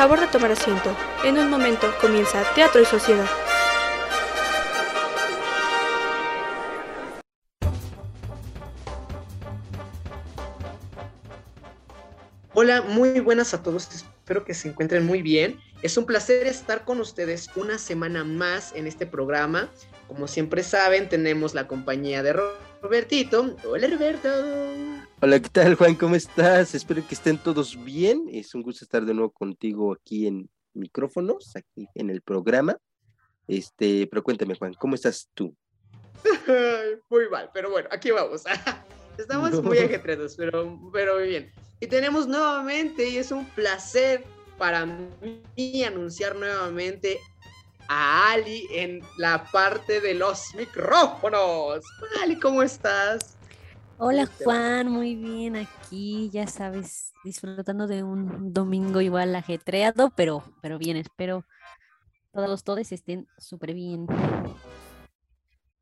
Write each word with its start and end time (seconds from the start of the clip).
Favor 0.00 0.18
de 0.18 0.28
tomar 0.28 0.50
asiento. 0.50 0.96
En 1.24 1.36
un 1.36 1.50
momento 1.50 1.86
comienza 2.00 2.42
Teatro 2.54 2.80
y 2.80 2.86
Sociedad. 2.86 3.26
Hola, 12.54 12.80
muy 12.80 13.20
buenas 13.20 13.52
a 13.52 13.62
todos. 13.62 13.90
Espero 13.94 14.46
que 14.46 14.54
se 14.54 14.68
encuentren 14.70 15.04
muy 15.04 15.20
bien. 15.20 15.60
Es 15.82 15.98
un 15.98 16.06
placer 16.06 16.46
estar 16.46 16.86
con 16.86 16.98
ustedes 16.98 17.50
una 17.54 17.76
semana 17.76 18.24
más 18.24 18.72
en 18.74 18.86
este 18.86 19.04
programa. 19.04 19.68
Como 20.08 20.28
siempre 20.28 20.62
saben, 20.62 21.10
tenemos 21.10 21.52
la 21.52 21.66
compañía 21.66 22.22
de 22.22 22.40
Robertito. 22.80 23.54
Hola, 23.64 23.86
Roberto. 23.88 24.30
Hola, 25.22 25.38
¿qué 25.38 25.50
tal, 25.50 25.74
Juan? 25.74 25.96
¿Cómo 25.96 26.14
estás? 26.14 26.74
Espero 26.74 27.06
que 27.06 27.14
estén 27.14 27.36
todos 27.36 27.84
bien. 27.84 28.26
Es 28.32 28.54
un 28.54 28.62
gusto 28.62 28.86
estar 28.86 29.04
de 29.04 29.12
nuevo 29.12 29.30
contigo 29.30 29.92
aquí 29.92 30.26
en 30.26 30.48
micrófonos, 30.72 31.54
aquí 31.56 31.86
en 31.94 32.08
el 32.08 32.22
programa. 32.22 32.78
Este, 33.46 34.06
pero 34.06 34.22
cuéntame, 34.22 34.54
Juan, 34.54 34.72
¿cómo 34.72 34.94
estás 34.94 35.28
tú? 35.34 35.54
muy 37.10 37.28
mal, 37.28 37.50
pero 37.52 37.70
bueno, 37.70 37.90
aquí 37.92 38.10
vamos. 38.10 38.44
Estamos 39.18 39.62
muy 39.62 39.76
ajetreados, 39.76 40.36
pero, 40.36 40.80
pero 40.90 41.16
muy 41.16 41.28
bien. 41.28 41.52
Y 41.80 41.86
tenemos 41.86 42.26
nuevamente, 42.26 43.06
y 43.06 43.18
es 43.18 43.30
un 43.30 43.44
placer 43.50 44.24
para 44.56 44.86
mí 44.86 45.84
anunciar 45.84 46.34
nuevamente 46.34 47.20
a 47.88 48.32
Ali 48.32 48.66
en 48.72 49.02
la 49.18 49.44
parte 49.52 50.00
de 50.00 50.14
los 50.14 50.54
micrófonos. 50.54 51.84
Ali, 52.22 52.40
¿cómo 52.40 52.62
estás? 52.62 53.36
Hola 54.02 54.26
Juan, 54.42 54.88
muy 54.88 55.14
bien 55.14 55.56
aquí, 55.56 56.30
ya 56.32 56.46
sabes, 56.46 57.12
disfrutando 57.22 57.86
de 57.86 58.02
un 58.02 58.50
domingo 58.50 59.02
igual 59.02 59.36
ajetreado, 59.36 60.10
pero, 60.16 60.42
pero 60.62 60.78
bien, 60.78 60.96
espero 60.96 61.44
todos 62.32 62.48
los 62.48 62.64
todes 62.64 62.92
estén 62.92 63.28
súper 63.36 63.74
bien. 63.74 64.06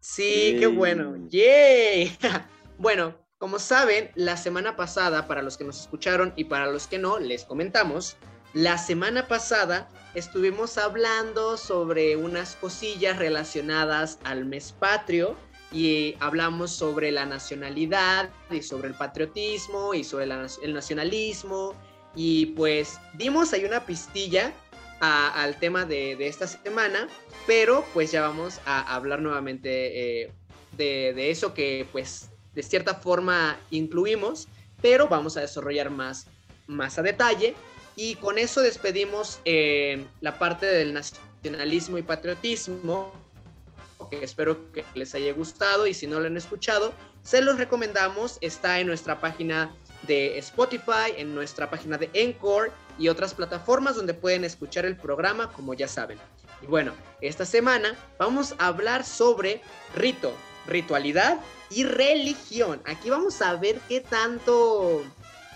Sí, 0.00 0.56
qué 0.58 0.66
bueno. 0.66 1.14
¡Yay! 1.28 2.18
bueno, 2.78 3.14
como 3.38 3.60
saben, 3.60 4.10
la 4.16 4.36
semana 4.36 4.74
pasada, 4.74 5.28
para 5.28 5.40
los 5.40 5.56
que 5.56 5.62
nos 5.62 5.80
escucharon 5.80 6.32
y 6.34 6.46
para 6.46 6.66
los 6.66 6.88
que 6.88 6.98
no, 6.98 7.20
les 7.20 7.44
comentamos, 7.44 8.16
la 8.52 8.78
semana 8.78 9.28
pasada 9.28 9.88
estuvimos 10.14 10.76
hablando 10.76 11.56
sobre 11.56 12.16
unas 12.16 12.56
cosillas 12.56 13.16
relacionadas 13.16 14.18
al 14.24 14.44
mes 14.44 14.72
patrio 14.72 15.36
y 15.72 16.16
hablamos 16.20 16.70
sobre 16.70 17.10
la 17.10 17.26
nacionalidad 17.26 18.30
y 18.50 18.62
sobre 18.62 18.88
el 18.88 18.94
patriotismo 18.94 19.94
y 19.94 20.04
sobre 20.04 20.24
el 20.24 20.74
nacionalismo 20.74 21.74
y 22.14 22.46
pues 22.46 22.98
dimos 23.14 23.52
ahí 23.52 23.64
una 23.64 23.84
pistilla 23.84 24.52
al 25.00 25.56
tema 25.60 25.84
de, 25.84 26.26
esta 26.26 26.46
semana, 26.46 27.08
pero 27.46 27.84
pues 27.94 28.10
ya 28.10 28.22
vamos 28.22 28.60
a 28.64 28.94
hablar 28.94 29.20
nuevamente 29.20 30.22
eh, 30.22 30.32
de, 30.76 31.12
de, 31.14 31.30
eso 31.30 31.54
que 31.54 31.86
pues 31.92 32.30
de 32.54 32.62
cierta 32.64 32.94
forma 32.94 33.56
incluimos, 33.70 34.48
pero 34.82 35.06
vamos 35.06 35.36
a 35.36 35.40
desarrollar 35.42 35.90
más, 35.90 36.26
más 36.66 36.98
a 36.98 37.02
detalle. 37.02 37.54
Y 37.94 38.14
con 38.16 38.38
eso 38.38 38.60
despedimos 38.60 39.40
eh, 39.44 40.04
la 40.20 40.38
parte 40.38 40.66
del 40.66 40.94
nacionalismo 40.94 41.98
y 41.98 42.02
patriotismo, 42.02 43.12
espero 44.10 44.72
que 44.72 44.84
les 44.94 45.14
haya 45.14 45.32
gustado 45.32 45.86
y 45.86 45.94
si 45.94 46.06
no 46.06 46.20
lo 46.20 46.26
han 46.26 46.36
escuchado, 46.36 46.92
se 47.22 47.42
los 47.42 47.58
recomendamos, 47.58 48.38
está 48.40 48.80
en 48.80 48.86
nuestra 48.86 49.20
página 49.20 49.74
de 50.02 50.38
Spotify, 50.38 51.12
en 51.16 51.34
nuestra 51.34 51.70
página 51.70 51.98
de 51.98 52.10
Encore 52.14 52.72
y 52.98 53.08
otras 53.08 53.34
plataformas 53.34 53.96
donde 53.96 54.14
pueden 54.14 54.44
escuchar 54.44 54.86
el 54.86 54.96
programa, 54.96 55.52
como 55.52 55.74
ya 55.74 55.88
saben. 55.88 56.18
Y 56.62 56.66
bueno, 56.66 56.92
esta 57.20 57.44
semana 57.44 57.94
vamos 58.18 58.54
a 58.58 58.68
hablar 58.68 59.04
sobre 59.04 59.60
rito, 59.94 60.32
ritualidad 60.66 61.38
y 61.70 61.84
religión. 61.84 62.80
Aquí 62.84 63.10
vamos 63.10 63.40
a 63.42 63.56
ver 63.56 63.78
qué 63.88 64.00
tanto 64.00 65.02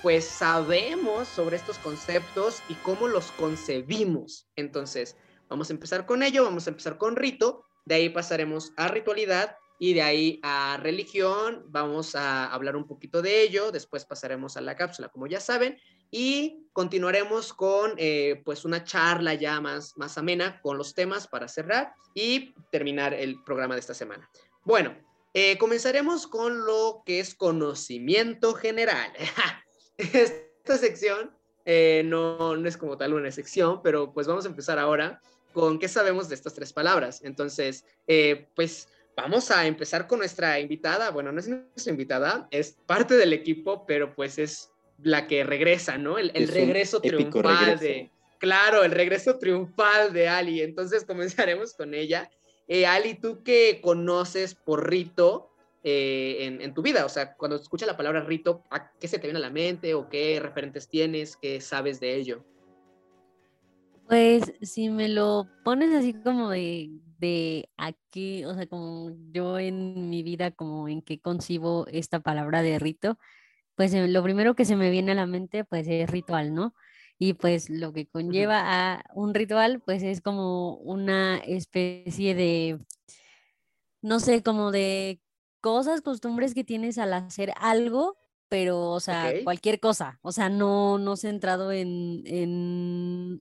pues 0.03 0.25
sabemos 0.25 1.29
sobre 1.29 1.57
estos 1.57 1.79
conceptos 1.79 2.61
y 2.69 2.75
cómo 2.75 3.07
los 3.07 3.31
concebimos. 3.33 4.49
Entonces, 4.57 5.17
vamos 5.49 5.71
a 5.71 5.73
empezar 5.73 6.07
con 6.07 6.23
ello, 6.23 6.45
vamos 6.45 6.67
a 6.67 6.71
empezar 6.71 6.99
con 6.99 7.15
rito, 7.15 7.65
de 7.85 7.95
ahí 7.95 8.09
pasaremos 8.09 8.73
a 8.77 8.89
ritualidad 8.89 9.57
y 9.79 9.95
de 9.95 10.03
ahí 10.03 10.41
a 10.45 10.79
religión, 10.81 11.65
vamos 11.67 12.15
a 12.15 12.47
hablar 12.47 12.77
un 12.77 12.87
poquito 12.87 13.21
de 13.21 13.43
ello, 13.43 13.73
después 13.73 14.05
pasaremos 14.05 14.57
a 14.57 14.61
la 14.61 14.77
cápsula, 14.77 15.09
como 15.09 15.27
ya 15.27 15.41
saben, 15.41 15.77
y 16.09 16.69
continuaremos 16.73 17.53
con 17.53 17.95
eh, 17.97 18.43
pues 18.45 18.65
una 18.65 18.85
charla 18.85 19.35
ya 19.35 19.61
más, 19.61 19.97
más 19.97 20.17
amena 20.19 20.61
con 20.61 20.79
los 20.79 20.95
temas 20.95 21.27
para 21.27 21.49
cerrar 21.49 21.95
y 22.15 22.55
terminar 22.71 23.13
el 23.13 23.43
programa 23.43 23.75
de 23.75 23.81
esta 23.81 23.95
semana. 23.95 24.31
Bueno, 24.63 24.97
eh, 25.35 25.59
comenzaremos 25.59 26.29
con 26.29 26.65
lo 26.65 27.03
que 27.05 27.19
es 27.19 27.35
conocimiento 27.35 28.55
general. 28.55 29.13
Esta 29.97 30.77
sección 30.77 31.35
eh, 31.65 32.03
no, 32.05 32.57
no 32.57 32.69
es 32.69 32.77
como 32.77 32.97
tal 32.97 33.15
una 33.15 33.33
sección, 33.33 33.83
pero 33.83 34.13
pues 34.13 34.27
vamos 34.27 34.45
a 34.45 34.49
empezar 34.49 34.79
ahora 34.79 35.21
con 35.53 35.79
qué 35.79 35.89
sabemos 35.89 36.29
de 36.29 36.35
estas 36.35 36.55
tres 36.55 36.73
palabras. 36.73 37.21
Entonces, 37.25 37.85
eh, 38.07 38.47
pues 38.55 38.89
vamos 39.17 39.51
a 39.51 39.67
empezar 39.67 40.07
con 40.07 40.19
nuestra 40.19 40.59
invitada. 40.61 41.11
Bueno, 41.11 41.33
no 41.33 41.41
es 41.41 41.49
nuestra 41.49 41.91
invitada, 41.91 42.49
es 42.51 42.77
parte 42.87 43.17
del 43.17 43.33
equipo, 43.33 43.85
pero 43.87 44.15
pues 44.15 44.39
es 44.39 44.71
la 45.03 45.27
que 45.27 45.45
regresa, 45.45 45.99
¿no? 45.99 46.19
El, 46.19 46.31
regreso 46.49 47.01
triunfal 47.01 47.79
de... 47.79 48.11
Claro, 48.39 48.83
el 48.83 48.91
regreso 48.91 49.39
triunfal 49.39 50.13
de 50.13 50.29
Ali. 50.29 50.63
Entonces 50.63 51.05
comenzaremos 51.05 51.75
con 51.75 51.95
ella. 51.95 52.31
Eh, 52.67 52.87
Ali, 52.87 53.15
¿tú 53.15 53.43
qué 53.45 53.81
conoces 53.83 54.55
por 54.55 54.89
rito 54.89 55.51
eh, 55.85 56.59
en, 56.61 56.75
tu 56.75 56.83
vida? 56.83 57.05
O 57.05 57.09
sea, 57.09 57.35
cuando 57.35 57.57
escuchas 57.57 57.87
la 57.87 57.97
palabra 57.97 58.21
rito, 58.23 58.65
¿a 58.71 58.93
qué 58.93 59.09
se 59.09 59.19
te 59.19 59.27
viene 59.27 59.39
a 59.39 59.43
la 59.43 59.51
mente 59.51 59.95
o 59.95 60.09
qué 60.09 60.41
referentes 60.41 60.89
tienes? 60.89 61.37
¿Qué 61.37 61.61
sabes 61.61 62.01
de 62.01 62.17
ello? 62.17 62.45
Pues 64.13 64.53
si 64.61 64.91
me 64.91 65.09
lo 65.09 65.49
pones 65.65 65.95
así 65.95 66.13
como 66.13 66.51
de, 66.51 66.91
de 67.19 67.71
aquí, 67.79 68.45
o 68.45 68.53
sea, 68.53 68.67
como 68.67 69.11
yo 69.31 69.59
en 69.59 70.11
mi 70.11 70.23
vida, 70.23 70.51
como 70.51 70.87
en 70.87 71.01
qué 71.01 71.19
concibo 71.19 71.87
esta 71.87 72.21
palabra 72.21 72.61
de 72.61 72.79
rito, 72.79 73.19
pues 73.75 73.95
eh, 73.95 74.07
lo 74.09 74.23
primero 74.23 74.55
que 74.55 74.67
se 74.67 74.77
me 74.77 74.91
viene 74.91 75.13
a 75.13 75.15
la 75.15 75.25
mente, 75.25 75.65
pues 75.65 75.87
es 75.89 76.11
ritual, 76.11 76.53
¿no? 76.53 76.75
y 77.19 77.33
pues 77.33 77.71
lo 77.71 77.95
que 77.95 78.07
conlleva 78.07 78.65
a 78.67 79.05
un 79.15 79.33
ritual 79.33 79.81
pues 79.81 80.03
es 80.03 80.21
como 80.21 80.77
una 80.77 81.39
especie 81.39 82.35
de, 82.35 82.81
no 84.03 84.21
sé, 84.21 84.43
como 84.43 84.73
de 84.73 85.23
cosas, 85.63 86.03
costumbres 86.03 86.53
que 86.53 86.65
tienes 86.65 86.99
al 86.99 87.15
hacer 87.15 87.55
algo, 87.57 88.19
pero 88.51 88.91
o 88.91 89.01
sea, 89.01 89.33
cualquier 89.43 89.81
cosa, 89.81 90.19
o 90.21 90.33
sea, 90.33 90.51
no, 90.51 90.99
no 90.99 91.17
centrado 91.17 91.73
en, 91.73 92.25
en 92.27 93.41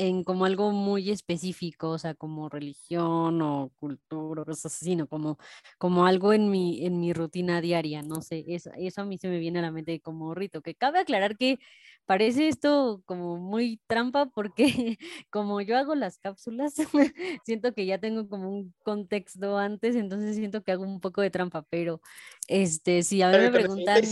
en 0.00 0.24
como 0.24 0.44
algo 0.46 0.72
muy 0.72 1.10
específico, 1.10 1.90
o 1.90 1.98
sea, 1.98 2.14
como 2.14 2.48
religión 2.48 3.42
o 3.42 3.70
cultura 3.76 4.42
o 4.42 4.44
cosas 4.46 4.66
así, 4.74 4.86
sino 4.86 5.06
como, 5.08 5.38
como 5.78 6.06
algo 6.06 6.32
en 6.32 6.50
mi, 6.50 6.84
en 6.86 7.00
mi 7.00 7.12
rutina 7.12 7.60
diaria, 7.60 8.02
no 8.02 8.22
sé, 8.22 8.44
eso, 8.48 8.70
eso 8.76 9.02
a 9.02 9.04
mí 9.04 9.18
se 9.18 9.28
me 9.28 9.38
viene 9.38 9.58
a 9.60 9.62
la 9.62 9.70
mente 9.72 10.00
como 10.00 10.34
rito, 10.34 10.62
que 10.62 10.74
cabe 10.74 11.00
aclarar 11.00 11.36
que 11.36 11.58
parece 12.06 12.48
esto 12.48 13.02
como 13.06 13.36
muy 13.36 13.80
trampa 13.86 14.26
porque 14.26 14.64
como 15.30 15.60
yo 15.60 15.76
hago 15.76 15.94
las 15.94 16.18
cápsulas, 16.18 16.74
siento 17.44 17.72
que 17.72 17.86
ya 17.86 17.98
tengo 17.98 18.28
como 18.28 18.50
un 18.50 18.74
contexto 18.82 19.58
antes, 19.58 19.94
entonces 19.96 20.36
siento 20.36 20.62
que 20.62 20.72
hago 20.72 20.84
un 20.84 21.00
poco 21.00 21.20
de 21.20 21.30
trampa, 21.30 21.62
pero 21.70 22.00
este, 22.48 23.02
si 23.02 23.22
a 23.22 23.30
mí 23.30 23.38
me 23.38 23.50
preguntan, 23.50 24.02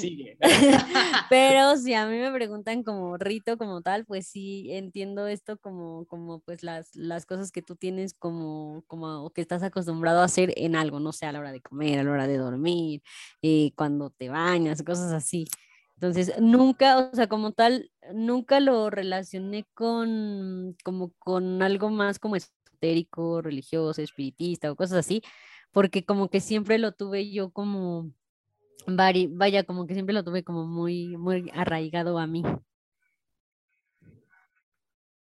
pero 1.30 1.76
si 1.76 1.94
a 1.94 2.06
mí 2.06 2.18
me 2.18 2.30
preguntan 2.30 2.82
como 2.82 3.16
rito 3.16 3.58
como 3.58 3.82
tal, 3.82 4.04
pues 4.04 4.28
sí 4.28 4.68
entiendo 4.70 5.26
esto 5.26 5.58
como, 5.58 6.06
como 6.06 6.40
pues 6.40 6.62
las, 6.62 6.94
las 6.94 7.26
cosas 7.26 7.50
que 7.50 7.62
tú 7.62 7.74
tienes 7.74 8.14
como, 8.14 8.84
como 8.86 9.30
que 9.30 9.40
estás 9.40 9.62
acostumbrado 9.62 10.20
a 10.20 10.24
hacer 10.24 10.52
en 10.56 10.76
algo, 10.76 11.00
no 11.00 11.12
sé, 11.12 11.26
a 11.26 11.32
la 11.32 11.40
hora 11.40 11.52
de 11.52 11.60
comer, 11.60 11.98
a 11.98 12.04
la 12.04 12.12
hora 12.12 12.26
de 12.26 12.36
dormir, 12.36 13.02
eh, 13.42 13.72
cuando 13.74 14.10
te 14.10 14.28
bañas, 14.28 14.82
cosas 14.82 15.12
así. 15.12 15.46
Entonces, 16.00 16.32
nunca, 16.38 16.96
o 16.96 17.12
sea, 17.12 17.26
como 17.26 17.50
tal, 17.50 17.90
nunca 18.14 18.60
lo 18.60 18.88
relacioné 18.88 19.66
con, 19.74 20.76
como 20.84 21.12
con 21.18 21.60
algo 21.60 21.90
más 21.90 22.20
como 22.20 22.36
esotérico, 22.36 23.42
religioso, 23.42 24.00
espiritista 24.00 24.70
o 24.70 24.76
cosas 24.76 24.98
así, 24.98 25.22
porque 25.72 26.04
como 26.04 26.28
que 26.30 26.38
siempre 26.38 26.78
lo 26.78 26.92
tuve 26.92 27.32
yo 27.32 27.50
como, 27.50 28.12
vaya, 28.86 29.64
como 29.64 29.88
que 29.88 29.94
siempre 29.94 30.14
lo 30.14 30.22
tuve 30.22 30.44
como 30.44 30.68
muy, 30.68 31.16
muy 31.16 31.50
arraigado 31.52 32.16
a 32.20 32.28
mí. 32.28 32.44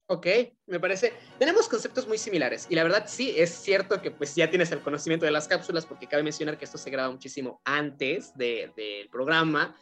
Ok, 0.07 0.27
me 0.67 0.79
parece. 0.79 1.13
Tenemos 1.41 1.69
conceptos 1.69 2.07
muy 2.07 2.19
similares 2.19 2.69
y 2.71 2.77
la 2.77 2.85
verdad 2.85 3.07
sí 3.09 3.35
es 3.37 3.51
cierto 3.51 4.01
que 4.01 4.13
pues 4.13 4.37
ya 4.37 4.49
tienes 4.49 4.71
el 4.71 4.81
conocimiento 4.81 5.27
de 5.27 5.33
las 5.33 5.49
cápsulas 5.49 5.87
porque 5.87 6.07
cabe 6.07 6.23
mencionar 6.23 6.57
que 6.57 6.67
esto 6.67 6.79
se 6.79 6.91
graba 6.91 7.11
muchísimo 7.11 7.61
antes 7.65 8.33
del 8.37 9.09
programa 9.11 9.75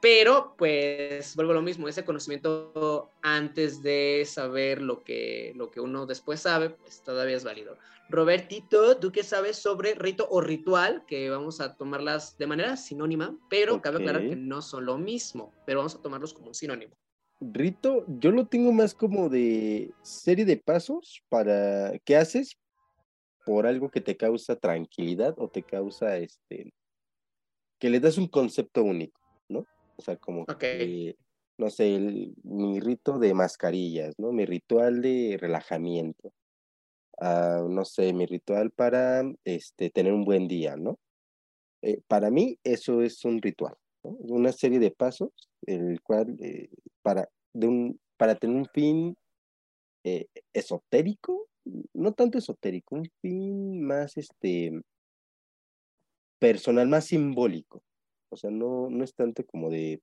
Pero, 0.00 0.54
pues, 0.56 1.34
vuelvo 1.34 1.52
a 1.52 1.56
lo 1.56 1.62
mismo, 1.62 1.88
ese 1.88 2.04
conocimiento 2.04 3.10
antes 3.22 3.82
de 3.82 4.24
saber 4.26 4.82
lo 4.82 5.02
que, 5.02 5.52
lo 5.56 5.70
que 5.70 5.80
uno 5.80 6.06
después 6.06 6.40
sabe, 6.40 6.70
pues 6.70 7.02
todavía 7.02 7.36
es 7.36 7.44
válido. 7.44 7.76
Robertito, 8.08 8.98
¿tú 8.98 9.10
qué 9.10 9.24
sabes 9.24 9.56
sobre 9.56 9.94
rito 9.94 10.28
o 10.30 10.40
ritual? 10.40 11.04
Que 11.06 11.28
vamos 11.28 11.60
a 11.60 11.76
tomarlas 11.76 12.38
de 12.38 12.46
manera 12.46 12.76
sinónima, 12.76 13.36
pero 13.50 13.80
cabe 13.82 13.96
aclarar 13.98 14.28
que 14.28 14.36
no 14.36 14.62
son 14.62 14.86
lo 14.86 14.96
mismo, 14.96 15.52
pero 15.64 15.80
vamos 15.80 15.96
a 15.96 16.02
tomarlos 16.02 16.32
como 16.32 16.48
un 16.48 16.54
sinónimo. 16.54 16.94
Rito, 17.40 18.04
yo 18.06 18.30
lo 18.30 18.46
tengo 18.46 18.72
más 18.72 18.94
como 18.94 19.28
de 19.28 19.92
serie 20.02 20.44
de 20.44 20.56
pasos 20.56 21.22
para 21.28 21.98
qué 22.04 22.16
haces 22.16 22.56
por 23.44 23.66
algo 23.66 23.90
que 23.90 24.00
te 24.00 24.16
causa 24.16 24.56
tranquilidad 24.56 25.34
o 25.38 25.48
te 25.48 25.62
causa 25.62 26.16
este 26.16 26.72
que 27.78 27.90
le 27.90 28.00
das 28.00 28.16
un 28.16 28.28
concepto 28.28 28.82
único, 28.82 29.20
¿no? 29.48 29.66
O 29.96 30.02
sea, 30.02 30.16
como 30.16 30.44
que, 30.46 31.16
no 31.58 31.70
sé, 31.70 31.98
mi 32.42 32.80
rito 32.80 33.18
de 33.18 33.34
mascarillas, 33.34 34.14
¿no? 34.18 34.32
Mi 34.32 34.44
ritual 34.44 35.00
de 35.00 35.38
relajamiento. 35.40 36.32
Ah, 37.18 37.64
no 37.68 37.84
sé, 37.84 38.12
mi 38.12 38.26
ritual 38.26 38.70
para 38.70 39.22
este, 39.44 39.90
tener 39.90 40.12
un 40.12 40.24
buen 40.24 40.48
día, 40.48 40.76
¿no? 40.76 40.98
Eh, 41.82 42.00
para 42.08 42.30
mí 42.30 42.58
eso 42.62 43.02
es 43.02 43.24
un 43.24 43.40
ritual, 43.40 43.74
¿no? 44.04 44.10
Una 44.10 44.52
serie 44.52 44.78
de 44.78 44.90
pasos, 44.90 45.30
el 45.66 46.02
cual 46.02 46.36
eh, 46.40 46.68
para, 47.02 47.28
de 47.54 47.66
un, 47.66 48.00
para 48.18 48.34
tener 48.34 48.56
un 48.56 48.66
fin 48.66 49.16
eh, 50.04 50.26
esotérico, 50.52 51.48
no 51.94 52.12
tanto 52.12 52.38
esotérico, 52.38 52.96
un 52.96 53.10
fin 53.20 53.82
más 53.82 54.16
este 54.16 54.72
personal, 56.38 56.88
más 56.88 57.06
simbólico. 57.06 57.82
O 58.30 58.36
sea, 58.36 58.50
no, 58.50 58.88
no 58.90 59.04
es 59.04 59.14
tanto 59.14 59.44
como 59.46 59.70
de, 59.70 60.00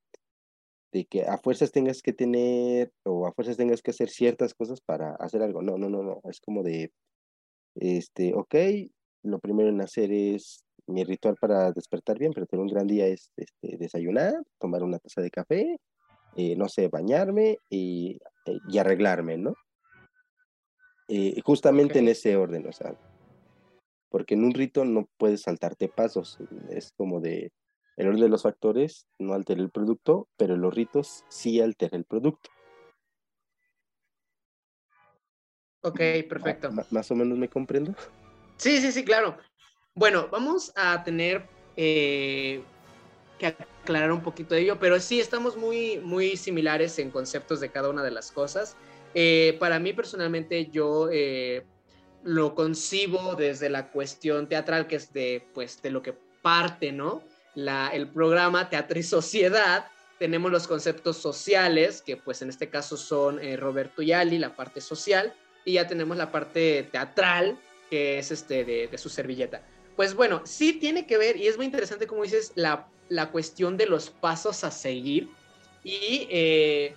de 0.91 1.05
que 1.05 1.23
a 1.23 1.37
fuerzas 1.37 1.71
tengas 1.71 2.01
que 2.01 2.13
tener 2.13 2.91
o 3.03 3.27
a 3.27 3.33
fuerzas 3.33 3.57
tengas 3.57 3.81
que 3.81 3.91
hacer 3.91 4.09
ciertas 4.09 4.53
cosas 4.53 4.81
para 4.81 5.15
hacer 5.15 5.41
algo. 5.41 5.61
No, 5.61 5.77
no, 5.77 5.89
no, 5.89 6.03
no. 6.03 6.21
Es 6.29 6.39
como 6.39 6.63
de, 6.63 6.91
este, 7.75 8.33
ok, 8.33 8.55
lo 9.23 9.39
primero 9.39 9.69
en 9.69 9.81
hacer 9.81 10.11
es 10.11 10.63
mi 10.87 11.03
ritual 11.03 11.35
para 11.39 11.71
despertar 11.71 12.19
bien, 12.19 12.33
pero 12.33 12.45
tener 12.45 12.61
un 12.61 12.71
gran 12.71 12.87
día 12.87 13.07
es 13.07 13.31
este, 13.35 13.77
desayunar, 13.77 14.33
tomar 14.59 14.83
una 14.83 14.99
taza 14.99 15.21
de 15.21 15.29
café, 15.29 15.77
eh, 16.35 16.55
no 16.55 16.67
sé, 16.67 16.87
bañarme 16.87 17.57
y, 17.69 18.19
eh, 18.45 18.57
y 18.67 18.77
arreglarme, 18.77 19.37
¿no? 19.37 19.55
Eh, 21.07 21.39
justamente 21.43 21.99
en 21.99 22.07
ese 22.07 22.35
orden, 22.35 22.67
o 22.67 22.71
sea, 22.71 22.97
porque 24.09 24.35
en 24.35 24.43
un 24.43 24.53
rito 24.53 24.85
no 24.85 25.07
puedes 25.17 25.41
saltarte 25.41 25.89
pasos, 25.89 26.37
es 26.69 26.91
como 26.97 27.19
de, 27.19 27.51
el 27.97 28.07
orden 28.07 28.21
de 28.21 28.29
los 28.29 28.43
factores 28.43 29.07
no 29.19 29.33
altera 29.33 29.61
el 29.61 29.69
producto, 29.69 30.27
pero 30.37 30.57
los 30.57 30.73
ritos 30.73 31.23
sí 31.29 31.61
altera 31.61 31.97
el 31.97 32.05
producto. 32.05 32.49
Ok, 35.81 35.99
perfecto. 36.29 36.71
¿Más 36.91 37.11
o 37.11 37.15
menos 37.15 37.37
me 37.37 37.49
comprendo? 37.49 37.93
Sí, 38.57 38.79
sí, 38.79 38.91
sí, 38.91 39.03
claro. 39.03 39.37
Bueno, 39.95 40.29
vamos 40.31 40.71
a 40.75 41.03
tener 41.03 41.45
eh, 41.75 42.63
que 43.37 43.47
aclarar 43.47 44.11
un 44.13 44.21
poquito 44.21 44.55
de 44.55 44.61
ello, 44.61 44.79
pero 44.79 44.99
sí 44.99 45.19
estamos 45.19 45.57
muy, 45.57 45.99
muy 45.99 46.37
similares 46.37 46.97
en 46.99 47.11
conceptos 47.11 47.59
de 47.59 47.69
cada 47.69 47.89
una 47.89 48.01
de 48.01 48.11
las 48.11 48.31
cosas. 48.31 48.77
Eh, 49.13 49.57
para 49.59 49.77
mí 49.79 49.91
personalmente 49.93 50.67
yo 50.71 51.09
eh, 51.11 51.65
lo 52.23 52.55
concibo 52.55 53.35
desde 53.35 53.69
la 53.69 53.91
cuestión 53.91 54.47
teatral, 54.47 54.87
que 54.87 54.95
es 54.95 55.11
de, 55.11 55.45
pues, 55.53 55.81
de 55.81 55.91
lo 55.91 56.01
que 56.01 56.13
parte, 56.41 56.91
¿no? 56.91 57.21
La, 57.55 57.89
el 57.89 58.07
programa 58.07 58.69
Teatro 58.69 58.99
y 58.99 59.03
Sociedad, 59.03 59.87
tenemos 60.19 60.51
los 60.51 60.67
conceptos 60.67 61.17
sociales, 61.17 62.01
que 62.01 62.17
pues 62.17 62.41
en 62.41 62.49
este 62.49 62.69
caso 62.69 62.97
son 62.97 63.39
eh, 63.39 63.57
Roberto 63.57 64.01
y 64.01 64.11
Ali, 64.11 64.37
la 64.37 64.55
parte 64.55 64.81
social, 64.81 65.33
y 65.65 65.73
ya 65.73 65.87
tenemos 65.87 66.17
la 66.17 66.31
parte 66.31 66.87
teatral, 66.91 67.59
que 67.89 68.19
es 68.19 68.31
este 68.31 68.63
de, 68.63 68.87
de, 68.87 68.97
su 68.97 69.09
servilleta. 69.09 69.61
Pues 69.95 70.15
bueno, 70.15 70.41
sí 70.45 70.73
tiene 70.73 71.05
que 71.05 71.17
ver, 71.17 71.37
y 71.37 71.47
es 71.47 71.57
muy 71.57 71.65
interesante 71.65 72.07
como 72.07 72.23
dices, 72.23 72.51
la, 72.55 72.87
la 73.09 73.31
cuestión 73.31 73.77
de 73.77 73.85
los 73.85 74.09
pasos 74.09 74.63
a 74.63 74.71
seguir, 74.71 75.29
y 75.83 76.27
eh, 76.31 76.95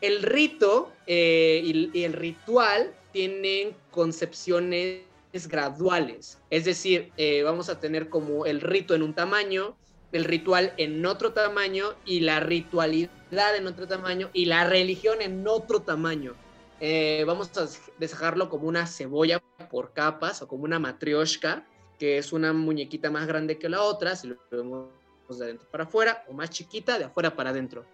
el 0.00 0.22
rito 0.22 0.92
eh, 1.06 1.60
y, 1.64 1.90
y 1.98 2.04
el 2.04 2.12
ritual 2.12 2.94
tienen 3.12 3.74
concepciones 3.90 5.02
graduales. 5.48 6.38
Es 6.50 6.64
decir, 6.64 7.12
eh, 7.16 7.42
vamos 7.42 7.68
a 7.68 7.80
tener 7.80 8.08
como 8.08 8.46
el 8.46 8.60
rito 8.60 8.94
en 8.94 9.02
un 9.02 9.14
tamaño, 9.14 9.76
el 10.12 10.24
ritual 10.24 10.72
en 10.76 11.04
otro 11.06 11.32
tamaño 11.32 11.94
y 12.04 12.20
la 12.20 12.40
ritualidad 12.40 13.56
en 13.56 13.66
otro 13.66 13.86
tamaño 13.86 14.30
y 14.32 14.46
la 14.46 14.64
religión 14.64 15.22
en 15.22 15.46
otro 15.46 15.80
tamaño. 15.80 16.34
Eh, 16.80 17.24
vamos 17.26 17.50
a 17.58 17.68
dejarlo 17.98 18.48
como 18.48 18.66
una 18.66 18.86
cebolla 18.86 19.40
por 19.70 19.92
capas 19.92 20.42
o 20.42 20.48
como 20.48 20.64
una 20.64 20.78
matrioshka, 20.78 21.66
que 21.98 22.18
es 22.18 22.32
una 22.32 22.52
muñequita 22.52 23.10
más 23.10 23.26
grande 23.26 23.58
que 23.58 23.68
la 23.68 23.82
otra, 23.82 24.16
si 24.16 24.28
lo 24.28 24.36
vemos 24.50 24.88
de 25.28 25.44
adentro 25.44 25.68
para 25.70 25.84
afuera, 25.84 26.24
o 26.28 26.32
más 26.32 26.50
chiquita 26.50 26.98
de 26.98 27.04
afuera 27.04 27.36
para 27.36 27.50
adentro. 27.50 27.84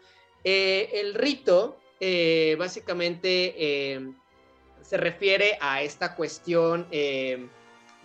Eh, 0.44 0.90
el 0.94 1.14
rito, 1.14 1.76
eh, 2.00 2.56
básicamente, 2.58 4.00
se 4.80 4.96
refiere 4.96 5.58
a 5.60 5.82
esta 5.82 6.14
cuestión 6.14 6.86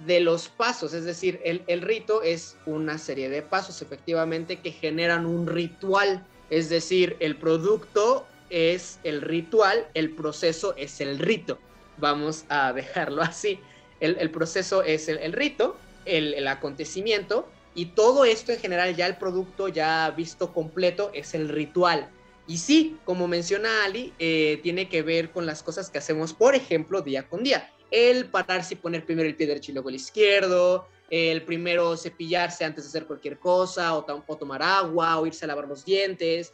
de 0.06 0.20
los 0.20 0.48
pasos, 0.50 0.94
es 0.94 1.06
decir, 1.06 1.40
el, 1.44 1.64
el, 1.68 1.82
rito 1.82 2.24
es 2.24 2.58
una 2.66 2.98
serie 2.98 3.30
de 3.30 3.42
pasos 3.42 3.82
efectivamente 3.82 4.60
que 4.60 4.72
generan 4.72 5.26
un 5.26 5.48
ritual, 5.48 6.26
es 6.50 6.70
decir, 6.70 7.18
el 7.20 7.36
producto 7.36 8.26
es 8.50 9.00
el 9.04 9.22
ritual, 9.22 9.88
el 9.94 10.12
proceso 10.12 10.76
es 10.76 11.02
el 11.02 11.20
rito. 11.20 11.58
Vamos 11.98 12.46
a 12.50 12.74
dejarlo 12.74 13.22
así. 13.22 13.60
El, 14.00 14.18
el 14.20 14.32
proceso 14.32 14.84
es 14.84 15.08
el, 15.08 15.18
el 15.20 15.34
rito, 15.34 15.78
el, 16.06 16.48
acontecimiento, 16.48 17.48
y 17.74 17.88
todo 17.88 18.26
esto 18.26 18.52
en 18.52 18.60
general, 18.60 18.96
ya 18.96 19.08
el 19.08 19.18
producto 19.18 19.68
ya 19.68 20.10
visto 20.12 20.54
completo, 20.54 21.12
es 21.14 21.34
el 21.34 21.48
ritual. 21.48 22.10
Y 22.48 22.58
sí, 22.58 22.98
como 23.06 23.28
menciona 23.28 23.86
Ali, 23.86 24.14
eh, 24.20 24.60
tiene 24.64 24.90
que 24.90 25.04
ver 25.04 25.32
con 25.32 25.46
las 25.46 25.64
cosas 25.64 25.90
que 25.90 26.00
hacemos, 26.00 26.34
por 26.34 26.56
ejemplo, 26.56 27.02
día 27.02 27.30
con 27.30 27.44
día. 27.44 27.72
El 27.92 28.26
pararse 28.30 28.74
y 28.74 28.78
poner 28.78 29.06
primero 29.06 29.28
el 29.30 29.36
pie 29.36 29.48
derecho 29.48 29.72
y 29.72 29.74
luego 29.76 29.90
el 29.90 29.96
izquierdo, 29.96 30.88
el 31.10 31.44
primero 31.44 31.96
cepillarse 31.98 32.66
antes 32.66 32.86
de 32.86 32.88
hacer 32.90 33.06
cualquier 33.06 33.38
cosa, 33.38 33.96
o, 33.98 34.06
o 34.26 34.38
tomar 34.38 34.64
agua, 34.64 35.20
o 35.20 35.28
irse 35.28 35.46
a 35.46 35.50
lavar 35.50 35.68
los 35.68 35.86
dientes. 35.86 36.54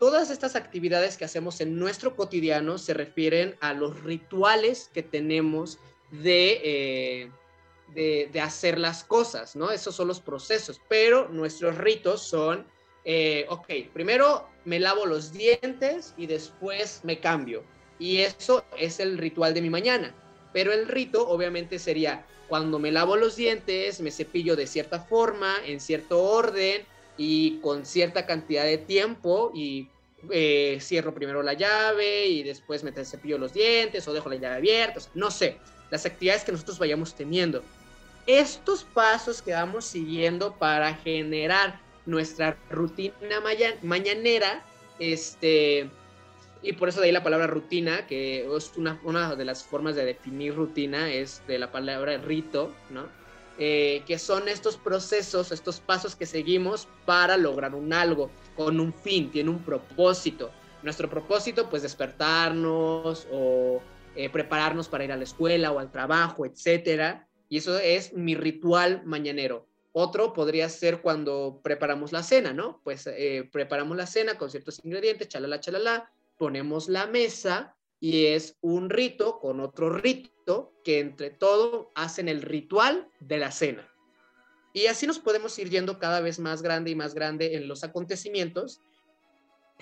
Todas 0.00 0.30
estas 0.30 0.56
actividades 0.56 1.16
que 1.16 1.24
hacemos 1.24 1.60
en 1.60 1.78
nuestro 1.78 2.16
cotidiano 2.16 2.78
se 2.78 2.94
refieren 2.94 3.54
a 3.60 3.74
los 3.74 4.02
rituales 4.02 4.90
que 4.94 5.02
tenemos 5.02 5.78
de, 6.10 6.60
eh, 6.64 7.30
de, 7.94 8.30
de 8.32 8.40
hacer 8.40 8.78
las 8.78 9.04
cosas, 9.04 9.54
¿no? 9.54 9.70
Esos 9.70 9.94
son 9.94 10.08
los 10.08 10.20
procesos, 10.20 10.80
pero 10.88 11.28
nuestros 11.28 11.76
ritos 11.76 12.22
son 12.22 12.66
eh, 13.10 13.46
ok, 13.48 13.66
primero 13.94 14.46
me 14.66 14.78
lavo 14.78 15.06
los 15.06 15.32
dientes 15.32 16.12
y 16.18 16.26
después 16.26 17.00
me 17.04 17.18
cambio. 17.18 17.64
Y 17.98 18.18
eso 18.18 18.66
es 18.76 19.00
el 19.00 19.16
ritual 19.16 19.54
de 19.54 19.62
mi 19.62 19.70
mañana. 19.70 20.14
Pero 20.52 20.72
el 20.72 20.88
rito 20.88 21.28
obviamente 21.28 21.78
sería 21.78 22.24
cuando 22.48 22.78
me 22.78 22.90
lavo 22.90 23.16
los 23.16 23.36
dientes, 23.36 24.00
me 24.00 24.10
cepillo 24.10 24.56
de 24.56 24.66
cierta 24.66 25.00
forma, 25.00 25.56
en 25.66 25.80
cierto 25.80 26.22
orden 26.22 26.82
y 27.16 27.58
con 27.60 27.84
cierta 27.84 28.24
cantidad 28.26 28.64
de 28.64 28.78
tiempo 28.78 29.52
y 29.54 29.88
eh, 30.30 30.78
cierro 30.80 31.14
primero 31.14 31.42
la 31.42 31.52
llave 31.52 32.26
y 32.26 32.42
después 32.42 32.82
me 32.82 32.92
cepillo 32.92 33.38
los 33.38 33.52
dientes 33.52 34.08
o 34.08 34.12
dejo 34.12 34.30
la 34.30 34.36
llave 34.36 34.56
abierta, 34.56 35.00
no 35.14 35.30
sé, 35.30 35.58
las 35.90 36.06
actividades 36.06 36.44
que 36.44 36.52
nosotros 36.52 36.78
vayamos 36.78 37.14
teniendo. 37.14 37.62
Estos 38.26 38.84
pasos 38.84 39.40
que 39.40 39.52
vamos 39.52 39.84
siguiendo 39.84 40.54
para 40.54 40.94
generar 40.94 41.80
nuestra 42.04 42.58
rutina 42.70 43.40
mañanera, 43.82 44.64
este, 44.98 45.90
y 46.62 46.72
por 46.72 46.88
eso 46.88 47.00
de 47.00 47.06
ahí 47.06 47.12
la 47.12 47.22
palabra 47.22 47.46
rutina, 47.46 48.06
que 48.06 48.46
es 48.56 48.72
una, 48.76 49.00
una 49.04 49.36
de 49.36 49.44
las 49.44 49.62
formas 49.62 49.94
de 49.94 50.04
definir 50.04 50.54
rutina, 50.54 51.12
es 51.12 51.42
de 51.46 51.58
la 51.58 51.70
palabra 51.70 52.16
rito, 52.18 52.74
¿no? 52.90 53.06
Eh, 53.60 54.02
que 54.06 54.18
son 54.20 54.48
estos 54.48 54.76
procesos, 54.76 55.50
estos 55.50 55.80
pasos 55.80 56.14
que 56.14 56.26
seguimos 56.26 56.86
para 57.04 57.36
lograr 57.36 57.74
un 57.74 57.92
algo, 57.92 58.30
con 58.56 58.78
un 58.78 58.92
fin, 58.92 59.30
tiene 59.30 59.50
un 59.50 59.64
propósito. 59.64 60.50
Nuestro 60.82 61.10
propósito, 61.10 61.68
pues 61.68 61.82
despertarnos 61.82 63.26
o 63.32 63.82
eh, 64.14 64.30
prepararnos 64.30 64.88
para 64.88 65.04
ir 65.04 65.12
a 65.12 65.16
la 65.16 65.24
escuela 65.24 65.72
o 65.72 65.80
al 65.80 65.90
trabajo, 65.90 66.46
etcétera. 66.46 67.26
Y 67.48 67.58
eso 67.58 67.78
es 67.80 68.12
mi 68.12 68.36
ritual 68.36 69.02
mañanero. 69.04 69.66
Otro 69.90 70.32
podría 70.32 70.68
ser 70.68 71.00
cuando 71.00 71.60
preparamos 71.62 72.12
la 72.12 72.22
cena, 72.22 72.52
¿no? 72.52 72.80
Pues 72.84 73.08
eh, 73.08 73.48
preparamos 73.50 73.96
la 73.96 74.06
cena 74.06 74.38
con 74.38 74.50
ciertos 74.50 74.84
ingredientes, 74.84 75.28
chalala, 75.28 75.58
chalala, 75.58 76.12
ponemos 76.38 76.88
la 76.88 77.06
mesa 77.06 77.76
y 78.00 78.26
es 78.26 78.56
un 78.60 78.90
rito 78.90 79.38
con 79.40 79.60
otro 79.60 79.90
rito 79.90 80.72
que 80.84 81.00
entre 81.00 81.30
todo 81.30 81.90
hacen 81.94 82.28
el 82.28 82.42
ritual 82.42 83.08
de 83.20 83.38
la 83.38 83.50
cena. 83.50 83.88
Y 84.72 84.86
así 84.86 85.06
nos 85.06 85.18
podemos 85.18 85.58
ir 85.58 85.70
yendo 85.70 85.98
cada 85.98 86.20
vez 86.20 86.38
más 86.38 86.62
grande 86.62 86.90
y 86.90 86.94
más 86.94 87.14
grande 87.14 87.56
en 87.56 87.68
los 87.68 87.84
acontecimientos 87.84 88.80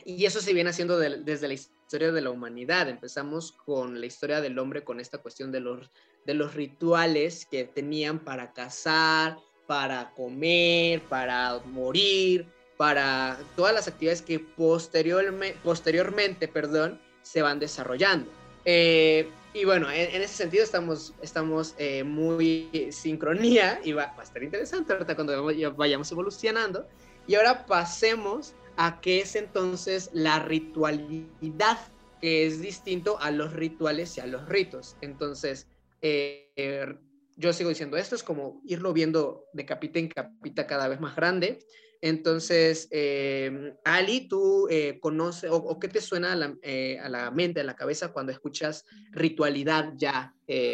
y 0.04 0.24
eso 0.24 0.40
se 0.40 0.52
viene 0.52 0.70
haciendo 0.70 0.98
desde 0.98 1.48
la 1.48 1.54
historia 1.54 2.12
de 2.12 2.20
la 2.20 2.30
humanidad. 2.30 2.88
Empezamos 2.88 3.52
con 3.52 4.00
la 4.00 4.06
historia 4.06 4.40
del 4.40 4.58
hombre, 4.58 4.84
con 4.84 5.00
esta 5.00 5.18
cuestión 5.18 5.52
de 5.52 5.60
los, 5.60 5.90
de 6.24 6.34
los 6.34 6.54
rituales 6.54 7.46
que 7.46 7.64
tenían 7.64 8.20
para 8.20 8.52
cazar, 8.52 9.38
para 9.66 10.12
comer, 10.14 11.02
para 11.08 11.58
morir, 11.64 12.46
para 12.76 13.38
todas 13.54 13.74
las 13.74 13.88
actividades 13.88 14.22
que 14.22 14.38
posteriormente, 14.38 15.58
posteriormente 15.62 16.48
perdón, 16.48 17.00
se 17.22 17.42
van 17.42 17.58
desarrollando. 17.58 18.30
Eh, 18.64 19.28
y 19.54 19.64
bueno, 19.64 19.90
en, 19.90 20.20
ese 20.20 20.34
sentido 20.34 20.62
estamos, 20.62 21.14
estamos 21.22 21.74
eh, 21.78 22.04
muy 22.04 22.88
sincronía 22.90 23.80
y 23.82 23.92
va, 23.92 24.14
a 24.18 24.22
estar 24.22 24.42
interesante 24.42 24.92
ahorita 24.92 25.14
cuando 25.14 25.44
vayamos 25.74 26.12
evolucionando. 26.12 26.86
Y 27.26 27.36
ahora 27.36 27.64
pasemos 27.64 28.54
a 28.76 29.00
qué 29.00 29.20
es 29.20 29.34
entonces 29.34 30.10
la 30.12 30.40
ritualidad, 30.40 31.78
que 32.20 32.46
es 32.46 32.60
distinto 32.60 33.18
a 33.20 33.30
los 33.30 33.54
rituales 33.54 34.16
y 34.18 34.20
a 34.20 34.26
los 34.26 34.46
ritos. 34.46 34.96
Entonces, 35.00 35.66
eh, 36.02 36.98
yo 37.36 37.52
sigo 37.52 37.70
diciendo, 37.70 37.96
esto 37.96 38.14
es 38.14 38.22
como 38.22 38.60
irlo 38.64 38.92
viendo 38.92 39.44
de 39.52 39.64
capita 39.64 39.98
en 39.98 40.08
capita 40.08 40.66
cada 40.66 40.88
vez 40.88 41.00
más 41.00 41.16
grande. 41.16 41.60
Entonces, 42.00 42.88
eh, 42.90 43.74
Ali, 43.84 44.28
¿tú 44.28 44.68
eh, 44.70 44.98
conoces 45.00 45.50
o, 45.52 45.78
qué 45.78 45.88
te 45.88 46.00
suena 46.00 46.32
a 46.32 46.36
la, 46.36 46.54
eh, 46.62 46.98
a 47.00 47.08
la, 47.08 47.30
mente, 47.30 47.60
a 47.60 47.64
la 47.64 47.76
cabeza 47.76 48.12
cuando 48.12 48.32
escuchas 48.32 48.84
ritualidad 49.10 49.92
ya 49.96 50.32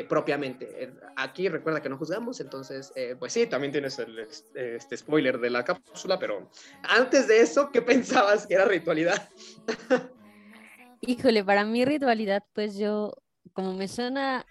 propiamente? 0.08 0.92
Aquí 1.16 1.48
recuerda 1.48 1.80
que 1.80 1.88
no 1.88 1.96
juzgamos, 1.96 2.40
entonces, 2.40 2.92
pues 3.18 3.32
sí, 3.32 3.46
también 3.46 3.72
tienes 3.72 3.98
el, 3.98 4.18
este 4.18 4.96
spoiler 4.96 5.38
de 5.38 5.50
la 5.50 5.64
cápsula, 5.64 6.18
pero 6.18 6.50
antes 6.82 7.28
de 7.28 7.40
eso, 7.40 7.70
¿qué 7.72 7.82
pensabas 7.82 8.46
que 8.46 8.54
era 8.54 8.66
ritualidad? 8.66 9.28
Híjole, 11.00 11.42
para 11.42 11.64
mí 11.64 11.84
ritualidad, 11.84 12.44
pues 12.52 12.76
yo, 12.76 13.14
como 13.54 13.74
me 13.74 13.88
suena 13.88 14.46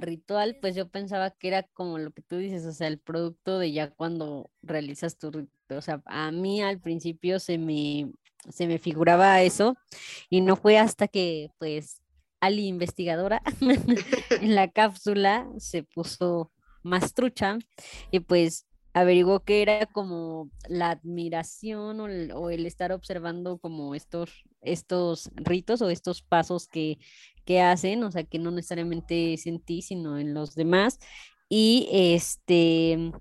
ritual, 0.00 0.56
pues 0.60 0.74
yo 0.74 0.88
pensaba 0.88 1.30
que 1.30 1.48
era 1.48 1.62
como 1.62 1.98
lo 1.98 2.10
que 2.12 2.22
tú 2.22 2.36
dices, 2.36 2.66
o 2.66 2.72
sea, 2.72 2.88
el 2.88 2.98
producto 2.98 3.58
de 3.58 3.72
ya 3.72 3.90
cuando 3.90 4.50
realizas 4.62 5.18
tu 5.18 5.30
ritual. 5.30 5.78
O 5.78 5.80
sea, 5.80 6.02
a 6.06 6.30
mí 6.30 6.62
al 6.62 6.80
principio 6.80 7.40
se 7.40 7.58
me, 7.58 8.12
se 8.50 8.66
me 8.66 8.78
figuraba 8.78 9.40
eso 9.42 9.76
y 10.28 10.40
no 10.40 10.56
fue 10.56 10.78
hasta 10.78 11.08
que 11.08 11.50
pues 11.58 12.00
Ali 12.40 12.66
investigadora 12.66 13.40
en 14.40 14.54
la 14.54 14.68
cápsula 14.68 15.48
se 15.58 15.82
puso 15.82 16.52
más 16.82 17.14
trucha 17.14 17.56
y 18.10 18.20
pues 18.20 18.66
averiguó 18.92 19.40
que 19.40 19.62
era 19.62 19.86
como 19.86 20.50
la 20.68 20.90
admiración 20.90 22.00
o 22.00 22.06
el, 22.06 22.32
o 22.32 22.50
el, 22.50 22.66
estar 22.66 22.92
observando 22.92 23.58
como 23.58 23.94
estos, 23.94 24.44
estos 24.60 25.30
ritos 25.34 25.82
o 25.82 25.90
estos 25.90 26.22
pasos 26.22 26.68
que, 26.68 26.98
que 27.44 27.60
hacen, 27.60 28.02
o 28.04 28.10
sea, 28.10 28.24
que 28.24 28.38
no 28.38 28.50
necesariamente 28.50 29.34
es 29.34 29.46
en 29.46 29.60
ti, 29.60 29.82
sino 29.82 30.18
en 30.18 30.34
los 30.34 30.54
demás. 30.54 30.98
Y 31.48 31.88
este, 31.92 33.12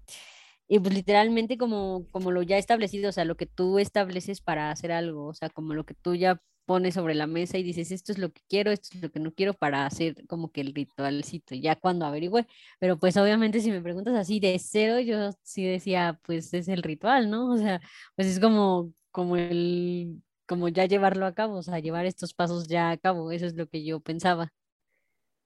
y 0.67 0.79
pues 0.79 0.93
literalmente 0.93 1.57
como, 1.57 2.07
como 2.11 2.31
lo 2.31 2.41
ya 2.41 2.57
establecido, 2.57 3.09
o 3.09 3.11
sea, 3.11 3.25
lo 3.25 3.37
que 3.37 3.45
tú 3.45 3.79
estableces 3.79 4.41
para 4.41 4.71
hacer 4.71 4.91
algo, 4.91 5.27
o 5.27 5.33
sea, 5.33 5.49
como 5.49 5.73
lo 5.73 5.85
que 5.85 5.93
tú 5.93 6.15
ya 6.15 6.41
pones 6.65 6.95
sobre 6.95 7.15
la 7.15 7.27
mesa 7.27 7.57
y 7.57 7.63
dices, 7.63 7.91
esto 7.91 8.11
es 8.11 8.17
lo 8.17 8.31
que 8.31 8.41
quiero, 8.49 8.71
esto 8.71 8.89
es 8.95 9.01
lo 9.03 9.11
que 9.11 9.19
no 9.19 9.33
quiero 9.33 9.53
para 9.53 9.85
hacer 9.85 10.25
como 10.27 10.51
que 10.51 10.61
el 10.61 10.73
ritualcito, 10.73 11.55
ya 11.55 11.75
cuando 11.75 12.05
averigüe. 12.05 12.47
Pero 12.79 12.97
pues 12.99 13.17
obviamente 13.17 13.59
si 13.59 13.71
me 13.71 13.81
preguntas 13.81 14.15
así 14.15 14.39
de 14.39 14.57
cero, 14.59 14.99
yo 14.99 15.31
sí 15.43 15.63
decía, 15.65 16.19
pues 16.23 16.53
es 16.53 16.67
el 16.67 16.83
ritual, 16.83 17.29
¿no? 17.29 17.51
O 17.51 17.57
sea, 17.57 17.81
pues 18.15 18.27
es 18.27 18.39
como, 18.39 18.93
como 19.11 19.37
el 19.37 20.21
como 20.45 20.67
ya 20.69 20.85
llevarlo 20.85 21.25
a 21.25 21.33
cabo, 21.33 21.55
o 21.57 21.63
sea, 21.63 21.79
llevar 21.79 22.05
estos 22.05 22.33
pasos 22.33 22.67
ya 22.67 22.91
a 22.91 22.97
cabo, 22.97 23.31
eso 23.31 23.45
es 23.45 23.55
lo 23.55 23.67
que 23.67 23.83
yo 23.83 23.99
pensaba. 23.99 24.51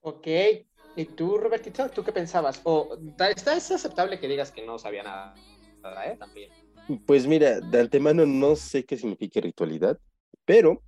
Ok, 0.02 0.28
¿y 0.96 1.06
tú, 1.06 1.38
Robertito, 1.38 1.90
tú 1.90 2.04
qué 2.04 2.12
pensabas? 2.12 2.62
¿O 2.64 2.98
está, 3.18 3.32
es 3.32 3.72
aceptable 3.72 4.20
que 4.20 4.28
digas 4.28 4.52
que 4.52 4.66
no 4.66 4.80
sabía 4.80 5.04
nada, 5.04 5.36
¿eh? 6.06 6.16
También. 6.18 6.52
Pues 7.06 7.28
mira, 7.28 7.60
de 7.60 7.80
antemano 7.80 8.26
no 8.26 8.56
sé 8.56 8.86
qué 8.86 8.98
significa 8.98 9.42
ritualidad, 9.42 10.00
pero 10.46 10.82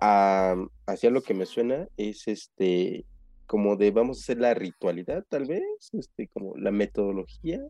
hacia 0.00 1.10
lo 1.10 1.22
que 1.22 1.34
me 1.34 1.46
suena 1.46 1.88
es 1.96 2.26
este, 2.28 3.04
como 3.46 3.76
de 3.76 3.90
vamos 3.90 4.18
a 4.18 4.20
hacer 4.22 4.38
la 4.38 4.54
ritualidad, 4.54 5.24
tal 5.28 5.46
vez, 5.46 5.62
este, 5.92 6.28
como 6.28 6.56
la 6.56 6.70
metodología 6.70 7.60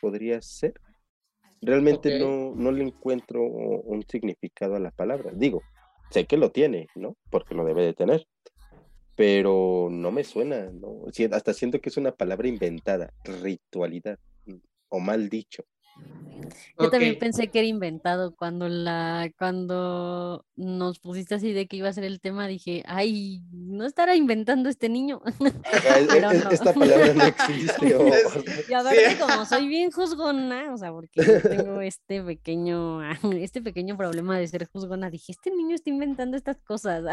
podría 0.00 0.40
ser. 0.42 0.74
Realmente 1.62 2.18
no, 2.18 2.54
no 2.56 2.72
le 2.72 2.82
encuentro 2.82 3.40
un 3.42 4.04
significado 4.08 4.74
a 4.74 4.80
la 4.80 4.90
palabra. 4.90 5.30
Digo, 5.32 5.62
sé 6.10 6.26
que 6.26 6.36
lo 6.36 6.50
tiene, 6.50 6.88
¿no? 6.96 7.16
Porque 7.30 7.54
lo 7.54 7.64
debe 7.64 7.84
de 7.84 7.94
tener. 7.94 8.26
Pero 9.14 9.88
no 9.90 10.10
me 10.10 10.24
suena, 10.24 10.70
¿no? 10.72 11.04
Hasta 11.30 11.54
siento 11.54 11.80
que 11.80 11.88
es 11.88 11.96
una 11.96 12.12
palabra 12.12 12.48
inventada, 12.48 13.12
ritualidad, 13.24 14.18
o 14.88 14.98
mal 14.98 15.28
dicho. 15.28 15.64
Yo 16.78 16.90
también 16.90 17.18
pensé 17.18 17.48
que 17.48 17.60
era 17.60 17.68
inventado 17.68 18.34
cuando 18.34 18.68
la 18.68 19.30
cuando 19.38 20.44
nos 20.56 20.98
pusiste 20.98 21.34
así 21.34 21.52
de 21.52 21.66
que 21.66 21.76
iba 21.76 21.88
a 21.88 21.92
ser 21.92 22.04
el 22.04 22.20
tema, 22.20 22.46
dije, 22.46 22.82
ay, 22.86 23.42
no 23.52 23.84
estará 23.84 24.16
inventando 24.16 24.68
este 24.68 24.88
niño. 24.88 25.20
Esta 26.50 26.72
palabra 26.72 27.14
no 27.14 27.24
existe. 27.24 27.96
Oh. 28.02 28.10
Y 28.68 28.74
a 28.74 28.82
ver, 28.82 29.18
como 29.18 29.44
soy 29.44 29.66
bien 29.66 29.90
juzgona, 29.90 30.72
o 30.72 30.78
sea, 30.78 30.92
porque 30.92 31.22
yo 31.22 31.42
tengo 31.42 31.80
este 31.80 32.22
pequeño, 32.22 33.02
este 33.34 33.60
pequeño 33.60 33.96
problema 33.96 34.38
de 34.38 34.46
ser 34.48 34.66
juzgona, 34.66 35.10
dije, 35.10 35.32
este 35.32 35.50
niño 35.50 35.74
está 35.74 35.90
inventando 35.90 36.36
estas 36.36 36.58
cosas, 36.62 37.04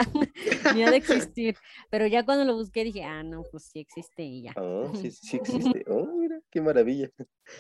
ni 0.73 0.83
ha 0.83 0.91
de 0.91 0.97
existir. 0.97 1.57
Pero 1.89 2.07
ya 2.07 2.23
cuando 2.23 2.45
lo 2.45 2.55
busqué 2.55 2.83
dije, 2.83 3.03
ah, 3.03 3.23
no, 3.23 3.43
pues 3.51 3.69
sí 3.71 3.79
existe 3.79 4.23
y 4.23 4.43
ya. 4.43 4.53
Oh, 4.55 4.91
sí, 4.95 5.11
sí 5.11 5.37
existe. 5.37 5.83
Oh, 5.87 6.05
mira, 6.05 6.39
qué 6.49 6.61
maravilla. 6.61 7.09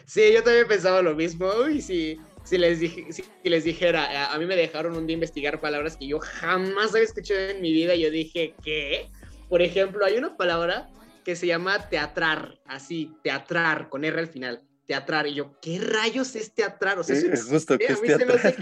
Sí, 0.05 0.21
yo 0.33 0.43
también 0.43 0.67
pensaba 0.67 1.01
lo 1.01 1.08
mismo 1.15 1.67
y 1.67 1.81
si, 1.81 2.19
si, 2.43 2.57
les, 2.57 2.79
dije, 2.79 3.05
si 3.11 3.23
les 3.43 3.63
dijera, 3.63 4.31
a, 4.33 4.37
mí 4.37 4.45
me 4.45 4.55
dejaron 4.55 4.95
un 4.95 5.07
día 5.07 5.13
investigar 5.13 5.59
palabras 5.61 5.97
que 5.97 6.07
yo 6.07 6.19
jamás 6.19 6.91
había 6.91 7.03
escuchado 7.03 7.39
en 7.39 7.61
mi 7.61 7.71
vida, 7.71 7.95
yo 7.95 8.09
dije, 8.11 8.55
¿qué? 8.63 9.09
Por 9.47 9.61
ejemplo, 9.61 10.05
hay 10.05 10.17
una 10.17 10.37
palabra 10.37 10.89
que 11.23 11.35
se 11.35 11.47
llama 11.47 11.89
teatrar, 11.89 12.59
así, 12.65 13.13
teatrar, 13.23 13.89
con 13.89 14.03
R 14.03 14.19
al 14.19 14.27
final, 14.27 14.63
teatrar. 14.85 15.27
Y 15.27 15.35
yo, 15.35 15.59
¿qué 15.61 15.79
rayos 15.79 16.35
es 16.35 16.53
teatrar? 16.53 16.99
O 16.99 17.03
sea, 17.03 17.15
es 17.15 17.45
justo 17.45 17.77
que 17.77 17.85
es 17.85 18.01
teatrar. 18.01 18.55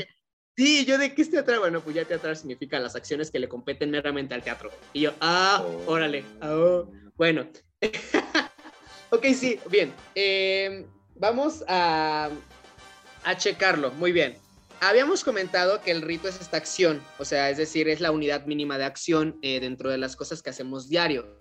Sí, 0.57 0.85
yo 0.85 0.97
de 0.97 1.13
qué 1.13 1.21
es 1.21 1.29
teatrar. 1.29 1.59
Bueno, 1.59 1.81
pues 1.81 1.95
ya 1.95 2.03
teatrar 2.03 2.35
significa 2.35 2.79
las 2.79 2.95
acciones 2.95 3.29
que 3.29 3.39
le 3.39 3.47
competen 3.47 3.91
meramente 3.91 4.33
al 4.33 4.43
teatro. 4.43 4.71
Y 4.91 5.01
yo, 5.01 5.13
ah, 5.21 5.63
oh. 5.63 5.91
órale, 5.91 6.23
ah, 6.41 6.83
bueno. 7.15 7.47
ok, 9.11 9.25
sí, 9.35 9.59
bien. 9.69 9.93
Eh, 10.15 10.87
vamos 11.19 11.63
a, 11.67 12.29
a 13.23 13.37
checarlo. 13.37 13.91
Muy 13.91 14.11
bien. 14.11 14.37
Habíamos 14.79 15.23
comentado 15.23 15.81
que 15.81 15.89
el 15.89 16.03
rito 16.03 16.27
es 16.27 16.39
esta 16.39 16.57
acción, 16.57 17.01
o 17.17 17.25
sea, 17.25 17.49
es 17.49 17.57
decir, 17.57 17.89
es 17.89 17.99
la 17.99 18.11
unidad 18.11 18.45
mínima 18.45 18.77
de 18.77 18.85
acción 18.85 19.39
eh, 19.41 19.59
dentro 19.59 19.89
de 19.89 19.97
las 19.97 20.15
cosas 20.15 20.43
que 20.43 20.51
hacemos 20.51 20.87
diario. 20.87 21.35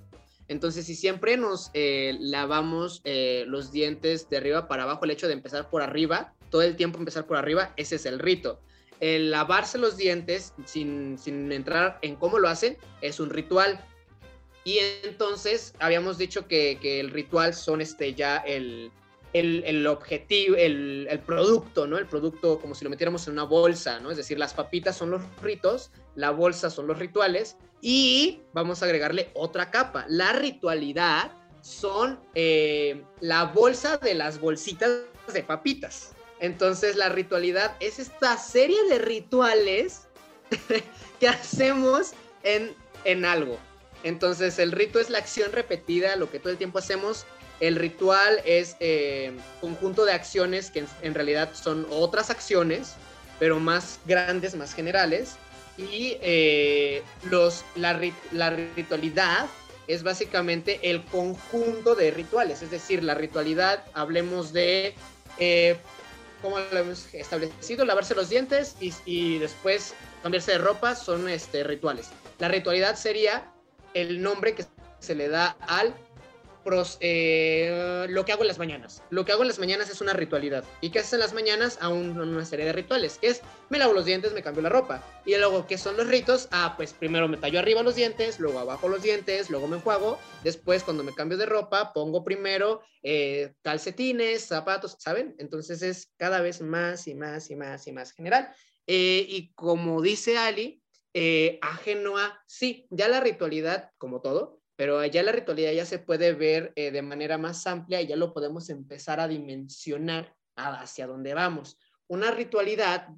Entonces, 0.49 0.87
si 0.87 0.95
siempre 0.95 1.37
nos 1.37 1.71
eh, 1.75 2.17
lavamos 2.19 3.03
eh, 3.05 3.45
los 3.47 3.73
dientes 3.73 4.31
de 4.31 4.39
arriba 4.39 4.69
para 4.69 4.85
abajo, 4.85 5.05
el 5.05 5.11
hecho 5.11 5.27
de 5.27 5.35
empezar 5.35 5.69
por 5.69 5.83
arriba, 5.83 6.33
todo 6.51 6.63
el 6.63 6.77
tiempo 6.77 6.99
empezar 6.99 7.27
por 7.27 7.37
arriba, 7.37 7.75
ese 7.77 7.97
es 7.97 8.07
el 8.07 8.19
rito. 8.19 8.61
El 9.01 9.31
lavarse 9.31 9.77
los 9.77 9.99
dientes 9.99 10.55
sin, 10.65 11.19
sin 11.19 11.53
entrar 11.53 11.99
en 12.01 12.17
cómo 12.17 12.39
lo 12.39 12.49
hacen 12.49 12.79
es 13.03 13.21
un 13.21 13.29
ritual. 13.29 13.85
Y 14.65 14.79
entonces 15.05 15.75
habíamos 15.79 16.17
dicho 16.17 16.49
que, 16.49 16.79
que 16.81 17.01
el 17.01 17.11
ritual 17.11 17.53
son 17.53 17.83
este 17.83 18.15
ya 18.15 18.39
el, 18.39 18.91
el, 19.39 19.87
objetivo, 19.87 20.57
el, 20.57 21.21
producto, 21.27 21.87
¿no? 21.87 21.99
El 21.99 22.07
producto 22.07 22.59
como 22.59 22.75
si 22.75 22.85
lo 22.85 22.91
metiéramos 22.91 23.27
en 23.27 23.35
una 23.35 23.45
bolsa, 23.45 24.01
¿no? 24.01 24.11
Es 24.11 24.17
decir, 24.17 24.39
las 24.39 24.55
papitas 24.55 24.97
son 24.97 25.11
los 25.11 25.23
ritos, 25.43 25.91
la 26.15 26.31
bolsa 26.31 26.71
son 26.71 26.87
los 26.87 26.99
rituales 26.99 27.57
y 27.81 28.41
vamos 28.53 28.83
a 28.83 28.87
agregarle 28.87 29.31
otra 29.35 29.71
capa. 29.71 30.07
La 30.09 30.33
ritualidad 30.33 31.33
son 31.61 32.21
eh, 32.35 33.03
la 33.21 33.45
bolsa 33.45 33.99
de 33.99 34.15
las 34.15 34.41
bolsitas 34.41 35.03
de 35.33 35.43
papitas. 35.43 36.13
Entonces 36.41 36.97
la 36.97 37.09
ritualidad 37.09 37.77
es 37.81 37.99
esta 37.99 38.37
serie 38.39 38.79
de 38.89 38.99
rituales 38.99 40.09
que 41.21 41.29
hacemos 41.29 42.13
en, 42.43 42.75
en 43.05 43.25
algo. 43.25 43.59
Entonces 44.03 44.59
el 44.59 44.73
rito 44.73 45.01
es 45.01 45.11
la 45.11 45.19
acción 45.19 45.53
repetida, 45.53 46.17
lo 46.17 46.31
que 46.31 46.39
todo 46.39 46.53
el 46.53 46.59
tiempo 46.59 46.79
hacemos 46.79 47.27
el 47.61 47.77
ritual 47.77 48.41
es 48.45 48.77
eh, 48.81 49.33
conjunto 49.61 50.05
de 50.05 50.13
acciones 50.13 50.71
que 50.71 50.85
en, 51.03 51.15
realidad 51.15 51.51
son 51.55 51.87
otras 51.91 52.31
acciones, 52.31 52.95
pero 53.39 53.59
más 53.59 53.99
grandes, 54.05 54.55
más 54.55 54.75
generales. 54.75 55.37
Y 55.79 56.17
eh, 56.23 57.03
los, 57.31 57.65
la, 57.75 58.01
la, 58.33 58.51
ritualidad 58.51 59.47
es 59.89 60.03
básicamente 60.03 60.81
el 60.83 61.03
conjunto 61.05 61.95
de 61.95 62.11
rituales. 62.11 62.63
Es 62.63 62.71
decir, 62.71 63.03
la 63.03 63.15
ritualidad, 63.15 63.85
hablemos 63.93 64.53
de, 64.53 64.95
eh, 65.39 65.77
¿cómo 66.41 66.59
lo 66.59 66.79
hemos 66.79 67.13
establecido? 67.15 67.85
Lavarse 67.85 68.15
los 68.15 68.31
dientes 68.31 68.77
y, 68.81 68.93
y 69.05 69.39
después 69.39 69.95
cambiarse 70.23 70.53
de 70.53 70.59
ropa 70.59 70.95
son 70.95 71.29
este, 71.29 71.63
rituales. 71.63 72.09
La 72.39 72.49
ritualidad 72.49 72.97
sería 72.97 73.51
el 73.95 74.23
nombre 74.23 74.55
que 74.55 74.65
se 74.99 75.15
le 75.15 75.29
da 75.29 75.57
al 75.61 75.95
eh, 77.01 78.07
lo 78.09 78.25
que 78.25 78.33
hago 78.33 78.43
en 78.43 78.49
las 78.49 78.59
mañanas. 78.59 79.03
Lo 79.11 79.25
que 79.25 79.33
hago 79.33 79.43
en 79.43 79.49
las 79.49 79.59
mañanas 79.59 79.89
es 79.91 80.01
una 80.01 80.13
ritualidad. 80.13 80.65
¿Y 80.81 80.91
qué 80.91 80.99
haces 80.99 81.15
en 81.15 81.21
las 81.21 81.33
mañanas? 81.33 81.79
Aún 81.81 82.19
una 82.19 82.45
serie 82.45 82.67
de 82.67 82.73
rituales, 82.73 83.19
que 83.19 83.29
es, 83.29 83.43
me 83.71 83.79
lavo 83.79 83.93
los 83.93 84.05
dientes, 84.05 84.33
me 84.33 84.43
cambio 84.43 84.63
la 84.63 84.69
ropa. 84.69 85.05
Y 85.25 85.37
luego, 85.37 85.67
¿qué 85.67 85.79
son 85.79 85.97
los 85.97 86.07
ritos? 86.09 86.49
Ah, 86.51 86.75
pues 86.77 86.93
primero 86.93 87.29
me 87.29 87.37
tallo 87.37 87.59
arriba 87.59 87.83
los 87.83 87.95
dientes, 87.95 88.41
luego 88.41 88.59
abajo 88.59 88.89
los 88.89 89.03
dientes, 89.03 89.51
luego 89.51 89.69
me 89.69 89.77
enjuago. 89.77 90.19
Después, 90.43 90.83
cuando 90.83 91.05
me 91.05 91.15
cambio 91.15 91.39
de 91.39 91.47
ropa, 91.47 91.93
pongo 91.93 92.25
primero 92.25 92.83
eh, 93.03 93.55
calcetines, 93.63 94.45
zapatos, 94.45 94.97
¿saben? 94.99 95.35
Entonces 95.39 95.83
es 95.83 96.13
cada 96.17 96.41
vez 96.41 96.61
más 96.61 97.07
y 97.07 97.15
más 97.15 97.51
y 97.51 97.57
más 97.57 97.87
y 97.87 97.93
más 97.93 98.13
general. 98.13 98.53
Eh, 98.87 99.25
y 99.29 99.53
como 99.55 100.03
dice 100.03 100.39
Ali, 100.39 100.83
ajeno 101.63 102.19
a, 102.19 102.43
sí, 102.47 102.87
ya 102.91 103.09
la 103.09 103.21
ritualidad, 103.21 103.91
como 103.97 104.21
todo, 104.21 104.61
pero 104.77 105.05
ya 105.07 105.23
la 105.23 105.33
ritualidad 105.33 105.73
ya 105.73 105.87
se 105.87 105.99
puede 105.99 106.35
ver 106.35 106.73
eh, 106.77 106.91
de 106.91 107.03
manera 107.03 107.39
más 107.39 107.67
amplia 107.67 108.01
y 108.03 108.07
ya 108.07 108.17
lo 108.17 108.33
podemos 108.33 108.69
empezar 108.69 109.21
a 109.21 109.29
dimensionar 109.29 110.35
hacia 110.55 111.07
dónde 111.07 111.35
vamos. 111.35 111.79
Una 112.07 112.31
ritualidad 112.31 113.09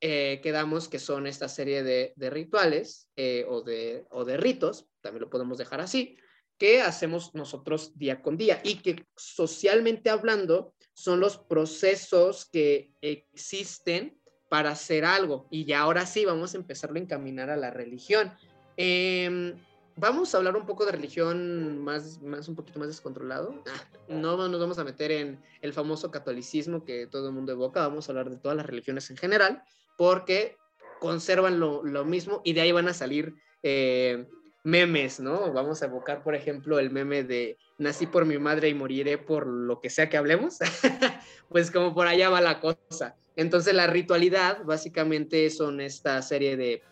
eh, 0.00 0.40
que 0.42 0.52
damos 0.52 0.88
que 0.88 1.00
son 1.00 1.26
esta 1.26 1.48
serie 1.48 1.82
de, 1.82 2.30
rituales 2.30 3.08
eh, 3.16 3.44
o, 3.48 3.62
de, 3.62 4.06
o 4.10 4.24
de 4.24 4.36
ritos, 4.36 4.86
también 5.00 5.22
lo 5.22 5.30
podemos 5.30 5.58
dejar 5.58 5.80
así, 5.80 6.16
que 6.56 6.80
hacemos 6.80 7.34
nosotros 7.34 7.98
día 7.98 8.22
con 8.22 8.36
día 8.36 8.60
y 8.64 8.76
que 8.76 9.04
socialmente 9.16 10.10
hablando 10.10 10.74
son 10.94 11.20
los 11.20 11.38
procesos 11.38 12.48
que 12.50 12.92
existen 13.00 14.20
para 14.48 14.70
hacer 14.70 15.04
algo. 15.04 15.46
Y 15.50 15.64
ya 15.64 15.80
ahora 15.80 16.06
sí 16.06 16.24
vamos 16.24 16.54
a 16.54 16.58
empezarlo 16.58 16.96
a 16.96 17.02
encaminar 17.02 17.50
a 17.50 17.56
la 17.56 17.70
religión. 17.70 18.32
Eh, 18.76 19.54
vamos 19.98 20.34
a 20.34 20.38
hablar 20.38 20.56
un 20.56 20.66
poco 20.66 20.86
de 20.86 20.92
religión 20.92 21.78
más, 21.82 22.22
más 22.22 22.48
un 22.48 22.54
poquito 22.54 22.78
más 22.78 22.88
descontrolado. 22.88 23.62
Ah, 23.66 23.84
no 24.08 24.48
nos 24.48 24.60
vamos 24.60 24.78
a 24.78 24.84
meter 24.84 25.10
en 25.10 25.42
el 25.60 25.72
famoso 25.72 26.10
catolicismo 26.10 26.84
que 26.84 27.06
todo 27.06 27.28
el 27.28 27.34
mundo 27.34 27.52
evoca, 27.52 27.86
vamos 27.86 28.08
a 28.08 28.12
hablar 28.12 28.30
de 28.30 28.36
todas 28.36 28.56
las 28.56 28.66
religiones 28.66 29.10
en 29.10 29.16
general, 29.16 29.62
porque 29.96 30.56
conservan 31.00 31.60
lo, 31.60 31.84
lo 31.84 32.04
mismo 32.04 32.40
y 32.44 32.52
de 32.52 32.60
ahí 32.60 32.72
van 32.72 32.88
a 32.88 32.94
salir 32.94 33.34
eh, 33.62 34.26
memes, 34.64 35.20
¿no? 35.20 35.52
Vamos 35.52 35.82
a 35.82 35.86
evocar, 35.86 36.22
por 36.22 36.34
ejemplo, 36.34 36.78
el 36.78 36.90
meme 36.90 37.24
de 37.24 37.58
nací 37.78 38.06
por 38.06 38.24
mi 38.24 38.38
madre 38.38 38.68
y 38.68 38.74
moriré 38.74 39.18
por 39.18 39.46
lo 39.46 39.80
que 39.80 39.90
sea 39.90 40.08
que 40.08 40.16
hablemos, 40.16 40.58
pues 41.48 41.70
como 41.70 41.94
por 41.94 42.06
allá 42.06 42.30
va 42.30 42.40
la 42.40 42.60
cosa. 42.60 43.16
Entonces 43.36 43.74
la 43.74 43.86
ritualidad 43.86 44.64
básicamente 44.64 45.48
son 45.50 45.80
esta 45.80 46.20
serie 46.22 46.56
de, 46.56 46.82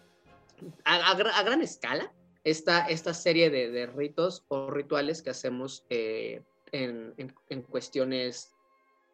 a 0.84 1.14
gran 1.14 1.60
escala, 1.60 2.12
esta, 2.46 2.86
esta 2.86 3.12
serie 3.12 3.50
de, 3.50 3.86
ritos 3.86 4.44
o 4.46 4.70
rituales 4.70 5.20
que 5.20 5.30
hacemos 5.30 5.84
eh, 5.90 6.42
en, 6.70 7.12
cuestiones 7.68 8.52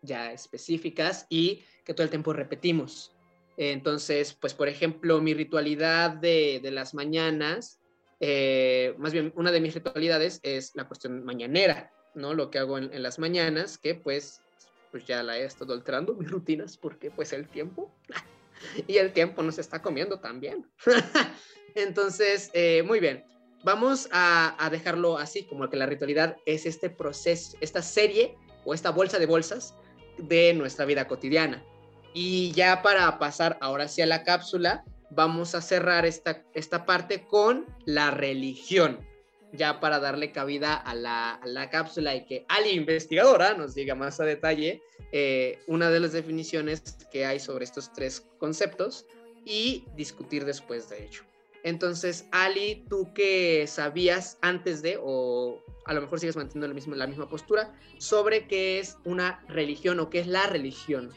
ya 0.03 0.33
específicas 0.33 1.27
y 1.31 1.65
que 1.83 1.95
todo 1.95 2.05
el 2.05 2.11
tiempo 2.11 2.35
repetimos. 2.35 3.11
Entonces, 3.57 4.35
pues 4.35 4.53
por 4.53 4.69
ejemplo, 4.69 5.23
mi 5.23 5.33
ritualidad 5.33 6.11
de, 6.11 6.61
las 6.71 6.93
mañanas, 6.93 7.81
eh, 8.21 8.95
más 8.99 9.15
bien 9.15 9.33
una 9.35 9.51
de 9.51 9.63
mis 9.63 9.73
ritualidades 9.73 10.39
es 10.43 10.77
la 10.77 10.87
cuestión 10.87 11.25
mañanera, 11.25 11.91
¿no? 12.15 12.35
Lo 12.35 12.51
que 12.51 12.59
hago 12.59 12.77
en, 12.77 12.93
en, 12.93 13.03
las 13.03 13.19
mañanas, 13.19 13.79
que 13.79 13.95
pues, 13.95 14.43
pues 14.91 15.07
ya 15.07 15.23
la 15.23 15.39
he 15.39 15.45
estado 15.45 15.73
alterando 15.73 16.13
mis 16.21 16.31
rutinas 16.31 16.77
porque 16.77 17.11
pues 17.11 17.33
el 17.33 17.49
tiempo 17.49 17.91
y 18.87 18.97
el 18.97 19.13
tiempo 19.13 19.43
nos 19.43 19.59
está 19.59 19.83
comiendo 19.83 20.21
también. 20.21 20.67
Entonces, 21.75 22.51
eh, 22.53 22.83
muy 22.83 23.01
bien. 23.01 23.25
Vamos 23.65 24.09
a, 24.11 24.69
dejarlo 24.73 25.19
así, 25.19 25.45
como 25.45 25.71
que 25.71 25.77
la 25.77 25.87
ritualidad 25.87 26.37
es 26.47 26.67
este 26.67 26.91
proceso, 26.91 27.57
esta 27.61 27.81
serie 27.81 28.37
o 28.65 28.75
esta 28.75 28.91
bolsa 28.91 29.21
de 29.21 29.27
bolsas 29.27 29.77
de 30.19 30.53
nuestra 30.53 30.85
vida 30.85 31.07
cotidiana. 31.07 31.65
Y 32.13 32.51
ya 32.53 32.83
para 32.83 33.19
pasar 33.21 33.59
ahora 33.61 33.87
sí 33.87 34.05
la 34.05 34.25
cápsula, 34.25 34.85
vamos 35.11 35.55
a 35.55 35.63
cerrar 35.63 36.05
esta, 36.05 36.43
esta 36.55 36.85
parte 36.85 37.25
con 37.25 37.67
la 37.87 38.11
religión, 38.11 39.07
ya 39.53 39.81
para 39.81 40.01
darle 40.01 40.33
cabida 40.33 40.75
a 40.75 40.95
la, 40.95 41.71
cápsula 41.71 42.15
y 42.15 42.25
que 42.25 42.45
Ali, 42.49 42.71
investigadora, 42.71 43.55
nos 43.55 43.75
diga 43.75 43.95
más 43.95 44.21
a 44.21 44.25
detalle 44.25 44.83
eh, 45.13 45.59
una 45.67 45.91
de 45.91 46.01
las 46.01 46.13
definiciones 46.13 46.81
que 47.11 47.27
hay 47.27 47.39
sobre 47.39 47.65
estos 47.65 47.93
tres 47.93 48.21
conceptos 48.39 49.07
y 49.45 49.85
discutir 49.95 50.45
después 50.45 50.89
de 50.89 51.05
ello. 51.05 51.23
Entonces, 51.65 52.27
Ali, 52.33 52.85
¿tú 52.89 53.13
qué 53.15 53.67
sabías 53.69 54.39
antes 54.41 54.83
de, 54.83 54.99
o 55.01 55.63
a 55.85 55.95
lo 55.95 56.01
mejor 56.01 56.19
sigues 56.19 56.37
manteniendo 56.37 56.69
la 56.69 56.75
misma, 56.75 56.97
la 56.97 57.07
misma 57.07 57.29
postura, 57.29 57.73
sobre 57.99 58.49
qué 58.49 58.81
es 58.81 58.97
una 59.05 59.45
religión 59.49 60.01
o 60.01 60.11
qué 60.11 60.21
es 60.21 60.27
la 60.27 60.47
religión? 60.47 61.13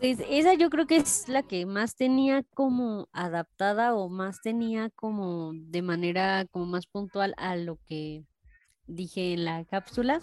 Pues 0.00 0.18
esa 0.30 0.54
yo 0.54 0.70
creo 0.70 0.86
que 0.86 0.96
es 0.96 1.28
la 1.28 1.42
que 1.42 1.66
más 1.66 1.94
tenía 1.94 2.42
como 2.54 3.10
adaptada 3.12 3.94
o 3.94 4.08
más 4.08 4.40
tenía 4.40 4.88
como 4.88 5.52
de 5.52 5.82
manera 5.82 6.46
como 6.50 6.64
más 6.64 6.86
puntual 6.86 7.34
a 7.36 7.54
lo 7.56 7.76
que 7.86 8.24
dije 8.86 9.34
en 9.34 9.44
la 9.44 9.62
cápsula, 9.66 10.22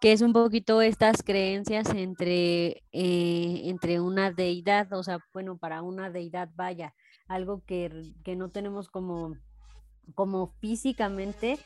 que 0.00 0.10
es 0.10 0.22
un 0.22 0.32
poquito 0.32 0.82
estas 0.82 1.22
creencias 1.22 1.88
entre, 1.90 2.82
eh, 2.90 3.62
entre 3.66 4.00
una 4.00 4.32
deidad, 4.32 4.92
o 4.92 5.04
sea, 5.04 5.20
bueno, 5.32 5.56
para 5.56 5.82
una 5.82 6.10
deidad 6.10 6.50
vaya, 6.56 6.92
algo 7.28 7.62
que, 7.64 8.12
no 8.36 8.50
tenemos 8.50 8.88
como, 8.88 9.36
como 10.16 10.52
físicamente, 10.58 11.60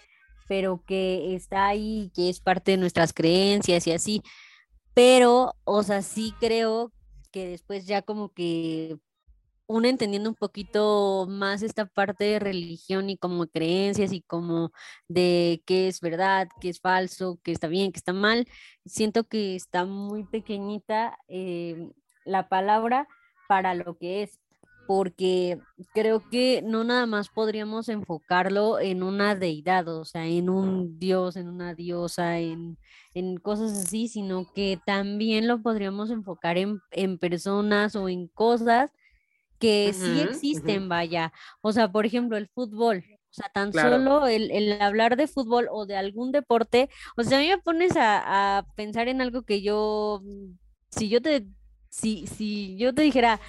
pero 0.47 0.85
que 0.87 1.35
está 1.35 1.69
ahí, 1.69 2.11
que 2.15 2.29
es 2.29 2.39
parte 2.39 2.73
de 2.73 2.77
nuestras 2.77 3.15
creencias 3.15 3.87
y 3.87 3.93
así. 3.93 4.23
Pero, 4.93 5.55
o 5.65 5.83
sea, 5.83 6.03
sí 6.03 6.35
creo 6.39 6.93
que 7.31 7.49
después 7.49 7.87
ya 7.87 8.03
como 8.03 8.33
que 8.33 8.99
uno 9.71 9.87
entendiendo 9.87 10.29
un 10.29 10.35
poquito 10.35 11.27
más 11.29 11.63
esta 11.63 11.87
parte 11.87 12.25
de 12.25 12.39
religión 12.41 13.09
y 13.09 13.17
como 13.17 13.47
creencias 13.47 14.13
y 14.13 14.21
como 14.23 14.73
de 15.07 15.63
qué 15.65 15.87
es 15.87 16.01
verdad, 16.01 16.49
qué 16.61 16.71
es 16.71 16.81
falso, 16.81 17.39
qué 17.45 17.53
está 17.53 17.69
bien, 17.69 17.93
qué 17.93 17.99
está 17.99 18.13
mal, 18.13 18.47
siento 18.85 19.25
que 19.29 19.55
está 19.55 19.85
muy 19.85 20.25
pequeñita 20.25 21.17
eh, 21.29 21.89
la 22.25 22.49
palabra 22.49 23.07
para 23.49 23.75
lo 23.75 23.97
que 23.97 24.25
es, 24.25 24.41
porque 24.91 25.61
creo 25.95 26.29
que 26.31 26.63
no 26.63 26.83
nada 26.83 27.07
más 27.07 27.29
podríamos 27.29 27.89
enfocarlo 27.89 28.81
en 28.81 29.05
una 29.05 29.37
deidad, 29.37 29.87
o 29.87 30.05
sea, 30.05 30.27
en 30.27 30.51
un 30.51 30.99
dios, 30.99 31.37
en 31.37 31.49
una 31.49 31.77
diosa, 31.77 32.41
en, 32.41 32.77
cosas 33.41 33.71
así, 33.71 34.09
sino 34.09 34.53
que 34.53 34.81
también 34.85 35.47
lo 35.47 35.63
podríamos 35.63 36.11
enfocar 36.11 36.59
en, 36.59 37.19
personas 37.19 37.95
o 37.95 38.09
en 38.09 38.27
cosas 38.27 38.91
que 39.61 39.93
sí 39.93 40.23
existen, 40.23 40.89
vaya. 40.89 41.33
O 41.61 41.71
sea, 41.71 41.93
por 41.93 42.05
ejemplo, 42.05 42.37
el 42.37 42.49
fútbol. 42.49 43.05
O 43.31 43.33
sea, 43.33 43.49
tan 43.55 43.73
solo 43.73 44.27
el, 44.27 44.73
hablar 44.83 45.17
de 45.17 45.29
fútbol 45.29 45.69
o 45.71 45.87
de 45.87 45.95
algún 45.95 46.33
deporte, 46.33 46.91
o 47.17 47.23
sea, 47.23 47.39
a 47.39 47.43
mí 47.43 47.47
me 47.47 47.59
pones 47.59 47.97
a, 47.97 48.59
a 48.59 48.67
pensar 48.75 49.07
en 49.07 49.21
algo 49.21 49.43
que 49.43 49.63
yo, 49.63 50.21
si 50.91 51.09
yo 51.09 51.23
te, 51.23 51.47
si, 51.91 52.27
si 52.27 52.77
yo 52.77 52.93
te 52.93 53.03
dijera, 53.03 53.41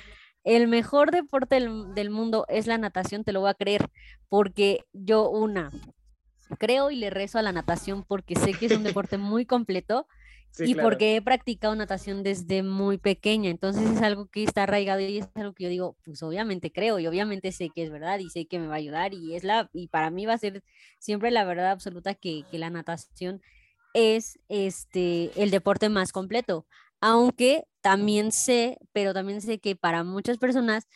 el 0.43 0.67
mejor 0.67 1.11
deporte 1.11 1.55
del, 1.59 2.09
mundo 2.09 2.45
es 2.49 2.67
la 2.67 2.77
natación, 2.77 3.23
te 3.23 3.31
lo 3.31 3.41
voy 3.41 3.49
a 3.49 3.55
creer, 3.55 3.89
porque 4.29 4.85
yo 4.93 5.29
una, 5.29 5.71
creo 6.57 6.91
y 6.91 6.95
le 6.95 7.09
rezo 7.09 7.39
a 7.39 7.43
la 7.43 7.51
natación 7.51 8.03
porque 8.03 8.35
sé 8.35 8.53
que 8.53 8.65
es 8.65 8.71
un 8.71 8.83
deporte 8.83 9.17
muy 9.17 9.45
completo 9.45 10.07
y 10.59 10.75
porque 10.75 11.15
he 11.15 11.21
practicado 11.21 11.73
natación 11.75 12.23
desde 12.23 12.61
muy 12.61 12.97
pequeña, 12.97 13.49
entonces 13.49 13.89
es 13.89 14.01
algo 14.01 14.27
que 14.27 14.43
está 14.43 14.63
arraigado 14.63 14.99
y 14.99 15.19
es 15.19 15.29
algo 15.35 15.53
que 15.53 15.63
yo 15.63 15.69
digo, 15.69 15.97
pues 16.03 16.21
obviamente 16.23 16.73
creo 16.73 16.99
y 16.99 17.07
obviamente 17.07 17.53
sé 17.53 17.69
que 17.69 17.83
es 17.83 17.89
verdad 17.89 18.19
y 18.19 18.29
sé 18.29 18.47
que 18.47 18.59
me 18.59 18.67
va 18.67 18.73
a 18.73 18.77
ayudar 18.77 19.13
y 19.13 19.35
es 19.35 19.45
la, 19.45 19.69
y 19.71 19.87
para 19.87 20.09
mí 20.09 20.25
va 20.25 20.33
a 20.33 20.37
ser 20.37 20.61
siempre 20.99 21.31
la 21.31 21.45
verdad 21.45 21.71
absoluta 21.71 22.15
que, 22.15 22.43
que 22.51 22.57
la 22.57 22.69
natación 22.69 23.41
es 23.93 24.39
este 24.49 25.31
el 25.41 25.51
deporte 25.51 25.87
más 25.89 26.11
completo 26.11 26.65
aunque 27.01 27.65
también 27.81 28.31
sé, 28.31 28.77
pero 28.93 29.13
también 29.13 29.41
sé 29.41 29.59
que 29.59 29.75
para 29.75 30.03
muchas 30.03 30.37
personas 30.37 30.87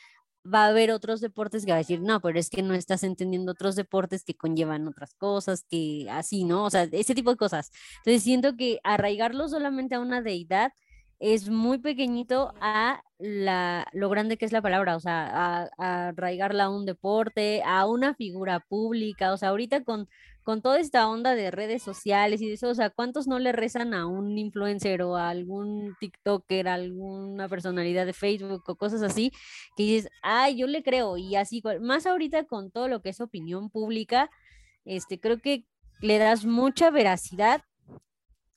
va 0.45 0.65
a 0.65 0.67
haber 0.69 0.91
otros 0.91 1.21
deportes 1.21 1.65
que 1.65 1.71
va 1.71 1.77
a 1.77 1.79
decir, 1.79 2.01
no, 2.01 2.21
pero 2.21 2.39
es 2.39 2.49
que 2.49 2.61
no 2.61 2.75
estás 2.75 3.03
entendiendo 3.03 3.51
otros 3.53 3.75
deportes 3.75 4.23
que 4.23 4.35
conllevan 4.35 4.87
otras 4.87 5.15
cosas, 5.15 5.65
que 5.69 6.07
así, 6.11 6.43
¿no? 6.45 6.65
O 6.65 6.69
sea, 6.69 6.83
ese 6.91 7.15
tipo 7.15 7.31
de 7.31 7.37
cosas. 7.37 7.71
Entonces 7.97 8.23
siento 8.23 8.55
que 8.55 8.79
arraigarlo 8.83 9.47
solamente 9.49 9.95
a 9.95 9.99
una 9.99 10.21
deidad 10.21 10.71
es 11.19 11.49
muy 11.49 11.79
pequeñito 11.79 12.53
a 12.61 13.01
la, 13.17 13.87
lo 13.93 14.09
grande 14.09 14.37
que 14.37 14.45
es 14.45 14.51
la 14.51 14.61
palabra, 14.61 14.95
o 14.95 14.99
sea, 14.99 15.27
a, 15.63 15.69
a 15.77 16.07
arraigarla 16.09 16.65
a 16.65 16.69
un 16.69 16.85
deporte, 16.85 17.63
a 17.65 17.87
una 17.87 18.13
figura 18.15 18.59
pública, 18.59 19.33
o 19.33 19.37
sea, 19.37 19.49
ahorita 19.49 19.83
con 19.83 20.09
con 20.45 20.61
toda 20.61 20.79
esta 20.79 21.09
onda 21.09 21.33
de 21.33 21.49
redes 21.49 21.81
sociales 21.81 22.39
y 22.39 22.47
de 22.47 22.53
eso, 22.53 22.69
o 22.69 22.75
sea, 22.75 22.91
¿cuántos 22.91 23.25
no 23.27 23.39
le 23.39 23.51
rezan 23.51 23.95
a 23.95 24.05
un 24.05 24.37
influencer 24.37 25.01
o 25.01 25.17
a 25.17 25.29
algún 25.29 25.95
TikToker, 25.99 26.67
a 26.67 26.75
alguna 26.75 27.49
personalidad 27.49 28.05
de 28.05 28.13
Facebook 28.13 28.63
o 28.67 28.75
cosas 28.75 29.01
así, 29.01 29.31
que 29.75 29.83
dices, 29.83 30.11
ay, 30.21 30.55
yo 30.55 30.67
le 30.67 30.83
creo, 30.83 31.17
y 31.17 31.35
así, 31.35 31.63
más 31.81 32.05
ahorita 32.05 32.45
con 32.45 32.69
todo 32.69 32.87
lo 32.87 33.01
que 33.01 33.09
es 33.09 33.21
opinión 33.21 33.71
pública, 33.71 34.29
este, 34.85 35.19
creo 35.19 35.39
que 35.39 35.65
le 35.99 36.19
das 36.19 36.45
mucha 36.45 36.91
veracidad 36.91 37.63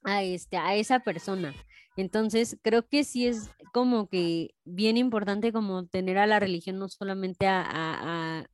a, 0.04 0.22
este, 0.22 0.58
a 0.58 0.74
esa 0.76 1.00
persona. 1.00 1.54
Entonces, 1.96 2.58
creo 2.62 2.86
que 2.86 3.02
sí 3.02 3.26
es 3.26 3.50
como 3.72 4.08
que 4.08 4.50
bien 4.66 4.98
importante 4.98 5.52
como 5.52 5.86
tener 5.86 6.18
a 6.18 6.26
la 6.26 6.38
religión 6.38 6.78
no 6.78 6.90
solamente 6.90 7.46
a, 7.48 8.46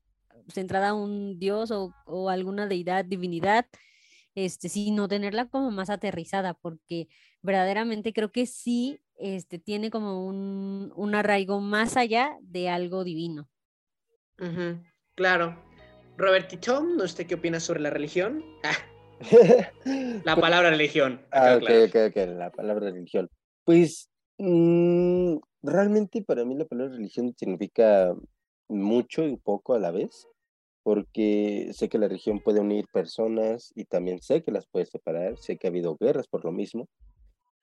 centrada 0.49 0.91
a 0.91 0.95
un 0.95 1.39
dios 1.39 1.71
o, 1.71 2.29
alguna 2.29 2.67
deidad, 2.67 3.05
divinidad, 3.05 3.67
este, 4.35 4.69
sino 4.69 5.09
tenerla 5.09 5.47
como 5.47 5.71
más 5.71 5.91
aterrizada, 5.91 6.55
porque 6.55 7.09
verdaderamente 7.43 8.13
creo 8.13 8.33
que 8.33 8.47
sí 8.47 9.01
este, 9.17 9.59
tiene 9.59 9.91
como 9.91 10.27
un, 10.27 10.93
un 10.97 11.15
arraigo 11.15 11.61
más 11.61 11.97
allá 11.97 12.37
de 12.43 12.69
algo 12.69 13.05
divino. 13.05 13.49
Claro. 15.15 15.57
Robertito, 16.17 16.81
¿no 16.81 17.07
sé 17.09 17.27
qué 17.27 17.35
opinas 17.35 17.65
sobre 17.65 17.81
la 17.81 17.91
religión? 17.91 18.45
la 20.25 20.37
palabra 20.37 20.71
religión. 20.71 21.21
Ah, 21.31 21.57
ok, 21.57 21.71
ok, 21.89 21.97
ok, 22.09 22.17
la 22.37 22.51
palabra 22.51 22.91
religión. 22.91 23.29
Pues 23.65 24.11
mm, 24.39 25.37
realmente 25.63 26.23
para 26.23 26.45
mí 26.45 26.55
la 26.55 26.67
palabra 26.67 26.95
religión 26.95 27.35
significa 27.37 28.15
mucho 28.69 29.25
y 29.27 29.37
poco 29.37 29.75
a 29.75 29.79
la 29.79 29.91
vez, 29.91 30.27
porque 30.85 31.71
sé 31.73 31.89
que 31.89 31.99
la 31.99 32.09
religión 32.09 32.41
puede 32.41 32.61
unir 32.61 32.87
personas 32.93 33.73
y 33.75 33.87
también 33.87 34.21
sé 34.21 34.43
que 34.43 34.53
las 34.53 34.67
puede 34.67 34.85
separar, 34.85 35.39
sé 35.39 35.57
que 35.57 35.67
ha 35.67 35.71
habido 35.71 35.97
guerras 35.97 36.29
por 36.29 36.45
lo 36.45 36.53
mismo. 36.53 36.89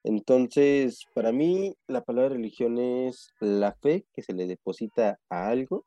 Entonces, 0.04 1.06
para 1.14 1.32
mí 1.32 1.76
la 1.88 2.02
palabra 2.02 2.30
religión 2.30 2.80
es 2.80 3.30
la 3.40 3.74
fe 3.74 4.06
que 4.14 4.24
se 4.24 4.34
le 4.34 4.48
deposita 4.48 5.20
a 5.30 5.50
algo 5.50 5.86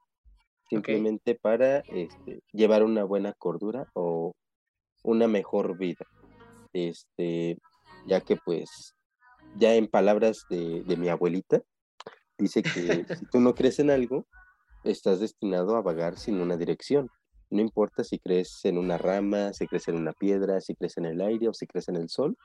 simplemente 0.70 1.34
para 1.34 1.80
este, 1.80 2.40
llevar 2.52 2.84
una 2.84 3.02
buena 3.02 3.32
cordura 3.32 3.90
o 3.94 4.32
una 5.02 5.26
mejor 5.26 5.76
vida. 5.76 6.06
Este, 6.72 7.58
ya 8.06 8.20
que 8.20 8.36
pues, 8.36 8.94
ya 9.56 9.74
en 9.74 9.88
palabras 9.88 10.46
de, 10.48 10.84
de 10.84 10.96
mi 10.96 11.08
abuelita, 11.08 11.62
dice 12.38 12.62
que 12.62 12.70
si 13.18 13.26
tú 13.26 13.40
no 13.40 13.54
crees 13.56 13.80
en 13.80 13.90
algo, 13.90 14.24
estás 14.84 15.18
destinado 15.18 15.76
a 15.76 15.82
vagar 15.82 16.16
sin 16.16 16.40
una 16.40 16.56
dirección. 16.56 17.10
No 17.54 17.60
importa 17.60 18.02
si 18.02 18.18
crees 18.18 18.64
en 18.64 18.78
una 18.78 18.98
rama, 18.98 19.52
si 19.52 19.68
crees 19.68 19.86
en 19.86 19.94
una 19.94 20.12
piedra, 20.12 20.60
si 20.60 20.74
crees 20.74 20.96
en 20.96 21.04
el 21.04 21.20
aire 21.20 21.46
o 21.46 21.54
si 21.54 21.68
crees 21.68 21.86
en 21.86 21.94
el 21.94 22.08
sol, 22.08 22.36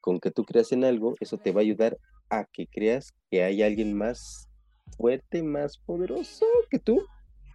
con 0.00 0.20
que 0.20 0.30
tú 0.30 0.44
creas 0.44 0.70
en 0.70 0.84
algo, 0.84 1.16
eso 1.18 1.36
te 1.36 1.50
va 1.50 1.62
a 1.62 1.62
ayudar 1.62 1.98
a 2.30 2.44
que 2.44 2.68
creas 2.68 3.12
que 3.28 3.42
hay 3.42 3.60
alguien 3.64 3.92
más 3.92 4.48
fuerte, 4.96 5.42
más 5.42 5.78
poderoso 5.78 6.46
que 6.70 6.78
tú, 6.78 7.04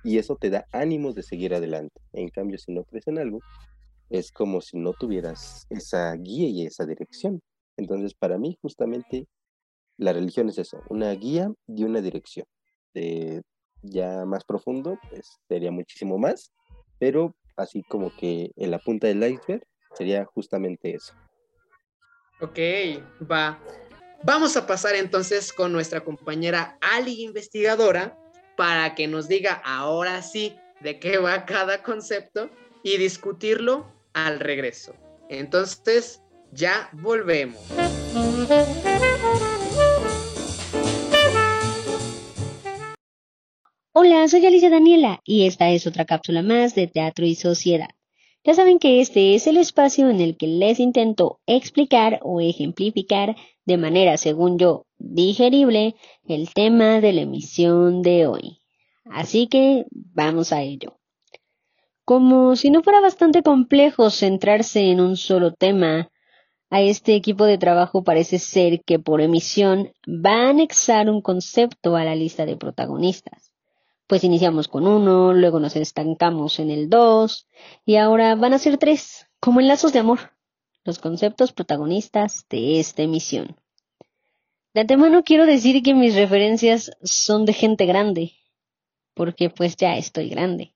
y 0.03 0.17
eso 0.17 0.35
te 0.35 0.49
da 0.49 0.65
ánimos 0.73 1.15
de 1.15 1.23
seguir 1.23 1.55
adelante. 1.55 1.97
En 2.11 2.27
cambio, 2.27 2.57
si 2.57 2.73
no 2.73 2.83
crees 2.83 3.07
en 3.07 3.19
algo, 3.19 3.39
es 4.09 4.29
como 4.33 4.59
si 4.59 4.77
no 4.77 4.91
tuvieras 4.91 5.65
esa 5.69 6.13
guía 6.13 6.49
y 6.49 6.65
esa 6.65 6.85
dirección. 6.85 7.39
Entonces, 7.77 8.15
para 8.15 8.37
mí, 8.37 8.57
justamente, 8.61 9.29
la 9.95 10.11
religión 10.11 10.49
es 10.49 10.57
eso, 10.57 10.81
una 10.89 11.09
guía 11.11 11.53
y 11.67 11.85
una 11.85 12.01
dirección. 12.01 12.45
ya 13.81 14.25
más 14.25 14.43
profundo, 14.43 14.99
pues 15.09 15.37
sería 15.47 15.71
muchísimo 15.71 16.17
más, 16.17 16.51
pero 16.99 17.35
así 17.55 17.83
como 17.83 18.15
que 18.15 18.51
en 18.55 18.71
la 18.71 18.79
punta 18.79 19.07
del 19.07 19.23
iceberg 19.23 19.63
sería 19.93 20.25
justamente 20.25 20.95
eso. 20.95 21.13
Ok, 22.39 22.59
va. 23.29 23.59
Vamos 24.23 24.57
a 24.57 24.67
pasar 24.67 24.95
entonces 24.95 25.53
con 25.53 25.71
nuestra 25.71 26.01
compañera 26.01 26.77
Ali 26.81 27.23
investigadora 27.23 28.17
para 28.55 28.95
que 28.95 29.07
nos 29.07 29.27
diga 29.27 29.61
ahora 29.65 30.21
sí 30.21 30.55
de 30.81 30.99
qué 30.99 31.17
va 31.17 31.45
cada 31.45 31.83
concepto 31.83 32.49
y 32.83 32.97
discutirlo 32.97 33.91
al 34.13 34.39
regreso. 34.39 34.95
Entonces, 35.29 36.21
ya 36.51 36.89
volvemos. 36.93 37.61
Hola, 43.99 44.27
soy 44.27 44.45
Alicia 44.45 44.69
Daniela 44.69 45.21
y 45.25 45.47
esta 45.47 45.71
es 45.71 45.87
otra 45.87 46.05
cápsula 46.05 46.43
más 46.43 46.75
de 46.75 46.85
Teatro 46.85 47.25
y 47.25 47.33
Sociedad. 47.33 47.89
Ya 48.43 48.53
saben 48.53 48.77
que 48.77 49.01
este 49.01 49.33
es 49.33 49.47
el 49.47 49.57
espacio 49.57 50.11
en 50.11 50.21
el 50.21 50.37
que 50.37 50.45
les 50.45 50.79
intento 50.79 51.39
explicar 51.47 52.19
o 52.21 52.39
ejemplificar 52.39 53.35
de 53.65 53.77
manera, 53.77 54.17
según 54.17 54.59
yo, 54.59 54.85
digerible 54.99 55.95
el 56.27 56.53
tema 56.53 57.01
de 57.01 57.11
la 57.11 57.21
emisión 57.21 58.03
de 58.03 58.27
hoy. 58.27 58.59
Así 59.03 59.47
que 59.47 59.85
vamos 59.89 60.53
a 60.53 60.61
ello. 60.61 60.99
Como 62.05 62.55
si 62.55 62.69
no 62.69 62.83
fuera 62.83 63.01
bastante 63.01 63.41
complejo 63.41 64.11
centrarse 64.11 64.91
en 64.91 65.01
un 65.01 65.17
solo 65.17 65.55
tema, 65.55 66.11
a 66.69 66.81
este 66.81 67.15
equipo 67.15 67.45
de 67.45 67.57
trabajo 67.57 68.03
parece 68.03 68.37
ser 68.37 68.83
que 68.83 68.99
por 68.99 69.21
emisión 69.21 69.91
va 70.07 70.45
a 70.45 70.49
anexar 70.49 71.09
un 71.09 71.23
concepto 71.23 71.95
a 71.95 72.03
la 72.03 72.13
lista 72.13 72.45
de 72.45 72.57
protagonistas. 72.57 73.46
Pues 74.07 74.23
iniciamos 74.23 74.69
con 74.69 74.87
uno, 74.87 75.33
luego 75.33 75.59
nos 75.59 75.75
estancamos 75.75 76.59
en 76.59 76.71
el 76.71 76.89
dos, 76.89 77.47
y 77.85 77.97
ahora 77.97 78.35
van 78.35 78.53
a 78.53 78.59
ser 78.59 78.77
tres, 78.77 79.27
como 79.41 79.59
en 79.59 79.67
lazos 79.67 79.91
de 79.91 79.99
amor, 79.99 80.31
los 80.85 80.99
conceptos 80.99 81.51
protagonistas 81.51 82.45
de 82.49 82.79
esta 82.79 83.03
emisión. 83.03 83.57
De 84.73 84.81
antemano 84.81 85.23
quiero 85.23 85.45
decir 85.45 85.83
que 85.83 85.93
mis 85.93 86.15
referencias 86.15 86.91
son 87.03 87.43
de 87.43 87.51
gente 87.51 87.85
grande, 87.85 88.31
porque 89.13 89.49
pues 89.49 89.75
ya 89.75 89.97
estoy 89.97 90.29
grande. 90.29 90.73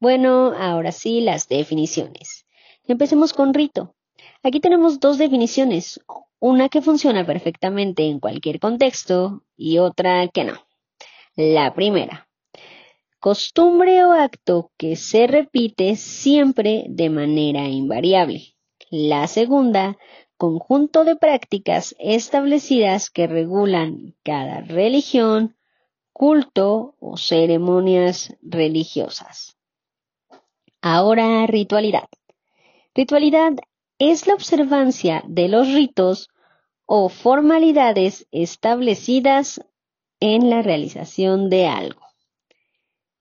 Bueno, 0.00 0.52
ahora 0.58 0.90
sí, 0.90 1.20
las 1.20 1.48
definiciones. 1.48 2.46
Empecemos 2.86 3.32
con 3.32 3.54
rito. 3.54 3.94
Aquí 4.42 4.58
tenemos 4.58 4.98
dos 5.00 5.18
definiciones, 5.18 6.00
una 6.40 6.68
que 6.68 6.82
funciona 6.82 7.24
perfectamente 7.24 8.06
en 8.06 8.18
cualquier 8.18 8.58
contexto 8.58 9.44
y 9.56 9.78
otra 9.78 10.26
que 10.28 10.44
no. 10.44 10.54
La 11.36 11.74
primera, 11.74 12.23
costumbre 13.24 14.04
o 14.04 14.12
acto 14.12 14.70
que 14.76 14.96
se 14.96 15.26
repite 15.26 15.96
siempre 15.96 16.84
de 16.90 17.08
manera 17.08 17.68
invariable. 17.68 18.54
La 18.90 19.26
segunda, 19.28 19.96
conjunto 20.36 21.04
de 21.04 21.16
prácticas 21.16 21.94
establecidas 21.98 23.08
que 23.08 23.26
regulan 23.26 24.14
cada 24.24 24.60
religión, 24.60 25.56
culto 26.12 26.96
o 27.00 27.16
ceremonias 27.16 28.36
religiosas. 28.42 29.56
Ahora, 30.82 31.46
ritualidad. 31.46 32.10
Ritualidad 32.94 33.54
es 33.98 34.26
la 34.26 34.34
observancia 34.34 35.22
de 35.26 35.48
los 35.48 35.72
ritos 35.72 36.28
o 36.84 37.08
formalidades 37.08 38.26
establecidas 38.32 39.62
en 40.20 40.50
la 40.50 40.60
realización 40.60 41.48
de 41.48 41.68
algo. 41.68 42.03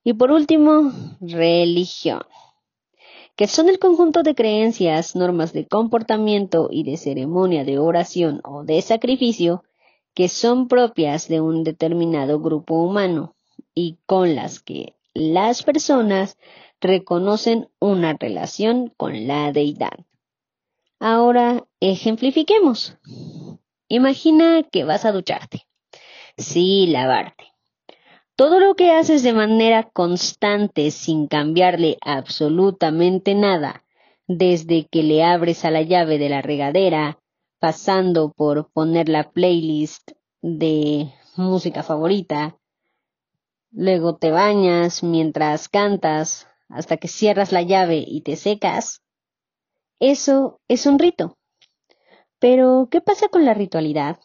Y 0.04 0.14
por 0.14 0.32
último, 0.32 0.92
religión, 1.22 2.24
que 3.36 3.48
son 3.48 3.70
el 3.70 3.80
conjunto 3.80 4.22
de 4.22 4.36
creencias, 4.36 5.16
normas 5.16 5.54
de 5.54 5.68
comportamiento 5.68 6.68
y 6.70 6.84
de 6.84 6.98
ceremonia 6.98 7.64
de 7.64 7.80
oración 7.80 8.42
o 8.44 8.64
de 8.64 8.82
sacrificio 8.82 9.64
que 10.14 10.30
son 10.30 10.68
propias 10.68 11.28
de 11.28 11.42
un 11.42 11.64
determinado 11.64 12.40
grupo 12.40 12.76
humano 12.84 13.36
y 13.74 13.98
con 14.06 14.36
las 14.36 14.60
que 14.60 14.96
las 15.14 15.64
personas 15.64 16.38
reconocen 16.80 17.70
una 17.80 18.14
relación 18.14 18.94
con 18.98 19.26
la 19.28 19.52
deidad. 19.52 20.06
Ahora 21.00 21.66
ejemplifiquemos. 21.80 22.98
Imagina 23.88 24.64
que 24.64 24.84
vas 24.84 25.06
a 25.06 25.12
ducharte. 25.12 25.68
Sí, 26.38 26.88
lavarte. 26.88 27.53
Todo 28.36 28.60
lo 28.60 28.74
que 28.74 28.92
haces 28.92 29.22
de 29.22 29.32
manera 29.32 29.84
constante 29.84 30.90
sin 30.90 31.28
cambiarle 31.28 31.98
absolutamente 32.02 33.36
nada, 33.36 33.84
desde 34.28 34.88
que 34.88 35.04
le 35.04 35.24
abres 35.24 35.66
a 35.66 35.72
la 35.72 35.84
llave 35.84 36.18
de 36.18 36.30
la 36.30 36.42
regadera, 36.42 37.20
pasando 37.60 38.32
por 38.32 38.72
poner 38.72 39.08
la 39.08 39.32
playlist 39.32 40.12
de 40.42 41.14
música 41.38 41.84
favorita, 41.84 42.58
luego 43.72 44.18
te 44.18 44.32
bañas 44.32 45.04
mientras 45.04 45.70
cantas, 45.70 46.48
hasta 46.70 46.98
que 46.98 47.08
cierras 47.08 47.52
la 47.52 47.62
llave 47.62 48.04
y 48.06 48.22
te 48.22 48.36
secas, 48.36 49.04
eso 50.00 50.60
es 50.68 50.86
un 50.86 50.98
rito. 50.98 51.38
Pero, 52.40 52.90
¿qué 52.92 53.00
pasa 53.00 53.30
con 53.30 53.46
la 53.46 53.54
ritualidad? 53.54 54.20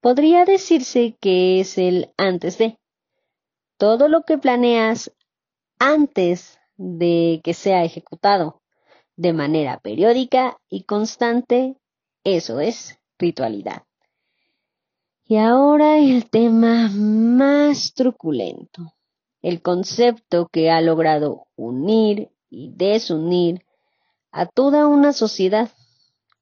Podría 0.00 0.44
decirse 0.46 1.18
que 1.20 1.60
es 1.60 1.76
el 1.76 2.14
antes 2.16 2.56
de. 2.56 2.79
Todo 3.80 4.08
lo 4.08 4.24
que 4.24 4.36
planeas 4.36 5.10
antes 5.78 6.58
de 6.76 7.40
que 7.42 7.54
sea 7.54 7.82
ejecutado, 7.82 8.60
de 9.16 9.32
manera 9.32 9.80
periódica 9.80 10.58
y 10.68 10.82
constante. 10.82 11.78
Eso 12.22 12.60
es 12.60 12.98
ritualidad. 13.18 13.84
Y 15.24 15.38
ahora 15.38 15.96
el 15.96 16.28
tema 16.28 16.90
más 16.92 17.94
truculento, 17.94 18.92
el 19.40 19.62
concepto 19.62 20.50
que 20.52 20.70
ha 20.70 20.82
logrado 20.82 21.46
unir 21.56 22.28
y 22.50 22.74
desunir 22.74 23.64
a 24.30 24.44
toda 24.44 24.88
una 24.88 25.14
sociedad 25.14 25.70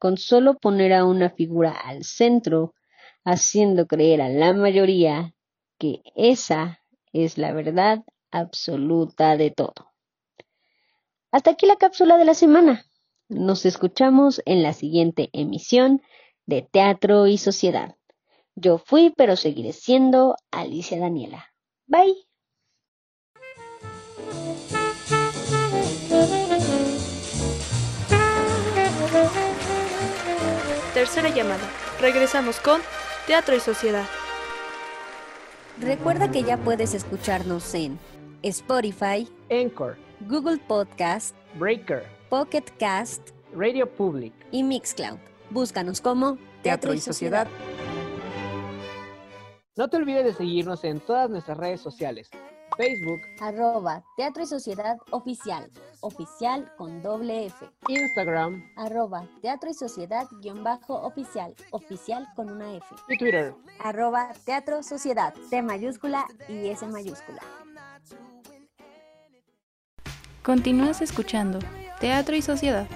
con 0.01 0.17
solo 0.17 0.59
poner 0.59 0.93
a 0.93 1.05
una 1.05 1.31
figura 1.31 1.71
al 1.71 2.03
centro, 2.03 2.75
haciendo 3.23 3.87
creer 3.87 4.23
a 4.23 4.29
la 4.29 4.53
mayoría 4.55 5.37
que 5.79 6.03
esa 6.17 6.81
es 7.13 7.39
la 7.39 7.53
verdad 7.53 8.05
absoluta 8.31 9.37
de 9.37 9.51
todo. 9.51 9.93
Hasta 11.31 11.51
aquí 11.51 11.67
la 11.67 11.77
cápsula 11.77 12.17
de 12.17 12.25
la 12.25 12.35
semana. 12.35 12.85
Nos 13.29 13.67
escuchamos 13.67 14.41
en 14.47 14.63
la 14.63 14.73
siguiente 14.73 15.29
emisión 15.33 16.03
de 16.47 16.63
Teatro 16.63 17.27
y 17.27 17.37
Sociedad. 17.37 17.97
Yo 18.55 18.79
fui, 18.79 19.13
pero 19.17 19.37
seguiré 19.37 19.73
siendo 19.73 20.35
Alicia 20.51 20.99
Daniela. 20.99 21.53
Bye. 21.87 22.29
Tercera 30.95 31.29
llamada. 31.29 31.71
Regresamos 32.01 32.59
con 32.61 32.81
Teatro 33.27 33.55
y 33.55 33.61
Sociedad. 33.61 34.07
Recuerda 35.81 36.31
que 36.31 36.43
ya 36.43 36.57
puedes 36.57 36.93
escucharnos 36.95 37.73
en 37.75 37.99
Spotify, 38.43 39.29
Anchor, 39.51 39.97
Google 40.29 40.59
Podcast, 40.59 41.37
Breaker, 41.59 42.05
Pocket 42.29 42.65
Cast 42.79 43.31
Radio 43.55 43.89
Public. 43.89 44.33
y 44.51 44.63
Mixcloud. 44.63 45.19
Búscanos 45.51 46.01
como 46.01 46.37
Teatro 46.63 46.93
y 46.95 47.01
Sociedad. 47.01 47.47
No 49.77 49.89
te 49.89 49.97
olvides 49.97 50.25
de 50.25 50.33
seguirnos 50.35 50.83
en 50.85 50.99
todas 51.01 51.31
nuestras 51.31 51.57
redes 51.57 51.81
sociales. 51.81 52.29
Facebook, 52.77 53.21
Arroba 53.41 54.05
Teatro 54.17 54.43
y 54.43 54.47
Sociedad 54.47 54.99
Oficial. 55.11 55.71
Oficial 56.01 56.71
con 56.77 57.03
doble 57.03 57.47
F. 57.47 57.67
Instagram 57.89 58.63
Arroba 58.77 59.27
Teatro 59.43 59.71
y 59.71 59.75
Sociedad 59.75 60.27
guion 60.41 60.63
bajo 60.63 60.95
oficial. 60.95 61.55
Oficial 61.71 62.27
con 62.37 62.51
una 62.51 62.75
F. 62.75 62.87
y 63.09 63.19
Twitter. 63.19 63.55
Arroba 63.81 64.33
Teatro 64.45 64.83
Sociedad. 64.83 65.35
T 65.51 65.63
mayúscula 65.63 66.27
y 66.49 66.69
S 66.69 66.87
mayúscula. 66.87 67.43
Continúas 70.43 71.03
escuchando 71.03 71.59
Teatro 72.01 72.37
y 72.37 72.43
Sociedad. 72.43 72.87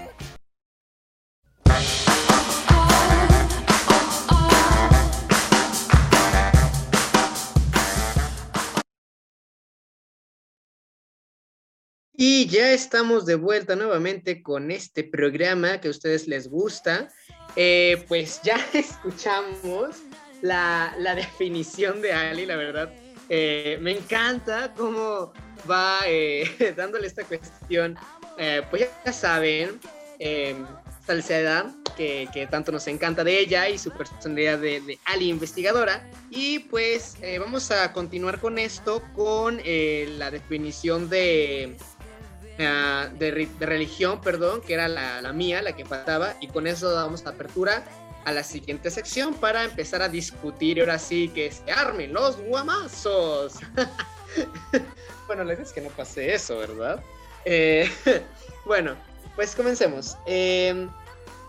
Y 12.24 12.46
ya 12.46 12.70
estamos 12.70 13.26
de 13.26 13.34
vuelta 13.34 13.74
nuevamente 13.74 14.44
con 14.44 14.70
este 14.70 15.02
programa 15.02 15.80
que 15.80 15.88
a 15.88 15.90
ustedes 15.90 16.28
les 16.28 16.46
gusta. 16.46 17.08
Eh, 17.56 18.04
pues 18.06 18.40
ya 18.44 18.64
escuchamos 18.72 19.96
la, 20.40 20.94
la 21.00 21.16
definición 21.16 22.00
de 22.00 22.12
Ali, 22.12 22.46
la 22.46 22.54
verdad. 22.54 22.94
Eh, 23.28 23.76
me 23.80 23.90
encanta 23.90 24.72
cómo 24.72 25.32
va 25.68 25.98
eh, 26.06 26.74
dándole 26.76 27.08
esta 27.08 27.24
cuestión. 27.24 27.98
Eh, 28.38 28.62
pues 28.70 28.88
ya 29.04 29.12
saben, 29.12 29.80
eh, 30.20 30.54
Salcedo, 31.04 31.72
que, 31.96 32.28
que 32.32 32.46
tanto 32.46 32.72
nos 32.72 32.86
encanta 32.86 33.24
de 33.24 33.38
ella 33.38 33.68
y 33.68 33.78
su 33.78 33.90
personalidad 33.90 34.58
de, 34.58 34.80
de 34.80 34.98
Ali 35.04 35.28
investigadora. 35.28 36.08
Y 36.30 36.60
pues 36.60 37.16
eh, 37.20 37.38
vamos 37.38 37.70
a 37.70 37.92
continuar 37.92 38.38
con 38.38 38.58
esto, 38.58 39.02
con 39.14 39.60
eh, 39.64 40.12
la 40.16 40.30
definición 40.30 41.08
de, 41.10 41.76
ah, 42.58 43.08
de, 43.18 43.48
religión, 43.60 44.20
perdón, 44.20 44.60
que 44.60 44.74
era 44.74 44.88
la, 44.88 45.32
mía, 45.32 45.62
la 45.62 45.74
que 45.74 45.84
faltaba. 45.84 46.34
Y 46.40 46.48
con 46.48 46.66
eso 46.66 46.90
damos 46.92 47.26
apertura 47.26 47.84
a 48.24 48.32
la 48.32 48.44
siguiente 48.44 48.90
sección 48.90 49.34
para 49.34 49.64
empezar 49.64 50.00
a 50.02 50.08
discutir 50.08 50.78
ahora 50.80 50.98
sí 50.98 51.28
que 51.28 51.50
se 51.50 51.70
armen 51.70 52.12
los 52.12 52.36
guamazos. 52.36 53.54
bueno, 55.26 55.44
la 55.44 55.54
idea 55.54 55.64
es 55.64 55.72
que 55.72 55.80
no 55.80 55.88
pase 55.90 56.32
eso, 56.32 56.58
¿verdad? 56.58 57.02
Eh, 57.44 57.90
bueno, 58.64 58.96
pues 59.34 59.54
comencemos. 59.54 60.16
Eh, 60.26 60.88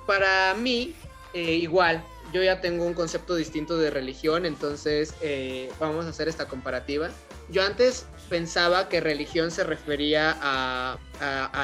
para 0.05 0.53
mí, 0.55 0.95
eh, 1.33 1.53
igual, 1.53 2.03
yo 2.33 2.41
ya 2.41 2.61
tengo 2.61 2.85
un 2.85 2.93
concepto 2.93 3.35
distinto 3.35 3.77
de 3.77 3.91
religión, 3.91 4.45
entonces 4.45 5.13
eh, 5.21 5.71
vamos 5.79 6.05
a 6.05 6.09
hacer 6.09 6.27
esta 6.27 6.47
comparativa. 6.47 7.09
Yo 7.49 7.63
antes 7.63 8.05
pensaba 8.29 8.89
que 8.89 8.99
religión 8.99 9.51
se 9.51 9.63
refería 9.63 10.37
a, 10.41 10.97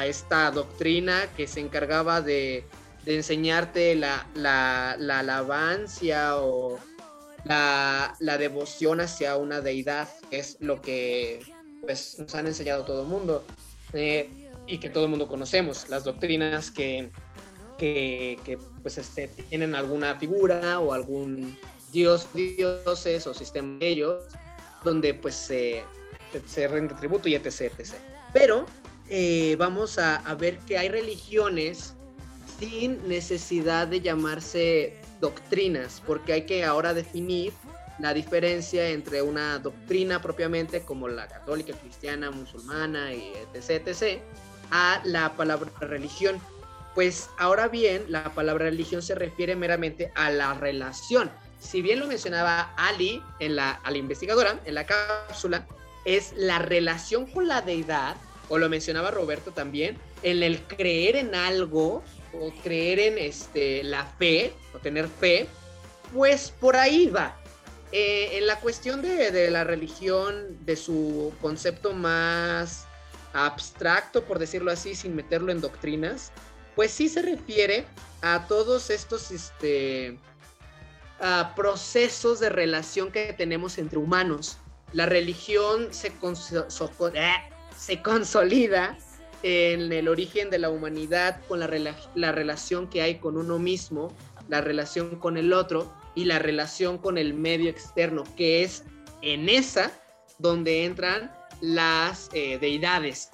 esta 0.06 0.50
doctrina 0.50 1.28
que 1.36 1.46
se 1.46 1.60
encargaba 1.60 2.20
de, 2.20 2.64
enseñarte 3.06 3.94
la, 3.96 4.26
la, 4.34 4.96
la 4.98 5.20
alabancia 5.20 6.36
o 6.36 6.78
la, 7.44 8.38
devoción 8.38 9.00
hacia 9.00 9.36
una 9.36 9.60
deidad, 9.60 10.08
que 10.30 10.38
es 10.38 10.56
lo 10.60 10.80
que 10.80 11.40
pues, 11.82 12.18
nos 12.18 12.34
han 12.34 12.46
enseñado 12.46 12.84
todo 12.84 13.02
el 13.02 13.08
mundo 13.08 13.44
eh, 13.92 14.30
y 14.66 14.78
que 14.78 14.90
todo 14.90 15.04
el 15.04 15.10
mundo 15.10 15.28
conocemos, 15.28 15.88
las 15.88 16.04
doctrinas 16.04 16.70
que, 16.70 17.10
que, 17.78 18.38
que, 18.44 18.58
pues, 18.82 18.98
este, 18.98 19.28
tienen 19.28 19.74
alguna 19.74 20.16
figura 20.16 20.78
o 20.80 20.92
algún 20.92 21.56
dios, 21.92 22.28
dioses 22.34 23.26
o 23.26 23.34
sistema 23.34 23.78
de 23.78 23.88
ellos, 23.88 24.24
donde 24.84 25.14
pues 25.14 25.34
se, 25.34 25.82
se 26.46 26.68
rinde 26.68 26.94
tributo 26.94 27.28
y 27.28 27.34
etc. 27.34 27.60
etc. 27.78 27.94
Pero 28.32 28.66
eh, 29.08 29.56
vamos 29.58 29.98
a, 29.98 30.16
a 30.16 30.34
ver 30.34 30.58
que 30.58 30.78
hay 30.78 30.88
religiones 30.88 31.94
sin 32.58 33.08
necesidad 33.08 33.88
de 33.88 34.00
llamarse 34.00 34.96
doctrinas, 35.20 36.02
porque 36.06 36.32
hay 36.32 36.42
que 36.46 36.64
ahora 36.64 36.94
definir 36.94 37.52
la 38.00 38.14
diferencia 38.14 38.88
entre 38.88 39.22
una 39.22 39.58
doctrina 39.58 40.22
propiamente 40.22 40.82
como 40.82 41.08
la 41.08 41.28
católica, 41.28 41.74
cristiana, 41.74 42.30
musulmana, 42.30 43.12
y 43.12 43.32
etc, 43.54 43.86
etc, 43.86 44.20
a 44.70 45.00
la 45.04 45.36
palabra 45.36 45.70
religión. 45.80 46.40
Pues 46.94 47.28
ahora 47.38 47.68
bien, 47.68 48.04
la 48.08 48.24
palabra 48.34 48.64
religión 48.64 49.02
se 49.02 49.14
refiere 49.14 49.54
meramente 49.54 50.10
a 50.14 50.30
la 50.30 50.54
relación. 50.54 51.30
Si 51.60 51.82
bien 51.82 52.00
lo 52.00 52.06
mencionaba 52.06 52.74
Ali, 52.76 53.22
en 53.38 53.56
la, 53.56 53.72
a 53.72 53.90
la 53.90 53.98
investigadora, 53.98 54.58
en 54.64 54.74
la 54.74 54.86
cápsula, 54.86 55.66
es 56.04 56.32
la 56.36 56.58
relación 56.58 57.26
con 57.26 57.48
la 57.48 57.62
deidad, 57.62 58.16
o 58.48 58.58
lo 58.58 58.68
mencionaba 58.68 59.10
Roberto 59.10 59.52
también, 59.52 59.98
en 60.22 60.42
el 60.42 60.62
creer 60.62 61.16
en 61.16 61.34
algo, 61.34 62.02
o 62.32 62.52
creer 62.62 62.98
en 63.00 63.18
este, 63.18 63.82
la 63.82 64.04
fe, 64.04 64.52
o 64.74 64.78
tener 64.78 65.08
fe, 65.08 65.46
pues 66.12 66.52
por 66.58 66.76
ahí 66.76 67.06
va. 67.06 67.36
Eh, 67.92 68.38
en 68.38 68.46
la 68.46 68.60
cuestión 68.60 69.02
de, 69.02 69.30
de 69.30 69.50
la 69.50 69.64
religión, 69.64 70.64
de 70.64 70.76
su 70.76 71.32
concepto 71.40 71.92
más 71.92 72.86
abstracto, 73.32 74.24
por 74.24 74.38
decirlo 74.38 74.70
así, 74.70 74.94
sin 74.94 75.14
meterlo 75.14 75.52
en 75.52 75.60
doctrinas, 75.60 76.32
pues 76.76 76.90
sí 76.90 77.08
se 77.08 77.22
refiere 77.22 77.84
a 78.22 78.46
todos 78.46 78.90
estos 78.90 79.30
este, 79.30 80.18
procesos 81.54 82.40
de 82.40 82.48
relación 82.48 83.10
que 83.10 83.32
tenemos 83.32 83.78
entre 83.78 83.98
humanos. 83.98 84.58
La 84.92 85.06
religión 85.06 85.88
se, 85.92 86.08
eh, 86.08 87.32
se 87.76 88.02
consolida 88.02 88.98
en 89.42 89.92
el 89.92 90.08
origen 90.08 90.50
de 90.50 90.58
la 90.58 90.68
humanidad 90.68 91.40
con 91.48 91.60
la, 91.60 91.66
rela- 91.68 91.96
la 92.14 92.32
relación 92.32 92.88
que 92.88 93.02
hay 93.02 93.16
con 93.18 93.36
uno 93.36 93.58
mismo, 93.58 94.14
la 94.48 94.60
relación 94.60 95.16
con 95.20 95.36
el 95.36 95.52
otro 95.52 95.94
y 96.14 96.24
la 96.24 96.38
relación 96.38 96.98
con 96.98 97.18
el 97.18 97.34
medio 97.34 97.70
externo, 97.70 98.24
que 98.36 98.62
es 98.64 98.84
en 99.22 99.48
esa 99.48 99.92
donde 100.38 100.84
entran 100.84 101.32
las 101.60 102.30
eh, 102.32 102.58
deidades, 102.58 103.30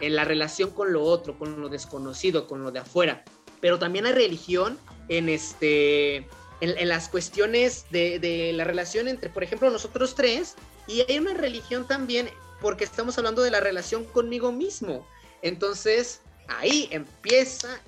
en 0.00 0.14
la 0.16 0.24
relación 0.24 0.70
con 0.70 0.92
lo 0.92 1.02
otro, 1.02 1.38
con 1.38 1.60
lo 1.60 1.68
desconocido, 1.68 2.46
con 2.46 2.62
lo 2.62 2.70
de 2.70 2.78
afuera. 2.78 3.22
Pero 3.60 3.78
también 3.78 4.06
hay 4.06 4.12
religión 4.12 4.78
en 5.08 5.28
este 5.28 6.26
en 6.62 6.88
las 6.88 7.08
cuestiones 7.08 7.86
de, 7.90 8.18
de 8.18 8.52
la 8.52 8.64
relación 8.64 9.08
entre, 9.08 9.30
por 9.30 9.42
ejemplo, 9.42 9.70
nosotros 9.70 10.14
tres, 10.14 10.56
y 10.86 11.04
hay 11.08 11.18
una 11.18 11.34
religión 11.34 11.86
también 11.86 12.28
porque 12.60 12.84
estamos 12.84 13.16
hablando 13.18 13.42
de 13.42 13.50
la 13.50 13.60
relación 13.60 14.04
conmigo 14.04 14.52
mismo. 14.52 15.06
Entonces, 15.42 16.20
ahí 16.48 16.88
empieza 16.90 17.80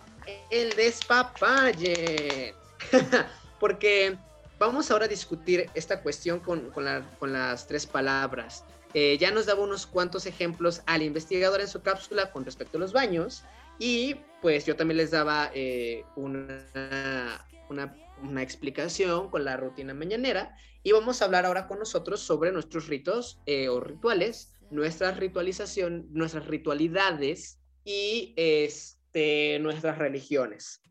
el 0.51 0.75
despapalle. 0.77 2.55
porque 3.61 4.17
vamos 4.59 4.91
ahora 4.91 5.05
a 5.05 5.09
discutir 5.09 5.71
esta 5.75 6.03
cuestión 6.03 6.41
con, 6.41 6.71
con 6.71 6.85
la- 6.85 7.07
las 7.21 7.67
tres 7.67 7.87
palabras. 7.87 8.65
Eh, 8.95 9.17
ya 9.19 9.31
nos 9.31 9.47
daba 9.47 9.63
unos 9.63 9.87
cuantos 9.87 10.27
ejemplos 10.27 10.83
al 10.87 11.03
investigador 11.03 11.61
en 11.61 11.69
su 11.69 11.81
cápsula 11.83 12.31
con 12.31 12.45
respecto 12.45 12.77
a 12.77 12.81
los 12.81 12.93
baños. 12.93 13.45
Y 13.79 14.17
pues 14.41 14.67
yo 14.67 14.77
también 14.77 14.99
les 14.99 15.11
daba 15.11 15.51
eh, 15.55 16.05
una, 16.17 17.47
una, 17.69 17.97
una, 18.23 18.43
explicación 18.43 19.31
con 19.31 19.45
la 19.45 19.57
rutina 19.57 19.95
mañanera. 19.95 20.57
Y 20.83 20.93
vamos 20.93 21.23
a 21.23 21.27
hablar 21.27 21.47
ahora 21.47 21.67
con 21.67 21.79
nosotros 21.79 22.21
sobre 22.21 22.51
nuestros 22.53 22.89
ritos 22.89 23.41
eh, 23.47 23.69
o 23.69 23.81
rituales, 23.81 24.53
nuestra 24.71 25.13
ritualización, 25.13 26.07
nuestras 26.11 26.47
ritualidades 26.47 27.61
y 27.85 28.35
este, 28.37 29.59
nuestras 29.61 29.99
religiones. 29.99 30.83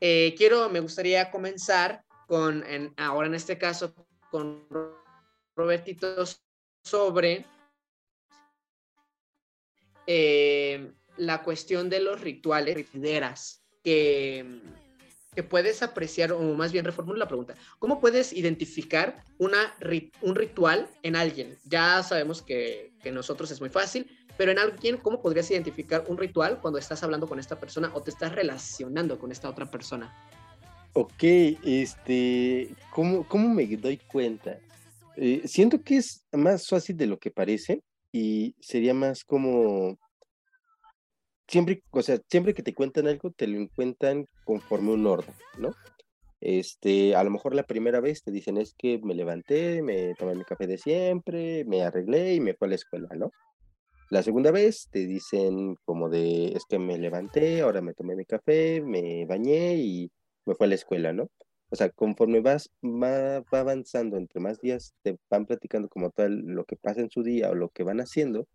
Eh, 0.00 0.34
quiero, 0.36 0.68
me 0.68 0.80
gustaría 0.80 1.30
comenzar 1.30 2.04
con, 2.26 2.64
en, 2.66 2.92
ahora 2.96 3.26
en 3.26 3.34
este 3.34 3.58
caso, 3.58 3.94
con 4.30 4.66
Robertito 5.56 6.24
sobre 6.84 7.46
eh, 10.06 10.92
la 11.16 11.42
cuestión 11.42 11.88
de 11.88 12.00
los 12.00 12.20
rituales, 12.20 12.74
ritualeras, 12.74 13.64
que, 13.82 14.60
que 15.38 15.44
puedes 15.44 15.84
apreciar, 15.84 16.32
o 16.32 16.40
más 16.54 16.72
bien 16.72 16.84
reformulo 16.84 17.16
la 17.16 17.28
pregunta, 17.28 17.54
¿cómo 17.78 18.00
puedes 18.00 18.32
identificar 18.32 19.22
una, 19.38 19.72
un 20.20 20.34
ritual 20.34 20.88
en 21.04 21.14
alguien? 21.14 21.56
Ya 21.64 22.02
sabemos 22.02 22.42
que, 22.42 22.90
que 23.04 23.12
nosotros 23.12 23.48
es 23.52 23.60
muy 23.60 23.70
fácil, 23.70 24.10
pero 24.36 24.50
en 24.50 24.58
alguien, 24.58 24.96
¿cómo 24.96 25.22
podrías 25.22 25.48
identificar 25.52 26.04
un 26.08 26.18
ritual 26.18 26.60
cuando 26.60 26.80
estás 26.80 27.04
hablando 27.04 27.28
con 27.28 27.38
esta 27.38 27.60
persona 27.60 27.92
o 27.94 28.02
te 28.02 28.10
estás 28.10 28.34
relacionando 28.34 29.16
con 29.16 29.30
esta 29.30 29.48
otra 29.48 29.70
persona? 29.70 30.12
Ok, 30.94 31.22
este, 31.22 32.74
¿cómo, 32.92 33.24
cómo 33.24 33.48
me 33.48 33.64
doy 33.76 33.98
cuenta? 33.98 34.58
Eh, 35.16 35.42
siento 35.44 35.80
que 35.84 35.98
es 35.98 36.26
más 36.32 36.66
fácil 36.66 36.96
de 36.96 37.06
lo 37.06 37.16
que 37.16 37.30
parece 37.30 37.80
y 38.10 38.56
sería 38.58 38.92
más 38.92 39.22
como 39.22 40.00
siempre, 41.48 41.82
o 41.90 42.02
sea, 42.02 42.20
siempre 42.28 42.54
que 42.54 42.62
te 42.62 42.74
cuentan 42.74 43.08
algo, 43.08 43.30
te 43.30 43.46
lo 43.46 43.66
cuentan 43.74 44.26
conforme 44.44 44.92
un 44.92 45.06
orden, 45.06 45.34
¿no? 45.58 45.74
Este, 46.40 47.16
a 47.16 47.24
lo 47.24 47.30
mejor 47.30 47.54
la 47.54 47.64
primera 47.64 48.00
vez 48.00 48.22
te 48.22 48.30
dicen 48.30 48.58
es 48.58 48.74
que 48.78 49.00
me 49.02 49.14
levanté, 49.14 49.82
me 49.82 50.14
tomé 50.14 50.36
mi 50.36 50.44
café 50.44 50.68
de 50.68 50.78
siempre, 50.78 51.64
me 51.64 51.82
arreglé 51.82 52.34
y 52.34 52.40
me 52.40 52.54
fui 52.54 52.66
a 52.66 52.68
la 52.68 52.74
escuela, 52.76 53.08
¿no? 53.16 53.32
La 54.10 54.22
segunda 54.22 54.50
vez 54.52 54.88
te 54.90 55.06
dicen 55.06 55.76
como 55.84 56.08
de 56.08 56.52
es 56.52 56.64
que 56.68 56.78
me 56.78 56.96
levanté, 56.98 57.62
ahora 57.62 57.80
me 57.80 57.94
tomé 57.94 58.14
mi 58.14 58.24
café, 58.24 58.80
me 58.82 59.26
bañé 59.26 59.76
y 59.76 60.12
me 60.46 60.54
fui 60.54 60.66
a 60.66 60.68
la 60.68 60.76
escuela, 60.76 61.12
¿no? 61.12 61.28
O 61.70 61.76
sea, 61.76 61.90
conforme 61.90 62.40
vas, 62.40 62.70
va, 62.82 63.40
va 63.52 63.60
avanzando, 63.60 64.16
entre 64.16 64.40
más 64.40 64.60
días 64.60 64.94
te 65.02 65.18
van 65.28 65.44
platicando 65.44 65.88
como 65.88 66.10
tal 66.10 66.38
lo 66.46 66.64
que 66.64 66.76
pasa 66.76 67.00
en 67.00 67.10
su 67.10 67.22
día 67.22 67.50
o 67.50 67.54
lo 67.54 67.68
que 67.70 67.82
van 67.82 68.00
haciendo, 68.00 68.46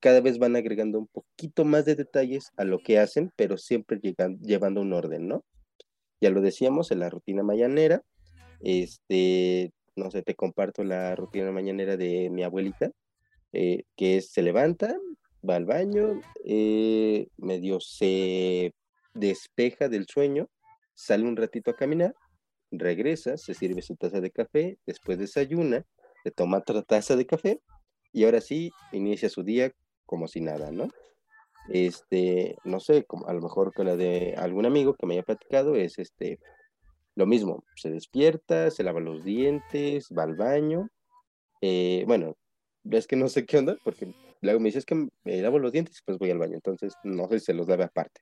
cada 0.00 0.20
vez 0.20 0.38
van 0.38 0.56
agregando 0.56 0.98
un 0.98 1.06
poquito 1.06 1.64
más 1.64 1.84
de 1.84 1.94
detalles 1.94 2.52
a 2.56 2.64
lo 2.64 2.78
que 2.78 2.98
hacen, 2.98 3.32
pero 3.36 3.56
siempre 3.56 3.98
llegan, 4.00 4.38
llevando 4.40 4.80
un 4.80 4.92
orden, 4.92 5.28
¿no? 5.28 5.44
Ya 6.20 6.30
lo 6.30 6.40
decíamos 6.40 6.90
en 6.90 7.00
la 7.00 7.10
rutina 7.10 7.42
mañanera, 7.42 8.02
este, 8.60 9.72
no 9.96 10.10
sé, 10.10 10.22
te 10.22 10.34
comparto 10.34 10.84
la 10.84 11.14
rutina 11.14 11.50
mañanera 11.52 11.96
de 11.96 12.30
mi 12.30 12.42
abuelita, 12.42 12.90
eh, 13.52 13.84
que 13.96 14.18
es, 14.18 14.30
se 14.30 14.42
levanta, 14.42 14.96
va 15.48 15.56
al 15.56 15.64
baño, 15.64 16.20
eh, 16.44 17.28
medio 17.36 17.80
se 17.80 18.74
despeja 19.14 19.88
del 19.88 20.06
sueño, 20.06 20.48
sale 20.94 21.24
un 21.24 21.36
ratito 21.36 21.70
a 21.70 21.76
caminar, 21.76 22.14
regresa, 22.70 23.36
se 23.36 23.54
sirve 23.54 23.82
su 23.82 23.96
taza 23.96 24.20
de 24.20 24.30
café, 24.30 24.78
después 24.86 25.18
desayuna, 25.18 25.84
se 26.22 26.30
toma 26.30 26.58
otra 26.58 26.82
taza 26.82 27.16
de 27.16 27.26
café 27.26 27.60
y 28.12 28.24
ahora 28.24 28.40
sí 28.40 28.72
inicia 28.92 29.28
su 29.28 29.42
día 29.42 29.72
como 30.06 30.28
si 30.28 30.40
nada, 30.40 30.70
¿no? 30.70 30.88
Este, 31.68 32.56
no 32.64 32.80
sé, 32.80 33.04
como 33.04 33.26
a 33.26 33.34
lo 33.34 33.40
mejor 33.40 33.72
con 33.74 33.86
la 33.86 33.96
de 33.96 34.34
algún 34.36 34.66
amigo 34.66 34.94
que 34.94 35.06
me 35.06 35.14
haya 35.14 35.24
platicado 35.24 35.74
es 35.74 35.98
este, 35.98 36.38
lo 37.16 37.26
mismo, 37.26 37.64
se 37.74 37.90
despierta, 37.90 38.70
se 38.70 38.84
lava 38.84 39.00
los 39.00 39.24
dientes, 39.24 40.08
va 40.16 40.22
al 40.22 40.36
baño, 40.36 40.90
eh, 41.60 42.04
bueno, 42.06 42.36
ves 42.84 43.06
que 43.06 43.16
no 43.16 43.28
sé 43.28 43.46
qué 43.46 43.58
onda, 43.58 43.76
porque 43.82 44.14
luego 44.40 44.60
me 44.60 44.68
dices 44.68 44.84
que 44.84 45.08
me 45.24 45.42
lavo 45.42 45.58
los 45.58 45.72
dientes 45.72 46.02
pues 46.04 46.18
voy 46.18 46.30
al 46.30 46.38
baño, 46.38 46.54
entonces 46.54 46.94
no 47.02 47.28
sé 47.28 47.40
si 47.40 47.46
se 47.46 47.54
los 47.54 47.68
lave 47.68 47.84
aparte. 47.84 48.20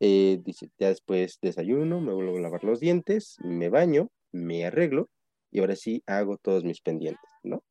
Eh, 0.00 0.38
dice, 0.44 0.70
ya 0.78 0.88
después 0.88 1.38
desayuno, 1.42 2.00
me 2.00 2.12
vuelvo 2.12 2.36
a 2.36 2.40
lavar 2.40 2.62
los 2.62 2.78
dientes, 2.78 3.36
me 3.42 3.68
baño, 3.68 4.10
me 4.30 4.64
arreglo 4.64 5.10
y 5.50 5.58
ahora 5.58 5.74
sí 5.74 6.04
hago 6.06 6.36
todos 6.36 6.62
mis 6.62 6.80
pendientes, 6.80 7.30
¿no? 7.42 7.64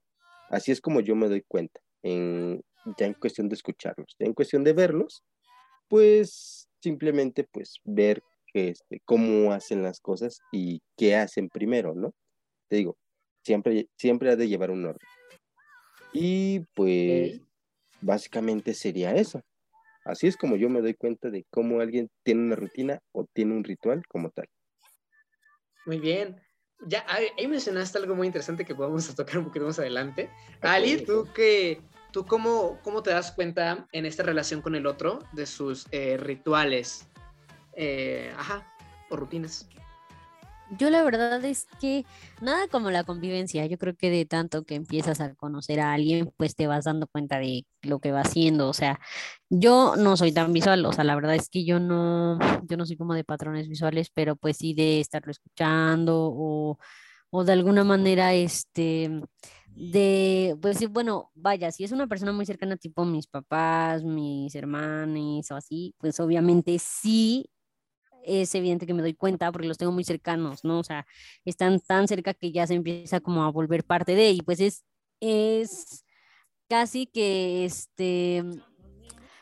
Así 0.49 0.71
es 0.71 0.81
como 0.81 0.99
yo 0.99 1.15
me 1.15 1.29
doy 1.29 1.43
cuenta, 1.47 1.79
en, 2.03 2.63
ya 2.97 3.05
en 3.05 3.13
cuestión 3.13 3.49
de 3.49 3.55
escucharlos, 3.55 4.15
ya 4.19 4.25
en 4.25 4.33
cuestión 4.33 4.63
de 4.63 4.73
verlos, 4.73 5.23
pues 5.87 6.67
simplemente 6.81 7.43
pues 7.43 7.79
ver 7.83 8.21
que, 8.53 8.69
este, 8.69 9.01
cómo 9.05 9.51
hacen 9.51 9.83
las 9.83 9.99
cosas 9.99 10.39
y 10.51 10.81
qué 10.95 11.15
hacen 11.15 11.49
primero, 11.49 11.93
¿no? 11.93 12.13
Te 12.69 12.77
digo, 12.77 12.97
siempre, 13.43 13.87
siempre 13.97 14.31
ha 14.31 14.35
de 14.35 14.47
llevar 14.47 14.71
un 14.71 14.85
orden. 14.85 15.07
Y 16.13 16.61
pues 16.73 17.41
básicamente 18.01 18.73
sería 18.73 19.13
eso. 19.15 19.41
Así 20.05 20.27
es 20.27 20.37
como 20.37 20.55
yo 20.55 20.69
me 20.69 20.81
doy 20.81 20.93
cuenta 20.93 21.29
de 21.29 21.45
cómo 21.49 21.81
alguien 21.81 22.09
tiene 22.23 22.41
una 22.41 22.55
rutina 22.55 22.99
o 23.11 23.25
tiene 23.33 23.53
un 23.53 23.63
ritual 23.63 24.05
como 24.07 24.29
tal. 24.29 24.47
Muy 25.85 25.99
bien. 25.99 26.41
Ya 26.85 27.05
ahí 27.07 27.47
mencionaste 27.47 27.97
algo 27.97 28.15
muy 28.15 28.27
interesante 28.27 28.63
que 28.63 28.75
podemos 28.75 29.07
tocar 29.15 29.39
un 29.39 29.45
poquito 29.45 29.65
más 29.65 29.79
adelante. 29.79 30.29
Ali, 30.61 31.03
¿tú, 31.03 31.27
qué, 31.33 31.81
tú 32.17 32.25
cómo, 32.25 32.79
cómo 32.83 33.03
te 33.03 33.11
das 33.11 33.31
cuenta 33.31 33.87
en 33.91 34.07
esta 34.07 34.23
relación 34.23 34.63
con 34.63 34.73
el 34.73 34.87
otro 34.87 35.19
de 35.33 35.45
sus 35.45 35.85
eh, 35.91 36.17
rituales? 36.17 37.07
Eh, 37.73 38.33
ajá, 38.35 38.65
o 39.11 39.15
rutinas. 39.15 39.69
Yo 40.79 40.89
la 40.89 41.03
verdad 41.03 41.45
es 41.45 41.67
que 41.79 42.05
nada 42.41 42.67
como 42.69 42.89
la 42.89 43.03
convivencia. 43.03 43.67
Yo 43.67 43.77
creo 43.77 43.95
que 43.95 44.09
de 44.09 44.25
tanto 44.25 44.63
que 44.63 44.73
empiezas 44.73 45.21
a 45.21 45.35
conocer 45.35 45.79
a 45.79 45.93
alguien, 45.93 46.33
pues 46.37 46.55
te 46.55 46.65
vas 46.65 46.85
dando 46.85 47.05
cuenta 47.05 47.37
de 47.37 47.67
lo 47.83 47.99
que 47.99 48.11
va 48.11 48.21
haciendo. 48.21 48.67
O 48.67 48.73
sea, 48.73 48.99
yo 49.51 49.95
no 49.95 50.17
soy 50.17 50.31
tan 50.31 50.51
visual, 50.53 50.83
o 50.87 50.93
sea, 50.93 51.03
la 51.03 51.13
verdad 51.13 51.35
es 51.35 51.49
que 51.49 51.65
yo 51.65 51.79
no, 51.79 52.39
yo 52.67 52.77
no 52.77 52.87
soy 52.87 52.97
como 52.97 53.13
de 53.13 53.25
patrones 53.25 53.69
visuales, 53.69 54.09
pero 54.11 54.35
pues 54.35 54.57
sí 54.57 54.73
de 54.73 55.01
estarlo 55.01 55.31
escuchando 55.31 56.33
o, 56.33 56.79
o 57.29 57.43
de 57.43 57.53
alguna 57.53 57.83
manera, 57.83 58.33
este, 58.33 59.21
de, 59.79 60.57
pues 60.59 60.89
bueno, 60.89 61.31
vaya, 61.35 61.71
si 61.71 61.83
es 61.83 61.91
una 61.91 62.07
persona 62.07 62.31
muy 62.31 62.45
cercana, 62.45 62.77
tipo 62.77 63.05
mis 63.05 63.27
papás, 63.27 64.03
mis 64.03 64.55
hermanos 64.55 65.51
o 65.51 65.55
así, 65.55 65.93
pues 65.99 66.19
obviamente 66.19 66.79
sí 66.79 67.49
es 68.23 68.53
evidente 68.55 68.87
que 68.87 68.93
me 68.93 69.03
doy 69.03 69.13
cuenta 69.13 69.51
porque 69.51 69.67
los 69.67 69.77
tengo 69.77 69.91
muy 69.91 70.03
cercanos, 70.03 70.63
¿no? 70.63 70.79
O 70.79 70.83
sea, 70.83 71.05
están 71.45 71.79
tan 71.79 72.07
cerca 72.07 72.33
que 72.33 72.51
ya 72.51 72.65
se 72.65 72.73
empieza 72.73 73.19
como 73.19 73.43
a 73.43 73.51
volver 73.51 73.83
parte 73.83 74.15
de, 74.15 74.31
y 74.31 74.41
pues 74.41 74.59
es, 74.59 74.83
es 75.21 76.03
casi 76.67 77.05
que 77.05 77.63
este 77.63 78.43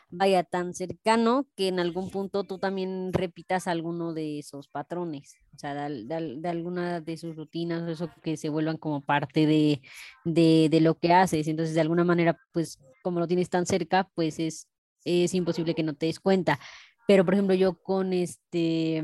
vaya 0.09 0.43
tan 0.43 0.73
cercano 0.73 1.47
que 1.55 1.67
en 1.67 1.79
algún 1.79 2.09
punto 2.09 2.43
tú 2.43 2.57
también 2.59 3.11
repitas 3.11 3.67
alguno 3.67 4.13
de 4.13 4.39
esos 4.39 4.67
patrones, 4.67 5.37
o 5.53 5.57
sea, 5.57 5.89
de, 5.89 6.47
alguna 6.47 7.01
de 7.01 7.17
sus 7.17 7.35
rutinas, 7.35 7.87
eso 7.89 8.09
que 8.21 8.37
se 8.37 8.49
vuelvan 8.49 8.77
como 8.77 9.01
parte 9.01 9.45
de, 9.45 9.81
de, 10.23 10.67
de, 10.69 10.81
lo 10.81 10.97
que 10.99 11.13
haces. 11.13 11.47
Entonces, 11.47 11.75
de 11.75 11.81
alguna 11.81 12.03
manera, 12.03 12.39
pues 12.51 12.79
como 13.03 13.19
lo 13.19 13.27
tienes 13.27 13.49
tan 13.49 13.65
cerca, 13.65 14.09
pues 14.15 14.39
es, 14.39 14.67
es 15.03 15.33
imposible 15.33 15.75
que 15.75 15.83
no 15.83 15.93
te 15.93 16.07
des 16.07 16.19
cuenta. 16.19 16.59
Pero, 17.07 17.25
por 17.25 17.33
ejemplo, 17.33 17.55
yo 17.55 17.81
con 17.81 18.13
este, 18.13 19.03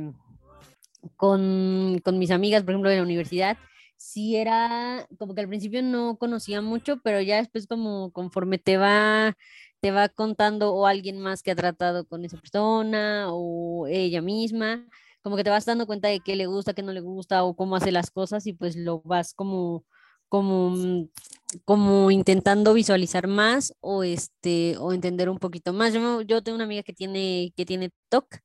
con, 1.15 1.99
con 2.03 2.19
mis 2.19 2.31
amigas, 2.31 2.63
por 2.63 2.71
ejemplo, 2.71 2.89
de 2.89 2.97
la 2.97 3.03
universidad, 3.03 3.57
sí 3.97 4.35
era 4.35 5.07
como 5.19 5.35
que 5.35 5.41
al 5.41 5.47
principio 5.47 5.83
no 5.83 6.17
conocía 6.17 6.61
mucho, 6.61 6.99
pero 7.03 7.21
ya 7.21 7.37
después 7.37 7.67
como 7.67 8.11
conforme 8.11 8.57
te 8.57 8.77
va 8.77 9.37
te 9.81 9.91
va 9.91 10.09
contando 10.09 10.73
o 10.73 10.85
alguien 10.87 11.19
más 11.19 11.43
que 11.43 11.51
ha 11.51 11.55
tratado 11.55 12.05
con 12.07 12.23
esa 12.25 12.37
persona 12.37 13.27
o 13.31 13.87
ella 13.87 14.21
misma, 14.21 14.85
como 15.21 15.35
que 15.37 15.43
te 15.43 15.49
vas 15.49 15.65
dando 15.65 15.87
cuenta 15.87 16.07
de 16.09 16.19
qué 16.21 16.35
le 16.35 16.45
gusta, 16.47 16.73
qué 16.73 16.83
no 16.83 16.93
le 16.93 17.01
gusta 17.01 17.43
o 17.43 17.55
cómo 17.55 17.75
hace 17.75 17.91
las 17.91 18.11
cosas 18.11 18.47
y 18.47 18.53
pues 18.53 18.75
lo 18.75 19.01
vas 19.01 19.33
como 19.33 19.85
como 20.29 21.07
como 21.65 22.11
intentando 22.11 22.73
visualizar 22.73 23.27
más 23.27 23.73
o 23.81 24.03
este 24.03 24.77
o 24.77 24.93
entender 24.93 25.29
un 25.29 25.39
poquito 25.39 25.73
más. 25.73 25.93
Yo, 25.93 26.21
yo 26.21 26.41
tengo 26.43 26.55
una 26.55 26.65
amiga 26.65 26.83
que 26.83 26.93
tiene 26.93 27.53
que 27.55 27.65
tiene 27.65 27.91
TOC 28.09 28.39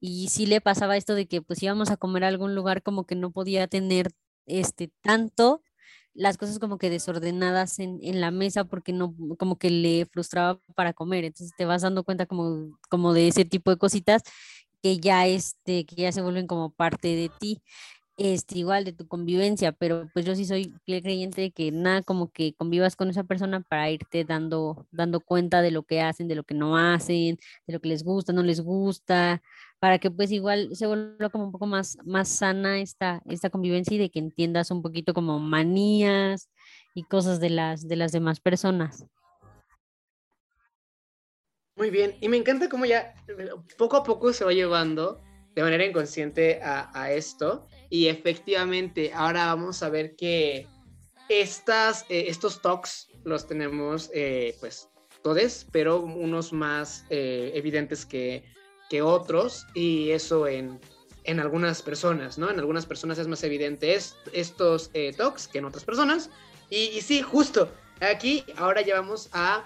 y 0.00 0.28
sí 0.28 0.46
le 0.46 0.60
pasaba 0.60 0.96
esto 0.96 1.14
de 1.14 1.26
que 1.28 1.42
pues 1.42 1.62
íbamos 1.62 1.90
a 1.90 1.96
comer 1.96 2.24
a 2.24 2.28
algún 2.28 2.54
lugar 2.54 2.82
como 2.82 3.04
que 3.06 3.14
no 3.16 3.30
podía 3.32 3.68
tener 3.68 4.10
este 4.46 4.90
tanto 5.02 5.62
las 6.18 6.36
cosas 6.36 6.58
como 6.58 6.78
que 6.78 6.90
desordenadas 6.90 7.78
en, 7.78 8.00
en, 8.02 8.20
la 8.20 8.32
mesa 8.32 8.64
porque 8.64 8.92
no, 8.92 9.14
como 9.38 9.56
que 9.56 9.70
le 9.70 10.04
frustraba 10.06 10.60
para 10.74 10.92
comer. 10.92 11.24
Entonces 11.24 11.54
te 11.56 11.64
vas 11.64 11.82
dando 11.82 12.02
cuenta 12.02 12.26
como, 12.26 12.76
como 12.90 13.12
de 13.12 13.28
ese 13.28 13.44
tipo 13.44 13.70
de 13.70 13.78
cositas 13.78 14.22
que 14.82 14.98
ya, 14.98 15.26
este, 15.28 15.86
que 15.86 15.94
ya 15.96 16.12
se 16.12 16.20
vuelven 16.22 16.48
como 16.48 16.70
parte 16.72 17.08
de 17.08 17.30
ti. 17.38 17.62
Este, 18.18 18.58
igual 18.58 18.84
de 18.84 18.92
tu 18.92 19.06
convivencia, 19.06 19.70
pero 19.70 20.10
pues 20.12 20.26
yo 20.26 20.34
sí 20.34 20.44
soy 20.44 20.74
creyente 20.84 21.40
de 21.40 21.50
que 21.52 21.70
nada 21.70 22.02
como 22.02 22.32
que 22.32 22.52
convivas 22.52 22.96
con 22.96 23.08
esa 23.08 23.22
persona 23.22 23.60
para 23.60 23.90
irte 23.90 24.24
dando, 24.24 24.88
dando 24.90 25.20
cuenta 25.20 25.62
de 25.62 25.70
lo 25.70 25.84
que 25.84 26.00
hacen, 26.02 26.26
de 26.26 26.34
lo 26.34 26.42
que 26.42 26.54
no 26.54 26.76
hacen, 26.76 27.38
de 27.66 27.72
lo 27.72 27.80
que 27.80 27.88
les 27.88 28.02
gusta, 28.02 28.32
no 28.32 28.42
les 28.42 28.60
gusta, 28.60 29.40
para 29.78 30.00
que 30.00 30.10
pues 30.10 30.32
igual 30.32 30.74
se 30.74 30.88
vuelva 30.88 31.30
como 31.30 31.44
un 31.44 31.52
poco 31.52 31.66
más, 31.66 31.96
más 32.04 32.28
sana 32.28 32.80
esta, 32.80 33.22
esta 33.26 33.50
convivencia 33.50 33.94
y 33.94 33.98
de 33.98 34.10
que 34.10 34.18
entiendas 34.18 34.72
un 34.72 34.82
poquito 34.82 35.14
como 35.14 35.38
manías 35.38 36.50
y 36.94 37.04
cosas 37.04 37.38
de 37.38 37.50
las, 37.50 37.86
de 37.86 37.94
las 37.94 38.10
demás 38.10 38.40
personas. 38.40 39.06
Muy 41.76 41.90
bien, 41.90 42.16
y 42.20 42.28
me 42.28 42.36
encanta 42.36 42.68
cómo 42.68 42.84
ya 42.84 43.14
eh, 43.28 43.50
poco 43.76 43.96
a 43.96 44.02
poco 44.02 44.32
se 44.32 44.44
va 44.44 44.52
llevando 44.52 45.22
de 45.58 45.64
manera 45.64 45.84
inconsciente 45.84 46.60
a, 46.62 47.10
esto. 47.10 47.66
Y 47.90 48.06
efectivamente, 48.06 49.10
ahora 49.12 49.46
vamos 49.46 49.82
a 49.82 49.88
ver 49.88 50.14
que 50.14 50.68
estas, 51.28 52.02
eh, 52.08 52.26
estos 52.28 52.62
talks 52.62 53.08
los 53.24 53.44
tenemos, 53.44 54.08
eh, 54.14 54.56
pues, 54.60 54.88
todos, 55.20 55.66
pero 55.72 55.98
unos 55.98 56.52
más 56.52 57.04
eh, 57.10 57.50
evidentes 57.56 58.06
que, 58.06 58.44
que, 58.88 59.02
otros. 59.02 59.66
Y 59.74 60.10
eso 60.10 60.46
en, 60.46 60.78
en, 61.24 61.40
algunas 61.40 61.82
personas, 61.82 62.38
¿no? 62.38 62.50
En 62.50 62.60
algunas 62.60 62.86
personas 62.86 63.18
es 63.18 63.26
más 63.26 63.42
evidente 63.42 63.98
estos 64.32 64.92
talks 65.16 65.48
que 65.48 65.58
en 65.58 65.64
otras 65.64 65.84
personas. 65.84 66.30
Y, 66.70 66.84
y, 66.96 67.00
sí, 67.00 67.20
justo 67.20 67.68
aquí 68.00 68.44
ahora 68.56 68.82
ya 68.82 68.94
vamos 68.94 69.28
a, 69.32 69.64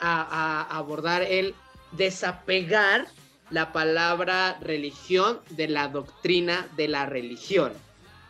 a 0.00 0.78
abordar 0.78 1.20
el 1.24 1.54
desapegar 1.92 3.06
la 3.50 3.72
palabra 3.72 4.58
religión 4.60 5.40
de 5.50 5.68
la 5.68 5.88
doctrina 5.88 6.68
de 6.76 6.88
la 6.88 7.06
religión. 7.06 7.72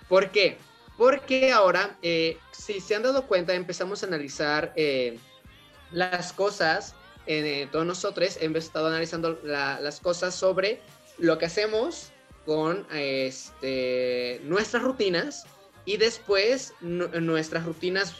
¿Por 0.09 0.31
qué? 0.31 0.59
Porque 0.97 1.53
ahora, 1.53 1.97
eh, 2.03 2.39
si 2.53 2.81
se 2.81 2.95
han 2.95 3.03
dado 3.03 3.27
cuenta, 3.27 3.55
empezamos 3.55 4.03
a 4.03 4.07
analizar 4.07 4.73
eh, 4.77 5.19
las 5.93 6.33
cosas, 6.33 6.95
eh, 7.27 7.69
todos 7.71 7.85
nosotros 7.85 8.39
hemos 8.41 8.64
estado 8.64 8.87
analizando 8.87 9.39
las 9.43 10.01
cosas 10.01 10.35
sobre 10.35 10.81
lo 11.19 11.39
que 11.39 11.47
hacemos 11.47 12.12
con 12.45 12.87
este, 12.93 14.41
nuestras 14.45 14.83
rutinas 14.83 15.45
y 15.85 15.97
después 15.97 16.73
nuestras 16.81 17.64
rutinas 17.64 18.14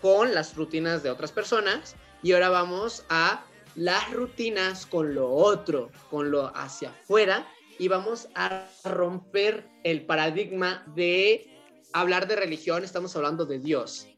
con 0.00 0.34
las 0.34 0.54
rutinas 0.56 1.02
de 1.02 1.10
otras 1.10 1.32
personas. 1.32 1.96
Y 2.22 2.32
ahora 2.32 2.50
vamos 2.50 3.04
a 3.08 3.44
las 3.74 4.12
rutinas 4.12 4.86
con 4.86 5.14
lo 5.14 5.30
otro, 5.30 5.90
con 6.10 6.30
lo 6.30 6.54
hacia 6.56 6.90
afuera 6.90 7.46
y 7.78 7.88
vamos 7.88 8.28
a 8.34 8.68
romper 8.84 9.68
el 9.84 10.04
paradigma 10.04 10.84
de 10.94 11.48
hablar 11.92 12.28
de 12.28 12.36
religión, 12.36 12.84
estamos 12.84 13.14
hablando 13.16 13.44
de 13.44 13.58
Dios. 13.58 14.08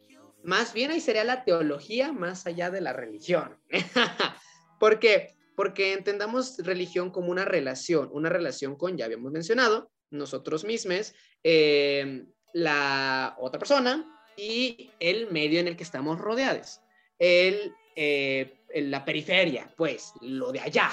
Más 0.42 0.74
bien 0.74 0.90
ahí 0.90 1.00
sería 1.00 1.24
la 1.24 1.44
teología 1.44 2.12
más 2.12 2.46
allá 2.46 2.70
de 2.70 2.80
la 2.80 2.92
religión. 2.92 3.56
¿Por 4.80 4.98
qué? 4.98 5.34
Porque 5.56 5.92
entendamos 5.92 6.58
religión 6.58 7.10
como 7.10 7.30
una 7.30 7.44
relación, 7.44 8.10
una 8.12 8.28
relación 8.28 8.76
con, 8.76 8.96
ya 8.96 9.06
habíamos 9.06 9.32
mencionado, 9.32 9.90
nosotros 10.10 10.64
mismos, 10.64 11.14
eh, 11.42 12.26
la 12.52 13.36
otra 13.38 13.58
persona 13.58 14.04
y 14.36 14.90
el 15.00 15.30
medio 15.30 15.60
en 15.60 15.68
el 15.68 15.76
que 15.76 15.84
estamos 15.84 16.18
rodeados. 16.18 16.80
El 17.18 17.72
eh, 17.96 18.63
en 18.74 18.90
la 18.90 19.04
periferia, 19.04 19.72
pues, 19.76 20.12
lo 20.20 20.52
de 20.52 20.60
allá. 20.60 20.90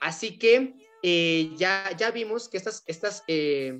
Así 0.00 0.38
que 0.38 0.74
eh, 1.02 1.52
ya, 1.56 1.90
ya 1.96 2.10
vimos 2.10 2.48
que 2.48 2.56
estas, 2.56 2.82
estas, 2.86 3.22
eh, 3.28 3.78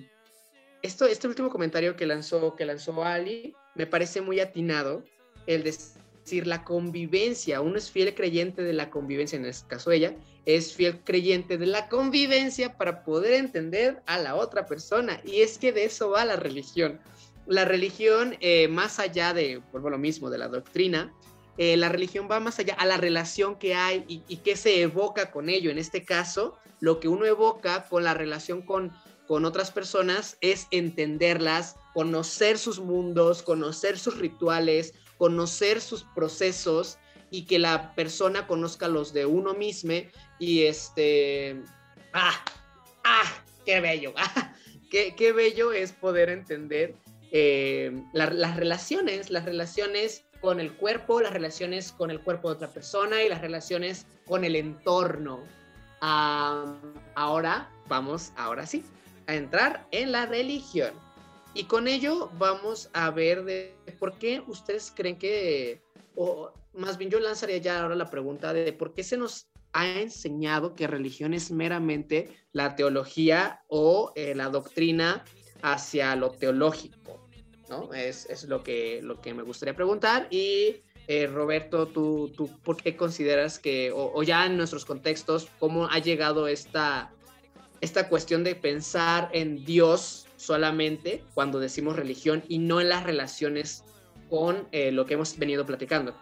esto, 0.82 1.06
este 1.06 1.26
último 1.26 1.48
comentario 1.48 1.96
que 1.96 2.06
lanzó, 2.06 2.54
que 2.54 2.66
lanzó 2.66 3.02
Ali 3.02 3.54
me 3.74 3.86
parece 3.86 4.20
muy 4.20 4.38
atinado, 4.38 5.02
el 5.46 5.64
decir 5.64 6.46
la 6.46 6.62
convivencia, 6.62 7.60
uno 7.60 7.78
es 7.78 7.90
fiel 7.90 8.14
creyente 8.14 8.62
de 8.62 8.74
la 8.74 8.90
convivencia, 8.90 9.36
en 9.36 9.46
este 9.46 9.66
caso 9.66 9.90
ella, 9.90 10.14
es 10.44 10.74
fiel 10.74 11.00
creyente 11.02 11.56
de 11.56 11.66
la 11.66 11.88
convivencia 11.88 12.76
para 12.76 13.02
poder 13.02 13.32
entender 13.32 14.02
a 14.06 14.18
la 14.18 14.34
otra 14.34 14.66
persona. 14.66 15.20
Y 15.24 15.40
es 15.40 15.58
que 15.58 15.72
de 15.72 15.84
eso 15.84 16.10
va 16.10 16.24
la 16.24 16.36
religión. 16.36 17.00
La 17.46 17.64
religión, 17.64 18.36
más 18.70 18.98
allá 19.00 19.32
de, 19.32 19.62
vuelvo 19.72 19.90
lo 19.90 19.98
mismo, 19.98 20.30
de 20.30 20.38
la 20.38 20.48
doctrina, 20.48 21.12
eh, 21.58 21.76
la 21.76 21.88
religión 21.88 22.28
va 22.30 22.40
más 22.40 22.58
allá 22.58 22.74
a 22.74 22.86
la 22.86 22.96
relación 22.96 23.56
que 23.56 23.74
hay 23.74 24.04
y, 24.08 24.22
y 24.28 24.36
qué 24.38 24.56
se 24.56 24.80
evoca 24.80 25.30
con 25.30 25.48
ello. 25.48 25.70
En 25.70 25.78
este 25.78 26.04
caso, 26.04 26.56
lo 26.80 26.98
que 26.98 27.08
uno 27.08 27.26
evoca 27.26 27.86
con 27.88 28.04
la 28.04 28.14
relación 28.14 28.62
con, 28.62 28.92
con 29.26 29.44
otras 29.44 29.70
personas 29.70 30.36
es 30.40 30.66
entenderlas, 30.70 31.76
conocer 31.94 32.58
sus 32.58 32.80
mundos, 32.80 33.42
conocer 33.42 33.98
sus 33.98 34.18
rituales, 34.18 34.94
conocer 35.16 35.80
sus 35.80 36.02
procesos 36.02 36.98
y 37.30 37.46
que 37.46 37.58
la 37.58 37.94
persona 37.94 38.46
conozca 38.46 38.88
los 38.88 39.12
de 39.12 39.26
uno 39.26 39.54
mismo 39.54 39.92
y 40.38 40.62
este... 40.64 41.62
¡Ah! 42.12 42.44
¡Ah! 43.04 43.44
¡Qué 43.64 43.80
bello! 43.80 44.12
¡Ah! 44.16 44.54
Qué, 44.90 45.14
qué, 45.16 45.32
bello 45.32 45.72
es 45.72 45.92
poder 45.92 46.28
entender 46.28 46.96
eh, 47.30 47.92
las 48.12 48.56
relaciones, 48.56 49.30
las 49.30 49.44
relaciones 49.44 50.24
con 50.42 50.60
el 50.60 50.72
cuerpo, 50.72 51.20
las 51.20 51.32
relaciones 51.32 51.92
con 51.92 52.10
el 52.10 52.20
cuerpo 52.20 52.48
de 52.48 52.56
otra 52.56 52.68
persona 52.68 53.22
y 53.22 53.28
las 53.28 53.40
relaciones 53.40 54.06
con 54.26 54.44
el 54.44 54.56
entorno. 54.56 55.40
ahora 56.00 57.70
vamos, 57.88 58.32
ahora 58.36 58.66
sí, 58.66 58.84
a 59.28 59.34
entrar 59.34 59.86
en 59.92 60.12
la 60.12 60.26
religión. 60.26 60.92
Y 61.54 61.64
con 61.64 61.86
ello 61.86 62.30
vamos 62.38 62.90
a 62.92 63.10
ver 63.10 63.44
de 63.44 63.74
por 63.98 64.18
qué 64.18 64.42
ustedes 64.46 64.92
creen 64.94 65.16
que, 65.16 65.80
o 66.16 66.52
más 66.74 66.98
bien 66.98 67.10
yo 67.10 67.20
lanzaría 67.20 67.58
ya 67.58 67.80
ahora 67.80 67.94
la 67.94 68.10
pregunta 68.10 68.52
de 68.52 68.72
por 68.72 68.94
qué 68.94 69.04
se 69.04 69.16
nos 69.16 69.46
ha 69.72 69.86
enseñado 70.00 70.74
que 70.74 70.86
religión 70.86 71.34
es 71.34 71.50
meramente 71.50 72.30
la 72.52 72.74
teología 72.74 73.62
o 73.68 74.12
eh, 74.16 74.34
la 74.34 74.48
doctrina 74.48 75.24
hacia 75.62 76.16
lo 76.16 76.30
teológico. 76.30 77.01
Es, 77.94 78.44
lo, 78.44 78.62
que, 78.62 79.00
lo 79.02 79.20
que 79.20 79.34
me 79.34 79.42
gustaría 79.42 79.74
preguntar. 79.74 80.28
Y 80.30 80.82
eh, 81.08 81.26
Roberto, 81.26 81.88
¿tú, 81.88 82.32
¿tú 82.36 82.48
por 82.62 82.76
qué 82.76 82.96
consideras 82.96 83.58
que, 83.58 83.92
o, 83.94 84.22
ya 84.22 84.46
en 84.46 84.56
nuestros 84.56 84.84
contextos, 84.84 85.48
cómo 85.58 85.86
ha 85.86 85.98
llegado 85.98 86.46
esta, 86.46 87.12
esta 87.80 88.08
cuestión 88.08 88.44
de 88.44 88.54
pensar 88.54 89.28
en 89.32 89.64
Dios 89.64 90.26
solamente 90.36 91.24
cuando 91.34 91.58
decimos 91.60 91.96
religión 91.96 92.42
y 92.48 92.58
no 92.58 92.80
en 92.80 92.88
las 92.88 93.04
relaciones 93.04 93.84
con 94.28 94.68
eh, 94.72 94.92
lo 94.92 95.06
que 95.06 95.14
hemos 95.14 95.36
venido 95.38 95.66
platicando? 95.66 96.14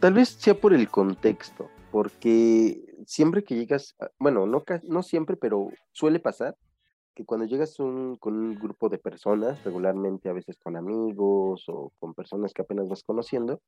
Tal 0.00 0.14
vez 0.14 0.30
sea 0.30 0.54
por 0.54 0.74
el 0.74 0.88
contexto, 0.88 1.70
porque 1.90 2.80
siempre 3.06 3.44
que 3.44 3.54
llegas, 3.54 3.96
bueno, 4.18 4.46
no, 4.46 4.64
no 4.82 5.02
siempre, 5.02 5.36
pero 5.36 5.68
suele 5.92 6.18
pasar 6.18 6.56
que 7.14 7.24
cuando 7.24 7.46
llegas 7.46 7.76
con 7.76 8.18
un 8.34 8.54
grupo 8.54 8.88
de 8.88 8.98
personas, 8.98 9.62
regularmente 9.64 10.28
a 10.28 10.32
veces 10.32 10.58
con 10.58 10.76
amigos 10.76 11.64
o 11.68 11.92
con 11.98 12.14
personas 12.14 12.52
que 12.52 12.62
apenas 12.62 12.88
vas 12.88 13.02
conociendo, 13.02 13.60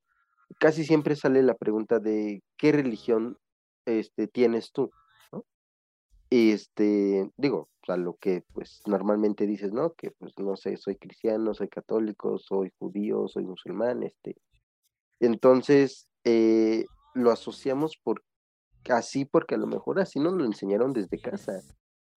casi 0.58 0.84
siempre 0.84 1.16
sale 1.16 1.42
la 1.42 1.54
pregunta 1.54 1.98
de 1.98 2.42
qué 2.56 2.72
religión 2.72 3.38
este, 3.84 4.26
tienes 4.26 4.72
tú, 4.72 4.90
¿no? 5.32 5.44
Este, 6.30 7.30
digo, 7.36 7.68
a 7.88 7.96
lo 7.96 8.14
que 8.14 8.42
pues 8.52 8.82
normalmente 8.86 9.46
dices, 9.46 9.72
¿no? 9.72 9.94
Que 9.94 10.10
pues 10.10 10.32
no 10.38 10.56
sé, 10.56 10.76
soy 10.76 10.96
cristiano, 10.96 11.54
soy 11.54 11.68
católico, 11.68 12.38
soy 12.38 12.72
judío, 12.78 13.28
soy 13.28 13.44
musulmán, 13.44 14.02
este. 14.02 14.36
Entonces, 15.20 16.08
eh, 16.24 16.84
lo 17.14 17.30
asociamos 17.30 17.96
por 18.02 18.22
así 18.90 19.24
porque 19.24 19.54
a 19.54 19.58
lo 19.58 19.66
mejor 19.66 20.00
así 20.00 20.18
nos 20.20 20.34
lo 20.34 20.44
enseñaron 20.44 20.92
desde 20.92 21.18
casa. 21.18 21.62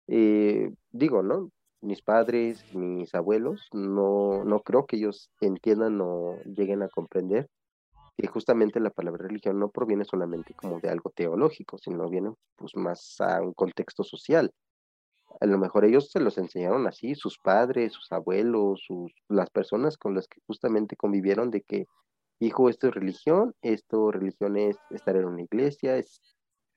Eh, 0.08 0.72
digo, 0.90 1.22
¿no? 1.22 1.50
Mis 1.80 2.02
padres, 2.02 2.64
mis 2.74 3.14
abuelos, 3.14 3.68
no, 3.72 4.44
no 4.44 4.60
creo 4.60 4.86
que 4.86 4.96
ellos 4.96 5.30
entiendan 5.40 6.00
o 6.00 6.38
lleguen 6.44 6.82
a 6.82 6.88
comprender 6.88 7.48
que 8.18 8.26
justamente 8.26 8.80
la 8.80 8.90
palabra 8.90 9.28
religión 9.28 9.60
no 9.60 9.70
proviene 9.70 10.04
solamente 10.04 10.52
como 10.54 10.80
de 10.80 10.90
algo 10.90 11.10
teológico, 11.10 11.78
sino 11.78 12.08
viene 12.08 12.32
pues 12.56 12.74
más 12.74 13.20
a 13.20 13.40
un 13.40 13.54
contexto 13.54 14.02
social. 14.02 14.52
A 15.40 15.46
lo 15.46 15.56
mejor 15.56 15.84
ellos 15.84 16.10
se 16.10 16.18
los 16.18 16.36
enseñaron 16.36 16.88
así, 16.88 17.14
sus 17.14 17.38
padres, 17.38 17.92
sus 17.92 18.10
abuelos, 18.10 18.82
sus, 18.84 19.12
las 19.28 19.50
personas 19.50 19.96
con 19.96 20.16
las 20.16 20.26
que 20.26 20.40
justamente 20.48 20.96
convivieron 20.96 21.50
de 21.50 21.60
que, 21.62 21.86
hijo, 22.40 22.68
esto 22.68 22.88
es 22.88 22.94
religión, 22.94 23.54
esto 23.62 24.10
religión 24.10 24.56
es 24.56 24.76
estar 24.90 25.14
en 25.14 25.26
una 25.26 25.42
iglesia, 25.42 25.96
es 25.96 26.20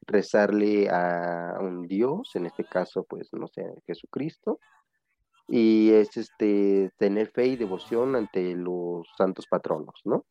rezarle 0.08 0.90
a 0.90 1.58
un 1.60 1.88
Dios, 1.88 2.32
en 2.36 2.46
este 2.46 2.64
caso, 2.64 3.04
pues, 3.04 3.30
no 3.34 3.48
sé, 3.48 3.66
Jesucristo, 3.86 4.60
y 5.48 5.92
es 5.92 6.16
este 6.18 6.92
tener 6.98 7.30
fe 7.32 7.48
y 7.48 7.56
devoción 7.58 8.16
ante 8.16 8.56
los 8.56 9.08
santos 9.18 9.48
patronos, 9.48 10.00
¿no? 10.06 10.26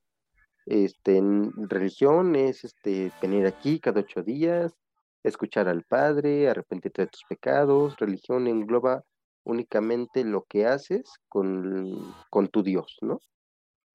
Este, 0.66 1.20
religión 1.68 2.36
es 2.36 2.64
este 2.64 3.12
venir 3.20 3.46
aquí 3.46 3.80
cada 3.80 4.00
ocho 4.00 4.22
días, 4.22 4.74
escuchar 5.22 5.68
al 5.68 5.82
Padre, 5.84 6.48
arrepentirte 6.48 7.02
de 7.02 7.08
tus 7.08 7.24
pecados, 7.28 7.98
religión 7.98 8.46
engloba 8.46 9.04
únicamente 9.44 10.24
lo 10.24 10.44
que 10.44 10.66
haces 10.66 11.02
con, 11.28 12.14
con 12.30 12.48
tu 12.48 12.62
Dios, 12.62 12.98
¿no? 13.02 13.20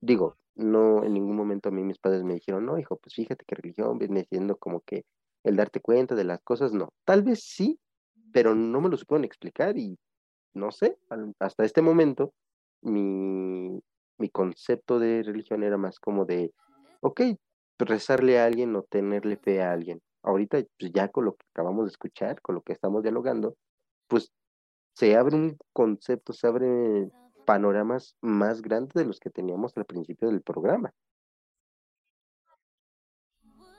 Digo, 0.01 0.37
no 0.55 1.03
en 1.03 1.13
ningún 1.13 1.35
momento 1.35 1.69
a 1.69 1.71
mí 1.71 1.83
mis 1.83 1.99
padres 1.99 2.23
me 2.23 2.35
dijeron, 2.35 2.65
no, 2.65 2.77
hijo, 2.77 2.97
pues 2.97 3.15
fíjate 3.15 3.45
que 3.45 3.55
religión 3.55 3.97
viene 3.97 4.25
siendo 4.25 4.57
como 4.57 4.81
que 4.81 5.05
el 5.45 5.55
darte 5.55 5.79
cuenta 5.79 6.15
de 6.15 6.23
las 6.23 6.41
cosas, 6.41 6.73
no. 6.73 6.89
Tal 7.05 7.23
vez 7.23 7.43
sí, 7.43 7.79
pero 8.33 8.55
no 8.55 8.81
me 8.81 8.89
lo 8.89 8.97
supieron 8.97 9.23
explicar 9.23 9.77
y 9.77 9.97
no 10.53 10.71
sé, 10.71 10.97
hasta 11.39 11.65
este 11.65 11.81
momento 11.81 12.33
mi, 12.81 13.79
mi 14.17 14.29
concepto 14.29 14.99
de 14.99 15.21
religión 15.23 15.63
era 15.63 15.77
más 15.77 15.99
como 15.99 16.25
de, 16.25 16.51
ok, 17.01 17.21
rezarle 17.77 18.39
a 18.39 18.45
alguien 18.45 18.75
o 18.75 18.83
tenerle 18.83 19.37
fe 19.37 19.61
a 19.61 19.71
alguien. 19.71 20.01
Ahorita, 20.23 20.63
pues 20.79 20.91
ya 20.91 21.09
con 21.09 21.25
lo 21.25 21.35
que 21.35 21.45
acabamos 21.53 21.85
de 21.85 21.91
escuchar, 21.91 22.41
con 22.41 22.55
lo 22.55 22.61
que 22.61 22.73
estamos 22.73 23.03
dialogando, 23.03 23.55
pues 24.07 24.31
se 24.93 25.15
abre 25.15 25.35
un 25.35 25.57
concepto, 25.73 26.33
se 26.33 26.47
abre 26.47 27.09
panoramas 27.45 28.15
más 28.21 28.61
grandes 28.61 28.93
de 28.93 29.05
los 29.05 29.19
que 29.19 29.29
teníamos 29.29 29.77
al 29.77 29.85
principio 29.85 30.29
del 30.29 30.41
programa. 30.41 30.91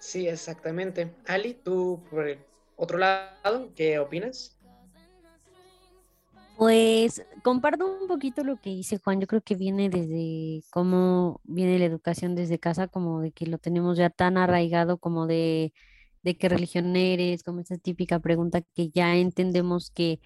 Sí, 0.07 0.29
exactamente. 0.29 1.11
Ali, 1.27 1.55
tú 1.55 2.01
por 2.09 2.29
el 2.29 2.39
otro 2.77 2.97
lado, 2.97 3.73
¿qué 3.75 3.99
opinas? 3.99 4.57
Pues 6.57 7.27
comparto 7.43 8.01
un 8.01 8.07
poquito 8.07 8.45
lo 8.45 8.57
que 8.61 8.71
dice 8.71 8.99
Juan. 8.99 9.21
Yo 9.21 9.27
creo 9.27 9.41
que 9.41 9.57
viene 9.57 9.91
desde 9.91 10.63
cómo 10.71 11.41
viene 11.43 11.81
la 11.81 11.87
educación 11.87 12.37
desde 12.37 12.61
casa, 12.61 12.87
como 12.87 13.21
de 13.21 13.33
que 13.33 13.47
lo 13.47 13.59
tenemos 13.59 13.99
ya 13.99 14.09
tan 14.09 14.39
arraigado 14.39 14.99
como 14.99 15.27
de, 15.27 15.73
de 16.23 16.39
qué 16.39 16.49
religión 16.51 16.95
eres, 16.95 17.43
como 17.43 17.59
esa 17.59 17.77
típica 17.77 18.21
pregunta 18.21 18.63
que 18.77 18.91
ya 18.91 19.17
entendemos 19.17 19.91
que 19.91 20.21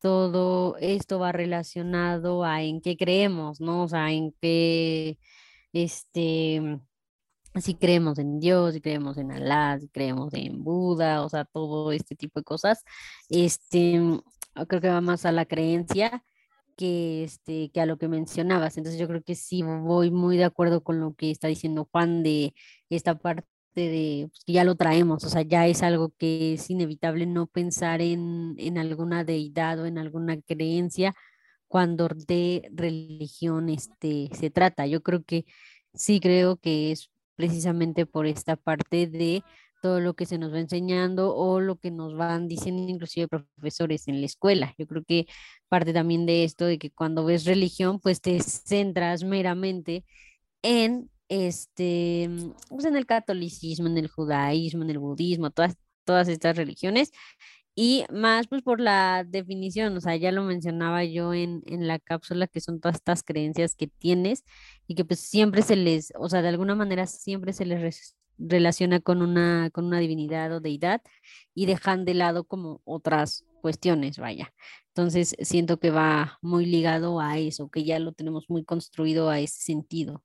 todo 0.00 0.76
esto 0.78 1.20
va 1.20 1.30
relacionado 1.30 2.42
a 2.44 2.62
en 2.64 2.80
qué 2.80 2.96
creemos, 2.96 3.60
¿no? 3.60 3.84
O 3.84 3.88
sea, 3.88 4.10
en 4.10 4.32
qué, 4.40 5.18
este, 5.72 6.80
si 7.56 7.74
creemos 7.74 8.18
en 8.18 8.40
Dios, 8.40 8.74
si 8.74 8.80
creemos 8.80 9.18
en 9.18 9.32
Alá, 9.32 9.78
si 9.80 9.88
creemos 9.88 10.32
en 10.34 10.62
Buda, 10.62 11.22
o 11.24 11.28
sea, 11.28 11.44
todo 11.44 11.92
este 11.92 12.14
tipo 12.16 12.40
de 12.40 12.44
cosas. 12.44 12.84
Este, 13.28 14.00
creo 14.68 14.80
que 14.80 14.88
va 14.88 15.00
más 15.00 15.24
a 15.26 15.32
la 15.32 15.46
creencia 15.46 16.24
que, 16.76 17.24
este, 17.24 17.70
que 17.72 17.80
a 17.80 17.86
lo 17.86 17.98
que 17.98 18.08
mencionabas. 18.08 18.76
Entonces 18.76 19.00
yo 19.00 19.08
creo 19.08 19.22
que 19.22 19.34
sí 19.34 19.62
voy 19.62 20.10
muy 20.10 20.36
de 20.36 20.44
acuerdo 20.44 20.82
con 20.82 21.00
lo 21.00 21.14
que 21.14 21.30
está 21.30 21.48
diciendo 21.48 21.88
Juan 21.90 22.22
de 22.22 22.54
esta 22.88 23.18
parte 23.18 23.46
de 23.74 24.28
pues, 24.30 24.44
que 24.44 24.52
ya 24.52 24.64
lo 24.64 24.74
traemos, 24.76 25.24
o 25.24 25.28
sea, 25.28 25.42
ya 25.42 25.66
es 25.66 25.82
algo 25.82 26.12
que 26.18 26.54
es 26.54 26.70
inevitable 26.70 27.26
no 27.26 27.46
pensar 27.46 28.00
en, 28.00 28.54
en 28.58 28.78
alguna 28.78 29.24
deidad 29.24 29.78
o 29.80 29.86
en 29.86 29.98
alguna 29.98 30.40
creencia 30.42 31.14
cuando 31.68 32.08
de 32.08 32.68
religión 32.74 33.68
este, 33.68 34.28
se 34.34 34.50
trata. 34.50 34.86
Yo 34.86 35.02
creo 35.02 35.22
que 35.24 35.46
sí 35.94 36.20
creo 36.20 36.56
que 36.56 36.92
es 36.92 37.10
precisamente 37.40 38.04
por 38.04 38.26
esta 38.26 38.54
parte 38.54 39.06
de 39.06 39.42
todo 39.80 39.98
lo 39.98 40.12
que 40.12 40.26
se 40.26 40.36
nos 40.36 40.52
va 40.52 40.60
enseñando 40.60 41.34
o 41.34 41.58
lo 41.58 41.76
que 41.76 41.90
nos 41.90 42.14
van 42.14 42.48
diciendo 42.48 42.82
inclusive 42.86 43.28
profesores 43.28 44.08
en 44.08 44.20
la 44.20 44.26
escuela. 44.26 44.74
Yo 44.76 44.86
creo 44.86 45.02
que 45.04 45.26
parte 45.70 45.94
también 45.94 46.26
de 46.26 46.44
esto 46.44 46.66
de 46.66 46.78
que 46.78 46.90
cuando 46.90 47.24
ves 47.24 47.46
religión, 47.46 47.98
pues 47.98 48.20
te 48.20 48.38
centras 48.40 49.24
meramente 49.24 50.04
en 50.62 51.10
este, 51.30 52.28
pues 52.68 52.84
en 52.84 52.96
el 52.96 53.06
catolicismo, 53.06 53.86
en 53.86 53.96
el 53.96 54.08
judaísmo, 54.08 54.82
en 54.82 54.90
el 54.90 54.98
budismo, 54.98 55.50
todas, 55.50 55.76
todas 56.04 56.28
estas 56.28 56.58
religiones, 56.58 57.10
y 57.74 58.04
más 58.12 58.46
pues 58.48 58.62
por 58.62 58.80
la 58.80 59.24
definición, 59.24 59.96
o 59.96 60.00
sea, 60.00 60.16
ya 60.16 60.32
lo 60.32 60.42
mencionaba 60.44 61.04
yo 61.04 61.34
en, 61.34 61.62
en 61.66 61.86
la 61.88 61.98
cápsula, 61.98 62.46
que 62.46 62.60
son 62.60 62.80
todas 62.80 62.96
estas 62.96 63.22
creencias 63.22 63.74
que 63.74 63.86
tienes 63.86 64.44
y 64.86 64.94
que 64.94 65.04
pues 65.04 65.20
siempre 65.20 65.62
se 65.62 65.76
les, 65.76 66.12
o 66.18 66.28
sea, 66.28 66.42
de 66.42 66.48
alguna 66.48 66.74
manera 66.74 67.06
siempre 67.06 67.52
se 67.52 67.64
les 67.66 68.16
relaciona 68.38 69.00
con 69.00 69.22
una, 69.22 69.70
con 69.72 69.84
una 69.86 69.98
divinidad 70.00 70.52
o 70.52 70.60
deidad 70.60 71.02
y 71.54 71.66
dejan 71.66 72.04
de 72.04 72.14
lado 72.14 72.44
como 72.44 72.80
otras 72.84 73.44
cuestiones, 73.60 74.18
vaya. 74.18 74.52
Entonces 74.88 75.36
siento 75.40 75.78
que 75.78 75.90
va 75.90 76.38
muy 76.42 76.66
ligado 76.66 77.20
a 77.20 77.38
eso, 77.38 77.70
que 77.70 77.84
ya 77.84 77.98
lo 77.98 78.12
tenemos 78.12 78.46
muy 78.48 78.64
construido 78.64 79.30
a 79.30 79.40
ese 79.40 79.62
sentido. 79.62 80.22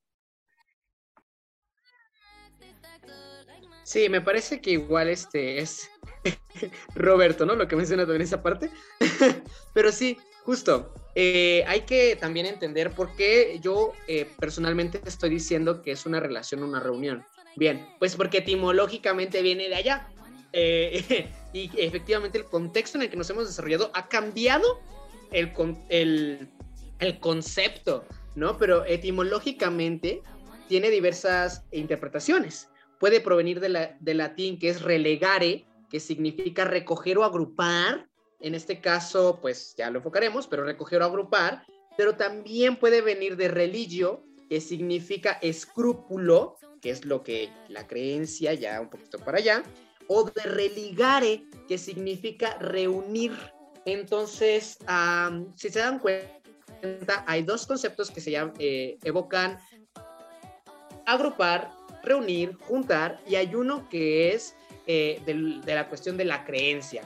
Sí, 3.86 4.10
me 4.10 4.20
parece 4.20 4.62
que 4.62 4.72
igual 4.72 5.10
este 5.10 5.60
es 5.60 5.92
Roberto, 6.96 7.46
¿no? 7.46 7.56
Lo 7.56 7.68
que 7.68 7.76
menciona 7.76 8.02
también 8.02 8.24
esa 8.24 8.42
parte. 8.42 8.72
Pero 9.74 9.92
sí, 9.92 10.18
justo. 10.44 10.92
Eh, 11.14 11.64
hay 11.68 11.82
que 11.82 12.16
también 12.16 12.48
entender 12.48 12.90
por 12.92 13.16
qué 13.16 13.60
yo 13.62 13.94
eh, 14.08 14.28
personalmente 14.40 15.00
estoy 15.06 15.30
diciendo 15.30 15.84
que 15.84 15.92
es 15.92 16.08
una 16.08 16.20
relación, 16.20 16.64
una 16.64 16.80
reunión. 16.80 17.24
Bien, 17.58 17.88
pues 18.00 18.16
porque 18.16 18.40
etimológicamente 18.40 19.44
viene 19.44 19.70
de 19.70 19.76
allá. 19.76 20.10
Eh, 20.52 21.30
y 21.54 21.70
efectivamente 21.78 22.40
el 22.40 22.46
contexto 22.46 22.98
en 22.98 23.04
el 23.04 23.12
que 23.12 23.18
nos 23.18 23.30
hemos 23.30 23.46
desarrollado 23.46 23.92
ha 23.94 24.10
cambiado 24.10 24.82
el, 25.32 25.54
el, 25.90 26.50
el 26.98 27.20
concepto, 27.20 28.04
¿no? 28.34 28.58
Pero 28.58 28.84
etimológicamente 28.84 30.24
tiene 30.68 30.90
diversas 30.90 31.64
interpretaciones 31.72 32.70
puede 33.00 33.22
provenir 33.22 33.60
de 33.60 33.70
la, 33.70 33.98
del 34.00 34.18
latín 34.18 34.60
que 34.60 34.70
es 34.70 34.82
relegare, 34.82 35.66
que 35.90 36.00
significa 36.00 36.66
recoger 36.66 37.18
o 37.18 37.24
agrupar. 37.24 38.08
En 38.40 38.56
este 38.56 38.82
caso, 38.82 39.40
pues 39.42 39.76
ya 39.78 39.90
lo 39.90 40.00
enfocaremos, 40.00 40.48
pero 40.48 40.64
recoger 40.64 41.02
o 41.02 41.06
agrupar. 41.06 41.66
Pero 41.98 42.16
también 42.16 42.76
puede 42.76 43.02
venir 43.02 43.38
de 43.38 43.48
religio, 43.48 44.24
que 44.50 44.62
significa 44.62 45.40
escrúpulo, 45.42 46.58
que 46.82 46.90
es 46.90 47.06
lo 47.06 47.24
que 47.24 47.50
la 47.70 47.88
creencia, 47.88 48.54
ya 48.54 48.82
un 48.82 48.90
poquito 48.90 49.18
para 49.20 49.38
allá, 49.38 49.64
o 50.08 50.24
de 50.30 50.44
religare, 50.44 51.44
que 51.68 51.78
significa 51.78 52.58
reunir. 52.60 53.32
Entonces, 53.86 54.78
si 55.56 55.70
se 55.70 55.80
dan 55.80 56.00
cuenta, 56.00 57.24
hay 57.26 57.44
dos 57.44 57.66
conceptos 57.66 58.12
que 58.12 58.22
se 58.22 58.32
llaman, 58.32 58.54
eh, 58.60 58.98
evocan 59.04 59.58
agrupar 61.06 61.72
reunir, 62.06 62.58
juntar, 62.62 63.20
y 63.28 63.36
hay 63.36 63.54
uno 63.56 63.90
que 63.90 64.34
es 64.34 64.56
eh, 64.88 65.22
de 65.26 65.76
la 65.76 65.88
cuestión 65.90 66.18
de 66.18 66.26
la 66.26 66.46
creencia. 66.46 67.04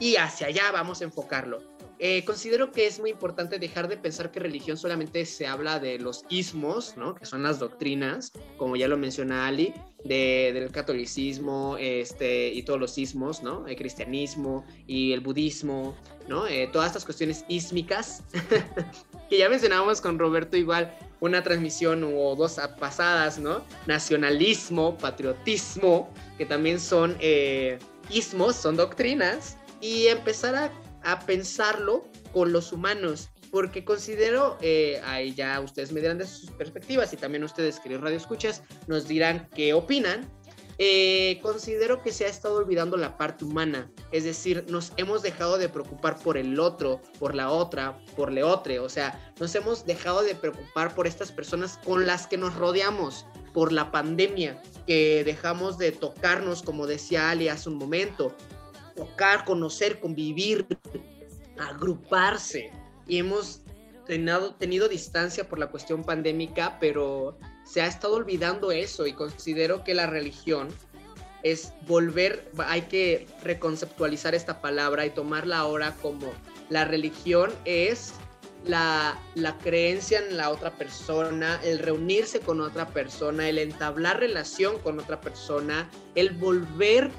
Y 0.00 0.16
hacia 0.16 0.48
allá 0.48 0.72
vamos 0.72 1.00
a 1.00 1.04
enfocarlo. 1.04 1.62
Eh, 2.02 2.24
considero 2.24 2.72
que 2.72 2.86
es 2.86 2.98
muy 2.98 3.10
importante 3.10 3.58
dejar 3.58 3.86
de 3.86 3.98
pensar 3.98 4.30
que 4.30 4.40
religión 4.40 4.78
solamente 4.78 5.26
se 5.26 5.46
habla 5.46 5.78
de 5.78 5.98
los 5.98 6.24
ismos, 6.30 6.96
¿no? 6.96 7.14
que 7.14 7.26
son 7.26 7.42
las 7.42 7.58
doctrinas, 7.58 8.32
como 8.56 8.74
ya 8.76 8.88
lo 8.88 8.96
menciona 8.96 9.46
Ali, 9.46 9.74
de, 10.02 10.50
del 10.54 10.70
catolicismo 10.70 11.76
este, 11.78 12.48
y 12.54 12.62
todos 12.62 12.80
los 12.80 12.96
ismos, 12.96 13.42
¿no? 13.42 13.66
el 13.66 13.76
cristianismo 13.76 14.64
y 14.86 15.12
el 15.12 15.20
budismo, 15.20 15.94
¿no? 16.26 16.46
Eh, 16.46 16.70
todas 16.72 16.86
estas 16.86 17.04
cuestiones 17.04 17.44
ísmicas, 17.48 18.22
que 19.28 19.36
ya 19.36 19.50
mencionábamos 19.50 20.00
con 20.00 20.18
Roberto 20.18 20.56
igual 20.56 20.96
una 21.20 21.42
transmisión 21.42 22.02
o 22.04 22.34
dos 22.34 22.58
pasadas, 22.78 23.38
¿no? 23.38 23.62
Nacionalismo, 23.86 24.96
patriotismo, 24.96 26.08
que 26.38 26.46
también 26.46 26.80
son 26.80 27.16
eh, 27.20 27.78
ismos, 28.08 28.56
son 28.56 28.76
doctrinas, 28.76 29.58
y 29.80 30.06
empezar 30.06 30.54
a 30.54 30.72
a 31.02 31.20
pensarlo 31.20 32.04
con 32.32 32.52
los 32.52 32.72
humanos, 32.72 33.30
porque 33.50 33.84
considero, 33.84 34.58
eh, 34.60 35.00
ahí 35.04 35.34
ya 35.34 35.60
ustedes 35.60 35.92
me 35.92 36.00
dirán 36.00 36.18
de 36.18 36.26
sus 36.26 36.50
perspectivas 36.52 37.12
y 37.12 37.16
también 37.16 37.42
ustedes, 37.42 37.80
queridos 37.80 38.04
Radio 38.04 38.16
Escuchas, 38.16 38.62
nos 38.86 39.08
dirán 39.08 39.48
qué 39.54 39.74
opinan. 39.74 40.28
Eh, 40.82 41.40
considero 41.42 42.00
que 42.00 42.10
se 42.10 42.24
ha 42.24 42.28
estado 42.28 42.56
olvidando 42.56 42.96
la 42.96 43.18
parte 43.18 43.44
humana, 43.44 43.90
es 44.12 44.24
decir, 44.24 44.64
nos 44.68 44.94
hemos 44.96 45.20
dejado 45.20 45.58
de 45.58 45.68
preocupar 45.68 46.18
por 46.18 46.38
el 46.38 46.58
otro, 46.58 47.02
por 47.18 47.34
la 47.34 47.50
otra, 47.50 48.02
por 48.16 48.32
le 48.32 48.42
otro, 48.42 48.82
o 48.82 48.88
sea, 48.88 49.34
nos 49.38 49.54
hemos 49.54 49.84
dejado 49.84 50.22
de 50.22 50.34
preocupar 50.34 50.94
por 50.94 51.06
estas 51.06 51.32
personas 51.32 51.78
con 51.84 52.06
las 52.06 52.26
que 52.26 52.38
nos 52.38 52.54
rodeamos, 52.54 53.26
por 53.52 53.72
la 53.72 53.90
pandemia, 53.90 54.62
que 54.86 55.22
dejamos 55.22 55.76
de 55.76 55.92
tocarnos, 55.92 56.62
como 56.62 56.86
decía 56.86 57.28
Ali 57.28 57.50
hace 57.50 57.68
un 57.68 57.76
momento, 57.76 58.34
conocer, 59.44 60.00
convivir, 60.00 60.66
agruparse. 61.58 62.70
Y 63.06 63.18
hemos 63.18 63.62
tenido, 64.06 64.54
tenido 64.54 64.88
distancia 64.88 65.48
por 65.48 65.58
la 65.58 65.68
cuestión 65.68 66.04
pandémica, 66.04 66.78
pero 66.80 67.38
se 67.64 67.80
ha 67.80 67.86
estado 67.86 68.14
olvidando 68.14 68.72
eso 68.72 69.06
y 69.06 69.12
considero 69.12 69.84
que 69.84 69.94
la 69.94 70.06
religión 70.06 70.68
es 71.42 71.72
volver, 71.86 72.50
hay 72.58 72.82
que 72.82 73.26
reconceptualizar 73.42 74.34
esta 74.34 74.60
palabra 74.60 75.06
y 75.06 75.10
tomarla 75.10 75.58
ahora 75.58 75.94
como 76.02 76.32
la 76.68 76.84
religión 76.84 77.50
es 77.64 78.12
la, 78.64 79.18
la, 79.34 79.56
creencia 79.58 80.18
en 80.18 80.36
la 80.36 80.50
otra 80.50 80.70
persona, 80.72 81.58
el 81.64 81.78
reunirse 81.78 82.40
con 82.40 82.60
otra 82.60 82.86
persona, 82.88 83.48
el 83.48 83.58
entablar 83.58 84.20
relación 84.20 84.78
con 84.80 84.98
otra 84.98 85.20
persona, 85.20 85.88
el 86.14 86.30
volver 86.30 87.10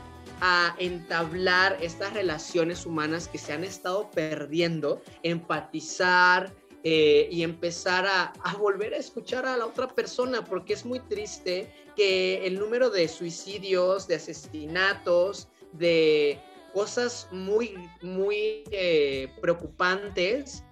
a 0.41 0.75
entablar 0.79 1.77
estas 1.81 2.13
relaciones 2.13 2.85
humanas 2.85 3.27
que 3.27 3.37
se 3.37 3.53
han 3.53 3.63
estado 3.63 4.09
perdiendo, 4.09 5.01
empatizar 5.21 6.51
eh, 6.83 7.29
y 7.31 7.43
empezar 7.43 8.07
a, 8.07 8.33
volver 8.57 8.95
a 8.95 8.97
escuchar 8.97 9.45
a 9.45 9.55
la 9.55 9.67
otra 9.67 9.87
persona, 9.87 10.43
porque 10.43 10.73
es 10.73 10.83
muy 10.83 10.99
triste 10.99 11.71
que 11.95 12.45
el 12.47 12.57
número 12.57 12.89
de 12.89 13.07
suicidios, 13.07 14.07
de 14.07 14.15
asesinatos, 14.15 15.47
de 15.73 16.39
cosas 16.73 17.27
muy, 17.31 17.75
muy 18.01 18.63
eh, 18.71 19.31
preocupantes 19.41 20.63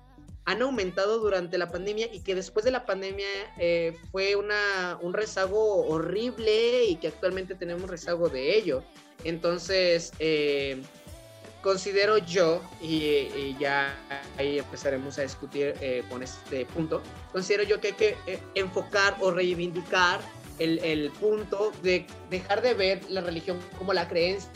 han 0.46 0.64
aumentado 0.64 1.20
durante 1.20 1.60
la 1.60 1.70
pandemia 1.70 2.12
y 2.12 2.22
que 2.22 2.34
después 2.34 2.66
de 2.66 2.72
la 2.72 2.88
pandemia 2.88 3.28
eh, 3.60 3.96
fue 4.12 4.36
una, 4.36 4.98
un 5.00 5.14
rezago 5.14 5.86
horrible 5.86 6.86
y 6.86 6.96
que 6.96 7.10
actualmente 7.10 7.54
tenemos 7.54 7.88
rezago 7.88 8.30
de 8.30 8.58
ello. 8.58 8.84
Entonces, 9.24 10.14
eh, 10.20 10.82
considero 11.62 12.18
yo, 12.20 12.62
y, 12.82 13.56
ya 13.60 13.98
ahí 14.38 14.60
empezaremos 14.60 15.18
a 15.20 15.24
discutir 15.24 15.74
con 16.10 16.24
este 16.24 16.66
punto, 16.66 17.02
considero 17.32 17.64
yo 17.64 17.82
que 17.82 17.88
hay 17.88 17.94
que 17.94 18.18
enfocar 18.56 19.18
o 19.20 19.32
reivindicar 19.32 20.22
el, 20.60 20.80
el 20.80 21.12
punto 21.12 21.72
de 21.84 22.06
dejar 22.30 22.62
de 22.62 22.74
ver 22.74 23.02
la 23.10 23.22
religión 23.22 23.60
como 23.78 23.94
la 23.94 24.08
creencia 24.08 24.50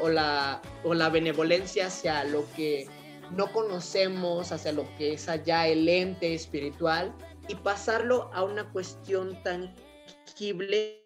o 0.00 0.08
la, 0.08 0.62
o 0.84 0.94
la 0.94 1.08
benevolencia 1.08 1.86
hacia 1.86 2.24
lo 2.24 2.44
que 2.54 2.86
no 3.32 3.50
conocemos, 3.52 4.52
hacia 4.52 4.72
lo 4.72 4.86
que 4.96 5.14
es 5.14 5.28
allá 5.28 5.66
el 5.66 5.88
ente 5.88 6.34
espiritual 6.34 7.12
y 7.48 7.56
pasarlo 7.56 8.30
a 8.32 8.44
una 8.44 8.70
cuestión 8.70 9.36
tangible, 9.42 11.02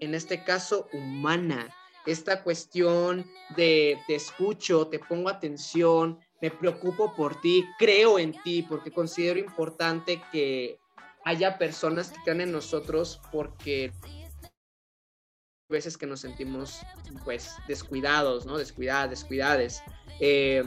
en 0.00 0.14
este 0.14 0.42
caso 0.44 0.88
humana. 0.92 1.68
Esta 2.08 2.42
cuestión 2.42 3.26
de 3.54 3.98
te 4.06 4.14
escucho, 4.14 4.86
te 4.86 4.98
pongo 4.98 5.28
atención, 5.28 6.18
me 6.40 6.50
preocupo 6.50 7.14
por 7.14 7.38
ti, 7.42 7.66
creo 7.78 8.18
en 8.18 8.32
ti, 8.42 8.62
porque 8.62 8.90
considero 8.90 9.38
importante 9.38 10.22
que 10.32 10.78
haya 11.26 11.58
personas 11.58 12.10
que 12.10 12.22
crean 12.22 12.40
en 12.40 12.52
nosotros 12.52 13.20
porque 13.30 13.92
veces 15.68 15.98
que 15.98 16.06
nos 16.06 16.20
sentimos 16.20 16.80
pues 17.26 17.52
descuidados, 17.66 18.46
¿no? 18.46 18.56
Descuidadas, 18.56 19.10
descuidades. 19.10 19.82
Eh, 20.18 20.64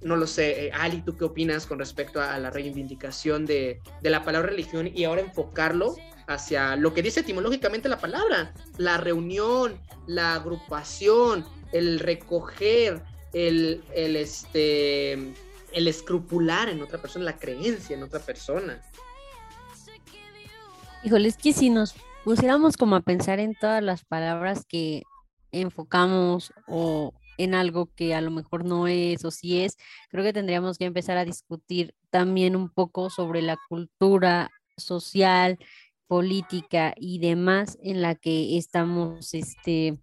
no 0.00 0.16
lo 0.16 0.26
sé, 0.26 0.66
eh, 0.66 0.72
Ali, 0.72 1.02
¿tú 1.02 1.16
qué 1.16 1.24
opinas 1.24 1.66
con 1.66 1.78
respecto 1.78 2.20
a, 2.20 2.36
la 2.40 2.50
reivindicación 2.50 3.46
de, 3.46 3.80
de, 4.02 4.10
la 4.10 4.24
palabra 4.24 4.48
religión 4.48 4.90
y 4.92 5.04
ahora 5.04 5.20
enfocarlo 5.20 5.94
hacia 6.30 6.76
lo 6.76 6.94
que 6.94 7.02
dice 7.02 7.20
etimológicamente 7.20 7.88
la 7.88 7.98
palabra, 7.98 8.52
la 8.78 8.96
reunión, 8.98 9.80
la 10.06 10.34
agrupación, 10.34 11.44
el 11.72 11.98
recoger, 11.98 13.02
el, 13.32 13.82
el, 13.94 14.16
este, 14.16 15.12
el 15.12 15.88
escrupular 15.88 16.68
en 16.68 16.82
otra 16.82 17.00
persona, 17.00 17.24
la 17.24 17.38
creencia 17.38 17.96
en 17.96 18.02
otra 18.02 18.20
persona? 18.20 18.80
Híjole, 21.02 21.28
es 21.28 21.36
que 21.36 21.52
si 21.52 21.70
nos 21.70 21.94
pusiéramos 22.24 22.76
como 22.76 22.96
a 22.96 23.00
pensar 23.00 23.40
en 23.40 23.54
todas 23.54 23.82
las 23.82 24.04
palabras 24.04 24.64
que 24.68 25.02
enfocamos 25.50 26.52
o 26.68 27.12
en 27.38 27.54
algo 27.54 27.90
que 27.96 28.14
a 28.14 28.20
lo 28.20 28.30
mejor 28.30 28.64
no 28.64 28.86
es 28.86 29.24
o 29.24 29.30
sí 29.30 29.62
es, 29.62 29.78
creo 30.10 30.22
que 30.22 30.32
tendríamos 30.32 30.76
que 30.76 30.84
empezar 30.84 31.16
a 31.16 31.24
discutir 31.24 31.94
también 32.10 32.54
un 32.54 32.68
poco 32.68 33.08
sobre 33.08 33.40
la 33.40 33.56
cultura 33.68 34.50
social, 34.76 35.58
política 36.10 36.92
y 36.96 37.20
demás 37.20 37.78
en 37.84 38.02
la 38.02 38.16
que 38.16 38.58
estamos 38.58 39.32
este 39.32 39.96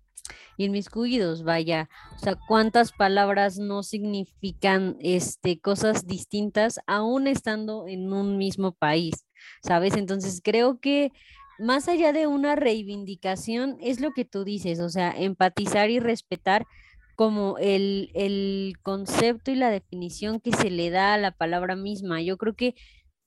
inmiscuidos, 0.55 1.43
vaya, 1.43 1.89
o 2.16 2.20
sea, 2.20 2.38
cuántas 2.47 2.93
palabras 2.93 3.60
no 3.60 3.84
significan 3.84 4.95
este 5.01 5.60
cosas 5.60 6.08
distintas 6.08 6.80
aún 6.88 7.28
estando 7.28 7.89
en 7.89 8.14
un 8.14 8.38
mismo 8.38 8.72
país, 8.72 9.26
¿sabes? 9.62 9.97
Entonces, 9.97 10.39
creo 10.41 10.80
que 10.80 11.12
más 11.60 11.89
allá 11.89 12.14
de 12.14 12.26
una 12.26 12.55
reivindicación, 12.55 13.78
es 13.82 13.99
lo 13.99 14.12
que 14.12 14.24
tú 14.24 14.45
dices, 14.45 14.80
o 14.80 14.88
sea, 14.88 15.12
empatizar 15.12 15.89
y 15.89 15.99
respetar 15.99 16.66
como 17.16 17.58
el, 17.58 18.12
el, 18.14 18.76
concepto 18.82 19.51
y 19.51 19.55
la 19.55 19.72
definición 19.72 20.39
que 20.39 20.53
se 20.53 20.70
le 20.70 20.89
da 20.89 21.16
a 21.16 21.18
la 21.18 21.32
palabra 21.32 21.76
misma. 21.76 22.22
Yo 22.22 22.38
creo 22.38 22.55
que 22.55 22.76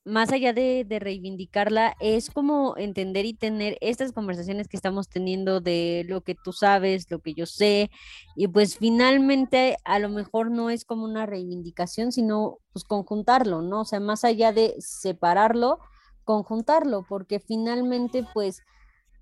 más 0.05 0.33
allá 0.33 0.53
de, 0.53 0.85
de, 0.87 0.99
reivindicarla, 0.99 1.95
es 2.01 2.31
como 2.31 2.77
entender 2.77 3.27
y 3.27 3.35
tener 3.35 3.77
estas 3.81 4.13
conversaciones 4.13 4.67
que 4.69 4.77
estamos 4.77 5.09
teniendo 5.09 5.61
de 5.61 6.05
lo 6.09 6.23
que 6.23 6.35
tú 6.35 6.53
sabes, 6.53 7.11
lo 7.11 7.19
que 7.21 7.35
yo 7.35 7.47
sé, 7.47 7.91
y 8.35 8.49
pues 8.49 8.79
finalmente 8.79 9.77
a 9.85 9.99
lo 9.99 10.09
mejor 10.09 10.51
no 10.51 10.71
es 10.71 10.85
como 10.85 11.05
una 11.05 11.27
reivindicación, 11.27 12.13
sino 12.13 12.59
pues 12.73 12.85
conjuntarlo, 12.85 13.63
¿no? 13.63 13.83
O 13.83 13.85
sea, 13.85 14.01
más 14.01 14.25
allá 14.25 14.53
de 14.53 14.75
separarlo, 14.79 15.79
conjuntarlo, 16.25 17.05
porque 17.09 17.41
finalmente, 17.41 18.25
pues, 18.33 18.63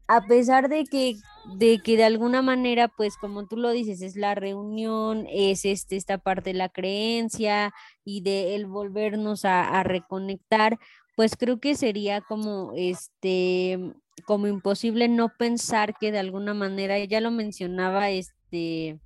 a 0.09 0.23
pesar 0.23 0.71
de 0.71 0.85
que, 0.85 1.17
de 1.57 1.81
que 1.81 1.97
de 1.99 2.05
alguna 2.05 2.41
manera, 2.43 2.89
pues, 2.89 3.17
como 3.19 3.47
tú 3.47 3.57
lo 3.57 3.71
dices, 3.71 4.01
es 4.01 4.17
la 4.17 4.35
reunión, 4.35 5.27
es 5.31 5.67
este, 5.67 5.97
esta 5.97 6.19
parte 6.19 6.51
de 6.51 6.59
la 6.59 6.71
creencia 6.71 7.73
y 8.05 8.23
de 8.23 8.55
el 8.55 8.67
volvernos 8.67 9.45
a, 9.45 9.83
reconectar, 9.83 10.79
pues 11.15 11.37
creo 11.37 11.61
que 11.61 11.75
sería 11.75 12.21
como 12.21 12.73
este 12.77 13.79
como 14.27 14.47
imposible 14.49 15.09
no 15.09 15.31
pensar 15.39 15.95
que 15.97 16.11
de 16.11 16.19
alguna 16.19 16.55
manera, 16.55 16.99
ya 17.05 17.21
lo 17.21 17.31
mencionaba 17.31 18.11
este 18.11 19.01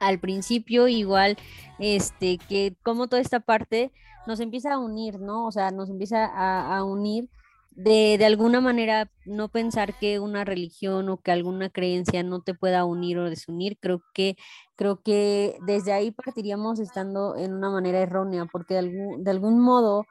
al 0.00 0.20
principio, 0.20 0.88
igual, 0.88 1.36
este, 1.78 2.38
que 2.38 2.76
como 2.82 3.08
toda 3.08 3.22
esta 3.22 3.40
parte 3.40 3.92
nos 4.26 4.40
empieza 4.40 4.74
a 4.74 4.78
unir, 4.78 5.18
¿no? 5.20 5.46
O 5.46 5.52
sea, 5.52 5.70
nos 5.70 5.88
empieza 5.88 6.26
a, 6.26 6.84
unir 6.84 7.28
de, 7.76 8.16
de, 8.18 8.24
alguna 8.24 8.60
manera 8.60 9.10
no 9.26 9.48
pensar 9.48 9.98
que 9.98 10.18
una 10.18 10.44
religión 10.44 11.08
o 11.10 11.18
que 11.18 11.30
alguna 11.30 11.68
creencia 11.68 12.22
no 12.22 12.40
te 12.40 12.54
pueda 12.54 12.84
unir 12.84 13.18
o 13.18 13.28
desunir, 13.28 13.78
creo 13.78 14.02
que, 14.14 14.36
creo 14.76 15.02
que 15.02 15.58
desde 15.66 15.92
ahí 15.92 16.10
partiríamos 16.10 16.80
estando 16.80 17.36
en 17.36 17.52
una 17.52 17.70
manera 17.70 18.00
errónea, 18.00 18.46
porque 18.50 18.74
de 18.74 18.80
algún, 18.80 19.24
de 19.24 19.30
algún 19.30 19.60
modo 19.60 20.06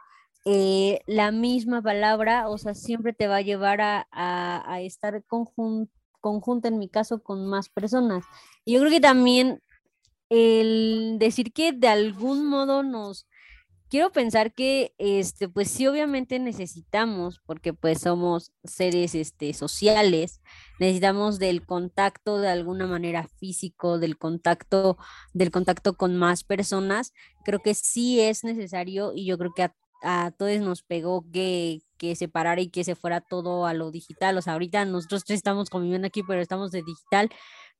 eh, 0.45 0.99
la 1.07 1.31
misma 1.31 1.81
palabra, 1.81 2.49
o 2.49 2.57
sea, 2.59 2.75
siempre 2.75 3.13
te 3.13 3.27
va 3.27 3.37
a 3.37 3.41
llevar 3.41 3.81
a, 3.81 4.07
a, 4.11 4.71
a 4.71 4.81
estar 4.81 5.23
conjunta, 5.25 6.67
en 6.67 6.77
mi 6.77 6.87
caso, 6.87 7.23
con 7.23 7.47
más 7.47 7.69
personas. 7.69 8.25
Y 8.63 8.73
yo 8.73 8.79
creo 8.81 8.91
que 8.91 9.01
también 9.01 9.61
el 10.29 11.17
decir 11.19 11.51
que 11.51 11.71
de 11.71 11.87
algún 11.87 12.47
modo 12.47 12.83
nos 12.83 13.27
quiero 13.95 14.11
pensar 14.11 14.53
que, 14.53 14.93
este, 14.97 15.47
pues 15.47 15.71
sí, 15.71 15.87
obviamente 15.87 16.37
necesitamos, 16.37 17.39
porque 17.45 17.73
pues 17.73 18.01
somos 18.01 18.51
seres, 18.65 19.15
este, 19.15 19.53
sociales, 19.53 20.41
necesitamos 20.81 21.39
del 21.39 21.65
contacto 21.65 22.41
de 22.41 22.49
alguna 22.49 22.87
manera 22.87 23.25
físico, 23.39 23.97
del 23.97 24.17
contacto, 24.17 24.97
del 25.33 25.49
contacto 25.49 25.93
con 25.95 26.17
más 26.17 26.43
personas. 26.43 27.13
Creo 27.45 27.59
que 27.61 27.73
sí 27.73 28.19
es 28.19 28.43
necesario 28.43 29.13
y 29.15 29.25
yo 29.25 29.37
creo 29.37 29.53
que 29.53 29.69
a, 30.03 30.31
todos 30.37 30.59
nos 30.59 30.83
pegó 30.83 31.23
que, 31.31 31.79
que 31.97 32.17
separara 32.17 32.59
y 32.59 32.67
que 32.67 32.83
se 32.83 32.95
fuera 32.95 33.21
todo 33.21 33.65
a 33.65 33.73
lo 33.73 33.91
digital. 33.91 34.37
O 34.37 34.41
sea, 34.41 34.53
ahorita 34.53 34.83
nosotros 34.83 35.23
estamos 35.29 35.69
conviviendo 35.69 36.07
aquí, 36.07 36.21
pero 36.21 36.41
estamos 36.41 36.71
de 36.71 36.83
digital, 36.83 37.29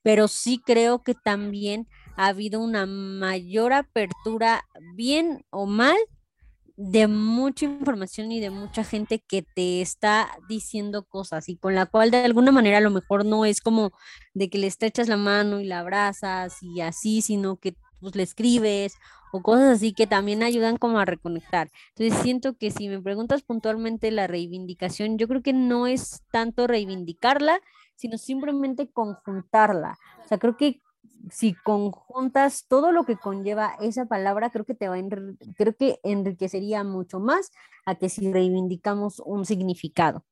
pero 0.06 0.28
sí 0.28 0.62
creo 0.64 1.02
que 1.02 1.16
también 1.16 1.88
ha 2.16 2.28
habido 2.28 2.60
una 2.60 2.86
mayor 2.86 3.74
apertura, 3.74 4.64
bien 4.94 5.44
o 5.50 5.66
mal, 5.66 5.98
de 6.78 7.08
mucha 7.08 7.66
información 7.66 8.32
y 8.32 8.40
de 8.40 8.52
mucha 8.52 8.84
gente 8.84 9.24
que 9.28 9.44
te 9.56 9.82
está 9.82 10.30
diciendo 10.48 11.06
cosas 11.06 11.50
y 11.50 11.58
con 11.58 11.74
la 11.74 11.88
cual 11.88 12.12
de 12.12 12.18
alguna 12.18 12.52
manera 12.52 12.78
a 12.78 12.82
lo 12.82 12.92
mejor 12.92 13.26
no 13.26 13.46
es 13.46 13.62
como 13.62 13.94
de 14.36 14.48
que 14.48 14.60
le 14.60 14.68
estrechas 14.68 15.08
la 15.08 15.18
mano 15.18 15.60
y 15.60 15.66
la 15.66 15.80
abrazas 15.80 16.62
y 16.62 16.82
así, 16.82 17.24
sino 17.24 17.56
que 17.56 17.76
pues 18.00 18.16
le 18.16 18.22
escribes 18.22 18.94
o 19.32 19.42
cosas 19.42 19.78
así 19.78 19.92
que 19.92 20.06
también 20.06 20.44
ayudan 20.44 20.78
como 20.78 21.00
a 21.00 21.06
reconectar. 21.06 21.72
Entonces 21.96 22.22
siento 22.22 22.56
que 22.60 22.70
si 22.70 22.90
me 22.90 23.02
preguntas 23.02 23.42
puntualmente 23.42 24.12
la 24.12 24.28
reivindicación, 24.28 25.18
yo 25.18 25.28
creo 25.28 25.42
que 25.42 25.54
no 25.54 25.88
es 25.88 26.22
tanto 26.32 26.68
reivindicarla, 26.68 27.60
sino 27.96 28.18
simplemente 28.18 28.90
conjuntarla. 28.92 29.98
O 30.24 30.28
sea, 30.28 30.38
creo 30.38 30.58
que 30.58 30.82
si 31.32 31.54
conjuntas 31.54 32.66
todo 32.68 32.92
lo 32.92 33.06
que 33.06 33.18
conlleva 33.18 33.76
esa 33.82 34.06
palabra, 34.06 34.50
creo 34.50 34.66
que 34.66 34.76
te 34.76 34.88
va 34.88 34.96
a 34.96 35.02
creo 35.58 35.76
que 35.76 36.00
enriquecería 36.04 36.84
mucho 36.84 37.20
más 37.20 37.52
a 37.86 37.96
que 37.96 38.10
si 38.10 38.32
reivindicamos 38.32 39.22
un 39.26 39.46
significado. 39.46 40.24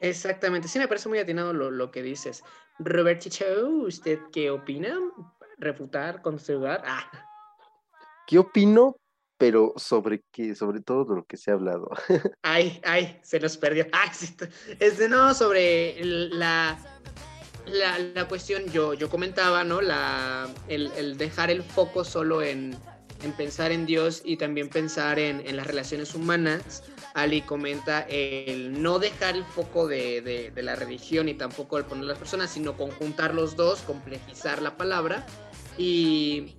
Exactamente, 0.00 0.68
sí 0.68 0.78
me 0.78 0.88
parece 0.88 1.08
muy 1.08 1.18
atinado 1.18 1.54
lo, 1.54 1.90
que 1.90 2.02
dices. 2.02 2.44
Robert 2.78 3.20
Chicho, 3.20 3.68
¿usted 3.86 4.18
qué 4.32 4.50
opina? 4.50 4.98
¿Refutar, 5.56 6.20
construir? 6.20 6.80
Ah. 6.84 7.10
¿Qué 8.26 8.38
opino? 8.38 8.96
Pero 9.44 9.74
sobre 9.76 10.24
qué, 10.32 10.54
sobre 10.54 10.80
todo 10.80 11.14
lo 11.14 11.26
que 11.26 11.36
se 11.36 11.50
ha 11.50 11.54
hablado. 11.54 11.90
Ay, 12.42 12.80
ay, 12.82 13.20
se 13.22 13.38
nos 13.38 13.58
perdió. 13.58 13.86
Ay, 13.92 14.08
es 14.80 14.96
de 14.96 15.06
no, 15.06 15.34
sobre 15.34 16.02
la, 16.02 16.78
la, 17.66 17.98
la, 17.98 18.26
cuestión, 18.26 18.64
yo, 18.72 18.94
yo 18.94 19.10
comentaba, 19.10 19.62
¿no? 19.62 19.82
La, 19.82 20.48
el, 20.68 20.90
el 20.96 21.18
dejar 21.18 21.50
el 21.50 21.62
foco 21.62 22.04
solo 22.04 22.40
en, 22.40 22.74
en, 23.22 23.32
pensar 23.32 23.70
en 23.70 23.84
Dios 23.84 24.22
y 24.24 24.38
también 24.38 24.70
pensar 24.70 25.18
en, 25.18 25.46
en, 25.46 25.58
las 25.58 25.66
relaciones 25.66 26.14
humanas. 26.14 26.82
Ali 27.12 27.42
comenta 27.42 28.00
el 28.08 28.80
no 28.82 28.98
dejar 28.98 29.36
el 29.36 29.44
foco 29.44 29.86
de, 29.86 30.22
de, 30.22 30.52
de 30.52 30.62
la 30.62 30.74
religión 30.74 31.28
y 31.28 31.34
tampoco 31.34 31.76
el 31.76 31.84
poner 31.84 32.04
las 32.04 32.16
personas, 32.16 32.50
sino 32.50 32.78
conjuntar 32.78 33.34
los 33.34 33.56
dos, 33.56 33.82
complejizar 33.82 34.62
la 34.62 34.78
palabra. 34.78 35.26
Y 35.76 36.54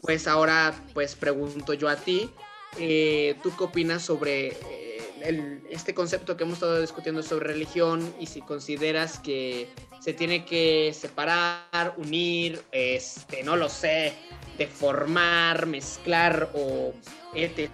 pues 0.00 0.26
ahora 0.26 0.74
pues 0.94 1.14
pregunto 1.14 1.74
yo 1.74 1.88
a 1.88 1.96
ti, 1.96 2.30
eh, 2.78 3.36
¿tú 3.42 3.52
qué 3.56 3.64
opinas 3.64 4.02
sobre 4.02 4.48
eh, 4.48 5.62
este 5.70 5.94
concepto 5.94 6.36
que 6.36 6.44
hemos 6.44 6.54
estado 6.54 6.80
discutiendo 6.80 7.22
sobre 7.22 7.48
religión 7.48 8.14
y 8.20 8.26
si 8.26 8.40
consideras 8.40 9.18
que 9.18 9.68
se 10.00 10.12
tiene 10.12 10.44
que 10.44 10.92
separar, 10.94 11.94
unir, 11.96 12.62
este, 12.72 13.42
no 13.42 13.56
lo 13.56 13.68
sé, 13.68 14.14
deformar, 14.58 15.66
mezclar 15.66 16.50
o 16.54 16.92
etc. 17.34 17.70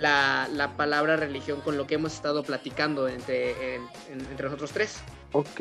La, 0.00 0.48
la 0.52 0.76
palabra 0.76 1.16
religión 1.16 1.60
con 1.60 1.76
lo 1.76 1.86
que 1.86 1.94
hemos 1.94 2.14
estado 2.14 2.42
platicando 2.42 3.08
entre, 3.08 3.76
en, 3.76 3.82
en, 4.10 4.20
entre 4.30 4.46
nosotros 4.46 4.72
tres? 4.72 4.96
Ok, 5.32 5.60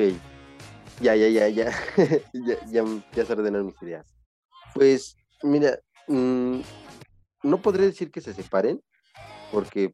ya, 1.02 1.16
ya, 1.16 1.28
ya, 1.28 1.48
ya, 1.48 1.72
ya, 2.34 2.66
ya, 2.68 2.84
ya 3.16 3.26
se 3.26 3.34
ordenaron 3.34 3.68
mis 3.68 3.82
ideas. 3.82 4.19
Pues 4.74 5.16
Mira, 5.42 5.80
mmm, 6.08 6.60
no 7.44 7.62
podré 7.62 7.86
decir 7.86 8.12
que 8.12 8.20
se 8.20 8.34
separen, 8.34 8.82
porque 9.54 9.94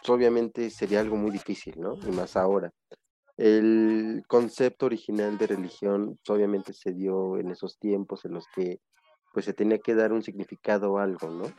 pues, 0.00 0.10
obviamente 0.10 0.70
sería 0.70 1.00
algo 1.00 1.16
muy 1.16 1.32
difícil, 1.32 1.74
¿no? 1.80 1.98
Y 2.06 2.12
más 2.12 2.36
ahora. 2.36 2.72
El 3.36 4.22
concepto 4.28 4.86
original 4.86 5.36
de 5.38 5.48
religión 5.48 6.18
pues, 6.24 6.36
obviamente 6.36 6.72
se 6.72 6.92
dio 6.92 7.36
en 7.36 7.50
esos 7.50 7.78
tiempos 7.78 8.24
en 8.24 8.32
los 8.32 8.46
que 8.54 8.80
pues 9.34 9.44
se 9.44 9.52
tenía 9.52 9.78
que 9.78 9.94
dar 9.94 10.12
un 10.12 10.22
significado 10.22 10.98
algo, 10.98 11.28
¿no? 11.28 11.52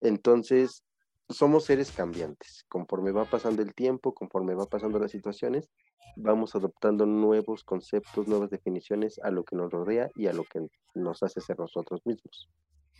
Entonces, 0.00 0.82
somos 1.28 1.64
seres 1.64 1.92
cambiantes. 1.92 2.64
Conforme 2.68 3.12
va 3.12 3.24
pasando 3.24 3.62
el 3.62 3.74
tiempo, 3.74 4.14
conforme 4.14 4.54
va 4.54 4.66
pasando 4.66 4.98
las 4.98 5.10
situaciones, 5.10 5.68
vamos 6.16 6.54
adoptando 6.54 7.06
nuevos 7.06 7.64
conceptos, 7.64 8.28
nuevas 8.28 8.50
definiciones 8.50 9.18
a 9.22 9.30
lo 9.30 9.44
que 9.44 9.56
nos 9.56 9.70
rodea 9.70 10.08
y 10.14 10.26
a 10.28 10.32
lo 10.32 10.44
que 10.44 10.66
nos 10.94 11.22
hace 11.22 11.40
ser 11.40 11.58
nosotros 11.58 12.00
mismos. 12.04 12.48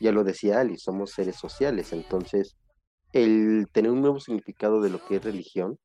Ya 0.01 0.13
lo 0.13 0.25
decía 0.25 0.61
Ali, 0.61 0.77
somos 0.77 1.13
seres 1.13 1.37
sociales, 1.37 1.93
entonces 1.93 2.57
el 3.13 3.67
tener 3.73 3.91
un 3.91 4.03
nuevo 4.03 4.21
significado 4.21 4.83
de 4.83 4.91
lo 4.91 5.03
que 5.05 5.17
es 5.17 5.25
religión, 5.25 5.79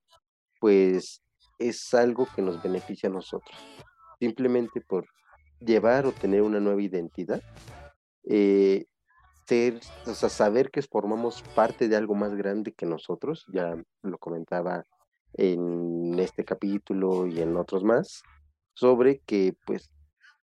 pues 0.59 1.21
es 1.59 1.93
algo 1.93 2.27
que 2.35 2.41
nos 2.41 2.61
beneficia 2.61 3.07
a 3.07 3.13
nosotros. 3.13 3.57
Simplemente 4.19 4.81
por 4.81 5.05
llevar 5.59 6.05
o 6.05 6.11
tener 6.11 6.41
una 6.41 6.59
nueva 6.59 6.81
identidad, 6.81 7.41
eh, 8.23 8.85
ser, 9.51 9.81
o 10.05 10.13
sea, 10.13 10.29
saber 10.29 10.71
que 10.71 10.81
formamos 10.81 11.43
parte 11.53 11.89
de 11.89 11.97
algo 11.97 12.15
más 12.15 12.33
grande 12.35 12.71
que 12.71 12.85
nosotros, 12.85 13.45
ya 13.51 13.75
lo 14.01 14.17
comentaba 14.17 14.85
en 15.33 16.17
este 16.19 16.45
capítulo 16.45 17.27
y 17.27 17.41
en 17.41 17.57
otros 17.57 17.83
más, 17.83 18.23
sobre 18.73 19.19
que 19.19 19.53
pues 19.65 19.91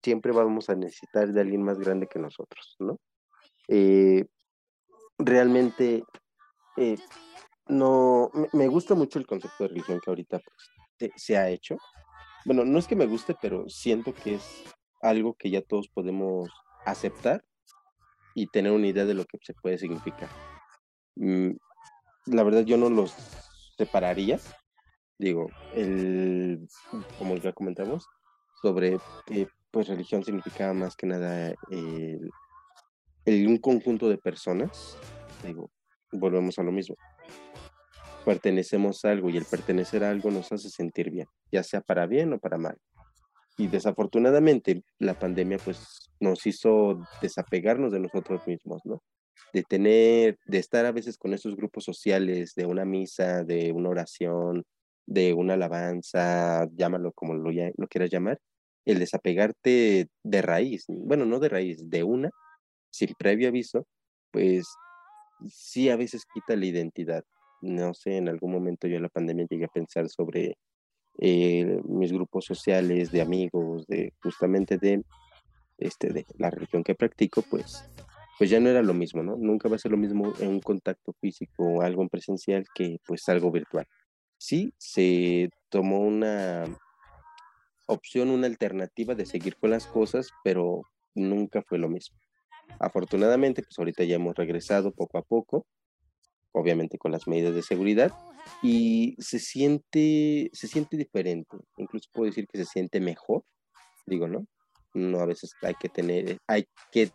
siempre 0.01 0.30
vamos 0.30 0.70
a 0.70 0.76
necesitar 0.76 1.32
de 1.32 1.40
alguien 1.40 1.64
más 1.64 1.80
grande 1.80 2.07
que 2.07 2.20
nosotros, 2.20 2.76
¿no? 2.78 3.01
Eh, 3.66 4.26
realmente 5.18 6.05
eh, 6.76 6.97
no, 7.66 8.30
me 8.53 8.68
gusta 8.68 8.95
mucho 8.95 9.18
el 9.18 9.26
concepto 9.26 9.64
de 9.64 9.70
religión 9.70 9.99
que 10.05 10.11
ahorita 10.11 10.38
pues, 10.38 11.11
se 11.16 11.36
ha 11.36 11.51
hecho. 11.51 11.78
Bueno, 12.45 12.64
no 12.64 12.78
es 12.78 12.86
que 12.86 12.95
me 12.95 13.07
guste, 13.07 13.34
pero 13.42 13.68
siento 13.68 14.14
que 14.14 14.36
es 14.36 14.62
algo 15.03 15.34
que 15.34 15.51
ya 15.51 15.62
todos 15.62 15.88
podemos 15.88 16.49
aceptar 16.86 17.42
y 18.35 18.49
tener 18.49 18.72
una 18.72 18.89
idea 18.89 19.05
de 19.05 19.14
lo 19.14 19.24
que 19.24 19.39
se 19.41 19.55
puede 19.55 19.78
significar. 19.78 20.28
Mm, 21.16 21.53
la 22.26 22.43
verdad 22.43 22.64
yo 22.64 22.76
no 22.76 22.91
los 22.91 23.14
separaría. 23.76 24.39
Digo, 25.18 25.49
el, 25.74 26.66
como 27.18 27.37
ya 27.37 27.53
comentamos, 27.53 28.07
sobre 28.61 28.99
eh, 29.30 29.47
pues 29.70 29.89
religión 29.89 30.24
significaba 30.24 30.74
más 30.74 30.97
que 30.97 31.07
nada 31.07 31.55
el, 31.70 32.30
el, 33.24 33.47
un 33.47 33.59
conjunto 33.59 34.09
de 34.09 34.18
personas. 34.18 34.99
Digo, 35.45 35.70
volvemos 36.11 36.59
a 36.59 36.62
lo 36.62 36.72
mismo. 36.72 36.97
Pertenecemos 38.24 39.05
a 39.05 39.11
algo 39.11 39.30
y 39.30 39.37
el 39.37 39.45
pertenecer 39.45 40.03
a 40.03 40.11
algo 40.11 40.30
nos 40.30 40.51
hace 40.51 40.70
sentir 40.70 41.11
bien, 41.11 41.28
ya 41.53 41.62
sea 41.62 41.80
para 41.80 42.07
bien 42.07 42.32
o 42.32 42.39
para 42.39 42.59
mal. 42.59 42.78
Y 43.57 43.68
desafortunadamente 43.68 44.82
la 44.99 45.14
pandemia 45.14 45.59
pues 45.59 46.04
nos 46.25 46.47
hizo 46.47 47.01
desapegarnos 47.20 47.93
de 47.93 48.01
nosotros 48.01 48.47
mismos, 48.47 48.83
¿no? 48.85 49.03
De 49.53 49.62
tener, 49.62 50.39
de 50.47 50.59
estar 50.59 50.85
a 50.87 50.93
veces 50.93 51.16
con 51.16 51.35
esos 51.35 51.55
grupos 51.55 51.85
sociales, 51.85 52.55
de 52.55 52.66
una 52.66 52.85
misa, 52.85 53.45
de 53.45 53.72
una 53.72 53.91
oración, 53.91 54.64
de 55.07 55.35
una 55.35 55.55
alabanza, 55.55 56.66
llámalo 56.75 57.12
como 57.12 57.35
lo, 57.35 57.51
quieras 57.89 58.11
llamar, 58.11 58.39
el 58.85 58.99
desapegarte 58.99 60.09
de 60.22 60.43
raíz, 60.43 60.85
bueno, 60.89 61.25
no 61.25 61.39
de 61.39 61.49
raíz, 61.49 61.89
de 61.89 62.03
una, 62.03 62.31
sin 62.91 63.14
previo 63.18 63.49
aviso, 63.49 63.87
pues 64.31 64.66
sí 65.49 65.91
a 65.91 65.97
veces 65.97 66.25
quita 66.33 66.57
la 66.57 66.66
identidad. 66.66 67.25
No 67.61 67.95
sé, 67.95 68.16
en 68.16 68.29
algún 68.29 68.53
momento 68.53 68.87
yo 68.87 68.97
en 68.97 69.03
la 69.03 69.09
pandemia 69.09 69.47
llegué 69.49 69.64
a 69.64 69.68
pensar 69.68 70.09
sobre 70.09 70.57
eh, 71.18 71.81
mis 71.85 72.12
grupos 72.12 72.45
sociales 72.45 73.11
de 73.11 73.22
amigos, 73.22 73.87
de 73.87 74.12
justamente 74.22 74.79
de, 74.79 75.03
este, 75.79 76.12
de 76.12 76.27
la 76.39 76.51
religión 76.51 76.85
que 76.85 76.95
practico, 76.95 77.43
pues, 77.43 77.85
pues 78.39 78.51
ya 78.51 78.61
no 78.61 78.68
era 78.68 78.83
lo 78.83 78.95
mismo, 78.95 79.22
¿no? 79.22 79.37
Nunca 79.37 79.68
va 79.68 79.77
a 79.77 79.79
ser 79.79 79.91
lo 79.91 79.97
mismo 79.97 80.33
en 80.41 80.49
un 80.49 80.61
contacto 80.61 81.12
físico 81.20 81.64
o 81.64 81.83
algo 81.83 82.03
en 82.03 82.09
presencial 82.09 82.66
que 82.75 82.99
pues 83.07 83.29
algo 83.29 83.51
virtual. 83.51 83.87
Sí, 84.39 84.75
se 84.77 85.51
tomó 85.68 86.01
una 86.01 86.64
opción, 87.87 88.31
una 88.31 88.47
alternativa 88.47 89.14
de 89.14 89.27
seguir 89.27 89.57
con 89.57 89.70
las 89.70 89.87
cosas, 89.87 90.31
pero 90.43 90.83
nunca 91.14 91.62
fue 91.62 91.79
lo 91.79 91.89
mismo. 91.89 92.18
Afortunadamente, 92.79 93.62
pues 93.62 93.79
ahorita 93.79 94.05
ya 94.05 94.16
hemos 94.16 94.35
regresado 94.35 94.93
poco 94.93 95.18
a 95.18 95.22
poco, 95.22 95.66
obviamente 96.53 96.99
con 96.99 97.12
las 97.12 97.27
medidas 97.27 97.55
de 97.55 97.62
seguridad, 97.62 98.12
y 98.62 99.16
se 99.18 99.39
siente, 99.39 100.51
se 100.53 100.68
siente 100.68 100.97
diferente, 100.97 101.57
incluso 101.77 102.09
puedo 102.12 102.27
decir 102.27 102.47
que 102.47 102.59
se 102.59 102.64
siente 102.64 103.01
mejor, 103.01 103.45
digo, 104.07 104.29
¿no? 104.29 104.47
No 104.95 105.20
a 105.20 105.26
veces 105.26 105.55
hay 105.62 105.74
que 105.74 105.88
tener, 105.88 106.38
hay 106.47 106.66
que 106.90 107.11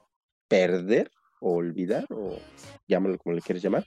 perder 0.48 1.12
o 1.40 1.54
olvidar, 1.54 2.06
o 2.10 2.38
llámalo 2.88 3.18
como 3.18 3.36
le 3.36 3.42
quieres 3.42 3.64
llamar, 3.64 3.86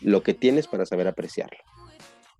lo 0.00 0.22
que 0.22 0.34
tienes 0.34 0.66
para 0.66 0.86
saber 0.86 1.06
apreciarlo. 1.06 1.58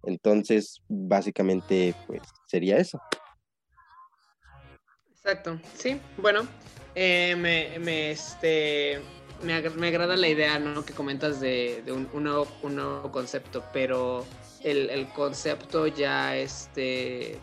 Entonces, 0.02 0.82
básicamente, 0.88 1.94
pues 2.06 2.22
sería 2.46 2.78
eso. 2.78 3.00
Exacto, 5.10 5.60
sí, 5.74 6.00
bueno, 6.16 6.46
eh, 6.94 7.36
me, 7.36 7.78
me, 7.80 8.12
este, 8.12 9.00
me, 9.42 9.60
me, 9.70 9.88
agrada 9.88 10.16
la 10.16 10.28
idea 10.28 10.58
¿no? 10.58 10.84
que 10.84 10.94
comentas 10.94 11.40
de, 11.40 11.82
de 11.84 11.92
un, 11.92 12.08
nuevo, 12.12 12.48
un, 12.62 12.76
nuevo, 12.76 13.12
concepto, 13.12 13.64
pero 13.72 14.24
el, 14.62 14.88
el, 14.90 15.08
concepto 15.08 15.86
ya, 15.86 16.36
este, 16.36 17.38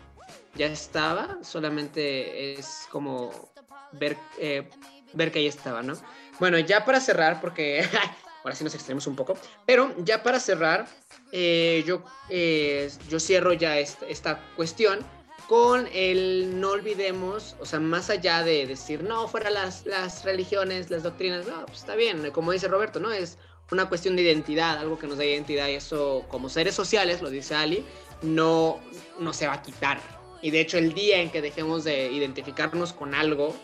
ya 0.56 0.66
estaba, 0.66 1.38
solamente 1.42 2.54
es 2.54 2.86
como 2.90 3.52
ver, 3.92 4.16
eh, 4.38 4.68
ver 5.12 5.32
que 5.32 5.40
ahí 5.40 5.46
estaba, 5.46 5.82
¿no? 5.82 5.94
Bueno, 6.38 6.58
ya 6.58 6.84
para 6.84 7.00
cerrar, 7.00 7.40
porque 7.40 7.84
ahora 8.44 8.54
sí 8.54 8.64
nos 8.64 8.74
extendemos 8.74 9.06
un 9.06 9.16
poco, 9.16 9.38
pero 9.64 9.94
ya 9.98 10.22
para 10.22 10.40
cerrar, 10.40 10.86
eh, 11.32 11.84
yo, 11.86 12.04
eh, 12.28 12.90
yo 13.08 13.20
cierro 13.20 13.52
ya 13.52 13.78
esta, 13.78 14.06
esta 14.06 14.40
cuestión 14.56 15.00
con 15.48 15.88
el 15.92 16.60
no 16.60 16.70
olvidemos, 16.70 17.56
o 17.60 17.66
sea, 17.66 17.78
más 17.78 18.10
allá 18.10 18.42
de 18.42 18.66
decir, 18.66 19.04
no, 19.04 19.28
fuera 19.28 19.48
las, 19.50 19.86
las 19.86 20.24
religiones, 20.24 20.90
las 20.90 21.04
doctrinas, 21.04 21.46
no, 21.46 21.64
pues 21.66 21.78
está 21.78 21.94
bien, 21.94 22.30
como 22.32 22.50
dice 22.52 22.66
Roberto, 22.66 22.98
¿no? 22.98 23.12
Es 23.12 23.38
una 23.70 23.88
cuestión 23.88 24.16
de 24.16 24.22
identidad, 24.22 24.78
algo 24.78 24.98
que 24.98 25.06
nos 25.06 25.18
da 25.18 25.24
identidad 25.24 25.68
y 25.68 25.74
eso 25.74 26.24
como 26.28 26.48
seres 26.48 26.74
sociales, 26.74 27.22
lo 27.22 27.30
dice 27.30 27.54
Ali, 27.54 27.84
no, 28.22 28.80
no 29.18 29.32
se 29.32 29.46
va 29.46 29.54
a 29.54 29.62
quitar. 29.62 30.15
Y 30.42 30.50
de 30.50 30.60
hecho 30.60 30.78
el 30.78 30.94
día 30.94 31.20
en 31.20 31.30
que 31.30 31.40
dejemos 31.42 31.84
de 31.84 32.12
identificarnos 32.12 32.92
con 32.92 33.14
algo 33.14 33.54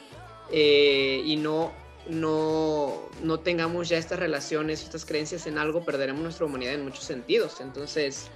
eh, 0.51 1.23
y 1.25 1.37
no, 1.37 1.73
no, 2.09 3.09
no 3.23 3.41
tengamos 3.41 3.89
ya 3.89 3.99
estas 3.99 4.19
relaciones, 4.19 4.83
estas 4.83 5.05
creencias 5.05 5.47
en 5.47 5.59
algo, 5.59 5.85
perderemos 5.85 6.23
nuestra 6.23 6.47
humanidad 6.47 6.75
en 6.75 6.85
muchos 6.85 7.05
sentidos. 7.05 7.61
Entonces 7.61 8.31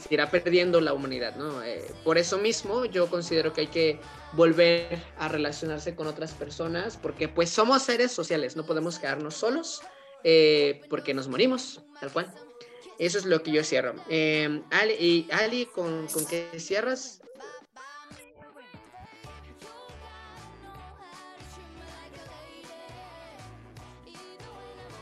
se 0.00 0.14
irá 0.14 0.30
perdiendo 0.30 0.80
la 0.80 0.94
humanidad, 0.94 1.36
¿no? 1.36 1.62
Eh, 1.62 1.84
por 2.04 2.18
eso 2.18 2.38
mismo 2.38 2.84
yo 2.86 3.08
considero 3.08 3.52
que 3.52 3.62
hay 3.62 3.66
que 3.66 4.00
volver 4.32 5.02
a 5.18 5.28
relacionarse 5.28 5.94
con 5.94 6.06
otras 6.06 6.32
personas 6.32 6.96
porque 6.96 7.28
pues 7.28 7.50
somos 7.50 7.82
seres 7.82 8.12
sociales, 8.12 8.56
no 8.56 8.64
podemos 8.64 8.98
quedarnos 8.98 9.34
solos 9.34 9.82
eh, 10.24 10.80
porque 10.88 11.14
nos 11.14 11.28
morimos, 11.28 11.80
tal 12.00 12.12
cual. 12.12 12.34
Eso 12.98 13.18
es 13.18 13.24
lo 13.24 13.42
que 13.42 13.50
yo 13.50 13.64
cierro. 13.64 13.94
Eh, 14.10 14.62
Ali, 14.70 14.94
y 14.94 15.28
Ali 15.32 15.66
¿con, 15.66 16.06
¿con 16.08 16.26
qué 16.26 16.48
cierras? 16.58 17.22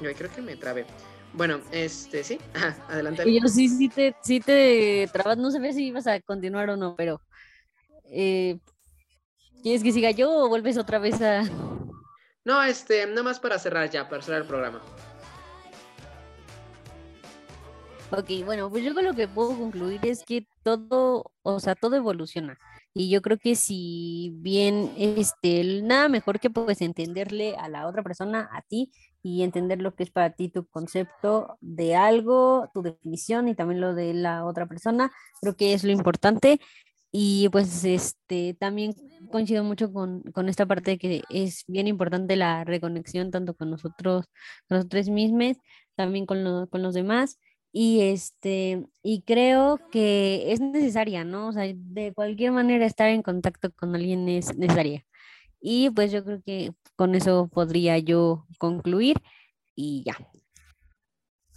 Yo 0.00 0.12
creo 0.14 0.30
que 0.30 0.42
me 0.42 0.56
trabé. 0.56 0.86
Bueno, 1.32 1.60
este, 1.72 2.24
sí, 2.24 2.38
Ajá, 2.54 2.76
adelante. 2.88 3.28
Y 3.28 3.40
yo 3.40 3.48
sí, 3.48 3.68
sí 3.68 3.88
te, 3.88 4.14
sí 4.22 4.40
te 4.40 5.08
trabas, 5.12 5.36
no 5.38 5.50
sé 5.50 5.72
si 5.72 5.86
ibas 5.86 6.06
a 6.06 6.20
continuar 6.20 6.70
o 6.70 6.76
no, 6.76 6.96
pero 6.96 7.20
eh, 8.10 8.58
¿quieres 9.62 9.82
que 9.82 9.92
siga 9.92 10.10
yo 10.10 10.30
o 10.30 10.48
vuelves 10.48 10.78
otra 10.78 10.98
vez 10.98 11.20
a... 11.20 11.42
No, 12.44 12.62
este, 12.62 13.06
nada 13.06 13.24
más 13.24 13.38
para 13.38 13.58
cerrar 13.58 13.90
ya, 13.90 14.08
para 14.08 14.22
cerrar 14.22 14.40
el 14.40 14.48
programa. 14.48 14.80
Ok, 18.10 18.42
bueno, 18.46 18.70
pues 18.70 18.82
yo 18.84 18.94
con 18.94 19.04
lo 19.04 19.12
que 19.12 19.28
puedo 19.28 19.50
concluir 19.50 20.00
es 20.04 20.24
que 20.24 20.46
todo, 20.62 21.30
o 21.42 21.60
sea, 21.60 21.74
todo 21.74 21.96
evoluciona. 21.96 22.58
Y 22.94 23.10
yo 23.10 23.20
creo 23.20 23.36
que 23.36 23.54
si 23.54 24.32
bien, 24.36 24.90
este, 24.96 25.82
nada 25.82 26.08
mejor 26.08 26.40
que 26.40 26.48
pues 26.48 26.80
entenderle 26.80 27.54
a 27.56 27.68
la 27.68 27.86
otra 27.86 28.02
persona, 28.02 28.48
a 28.50 28.62
ti, 28.62 28.90
y 29.22 29.42
entender 29.42 29.80
lo 29.82 29.94
que 29.94 30.04
es 30.04 30.10
para 30.10 30.30
ti 30.34 30.48
tu 30.48 30.66
concepto 30.68 31.58
de 31.60 31.96
algo, 31.96 32.70
tu 32.74 32.82
definición 32.82 33.48
y 33.48 33.54
también 33.54 33.80
lo 33.80 33.94
de 33.94 34.14
la 34.14 34.44
otra 34.44 34.66
persona, 34.66 35.10
creo 35.40 35.56
que 35.56 35.74
es 35.74 35.84
lo 35.84 35.92
importante. 35.92 36.60
Y 37.10 37.48
pues 37.50 37.84
este 37.84 38.54
también 38.60 38.94
coincido 39.30 39.64
mucho 39.64 39.92
con, 39.92 40.22
con 40.32 40.48
esta 40.48 40.66
parte 40.66 40.92
de 40.92 40.98
que 40.98 41.22
es 41.30 41.64
bien 41.66 41.86
importante 41.86 42.36
la 42.36 42.64
reconexión 42.64 43.30
tanto 43.30 43.54
con 43.54 43.70
nosotros, 43.70 44.26
con 44.68 44.76
nosotros 44.78 45.08
mismos, 45.08 45.56
también 45.96 46.26
con, 46.26 46.44
lo- 46.44 46.68
con 46.68 46.82
los 46.82 46.94
demás. 46.94 47.38
Y 47.72 48.00
este, 48.02 48.86
y 49.02 49.22
creo 49.22 49.78
que 49.90 50.52
es 50.52 50.60
necesaria, 50.60 51.24
¿no? 51.24 51.48
O 51.48 51.52
sea, 51.52 51.64
de 51.74 52.12
cualquier 52.14 52.52
manera 52.52 52.86
estar 52.86 53.08
en 53.10 53.22
contacto 53.22 53.70
con 53.72 53.94
alguien 53.94 54.28
es 54.28 54.56
necesaria. 54.56 55.04
Y 55.60 55.90
pues 55.90 56.12
yo 56.12 56.24
creo 56.24 56.42
que 56.42 56.72
con 56.96 57.14
eso 57.14 57.48
podría 57.48 57.98
yo 57.98 58.46
concluir 58.58 59.16
y 59.74 60.04
ya. 60.04 60.16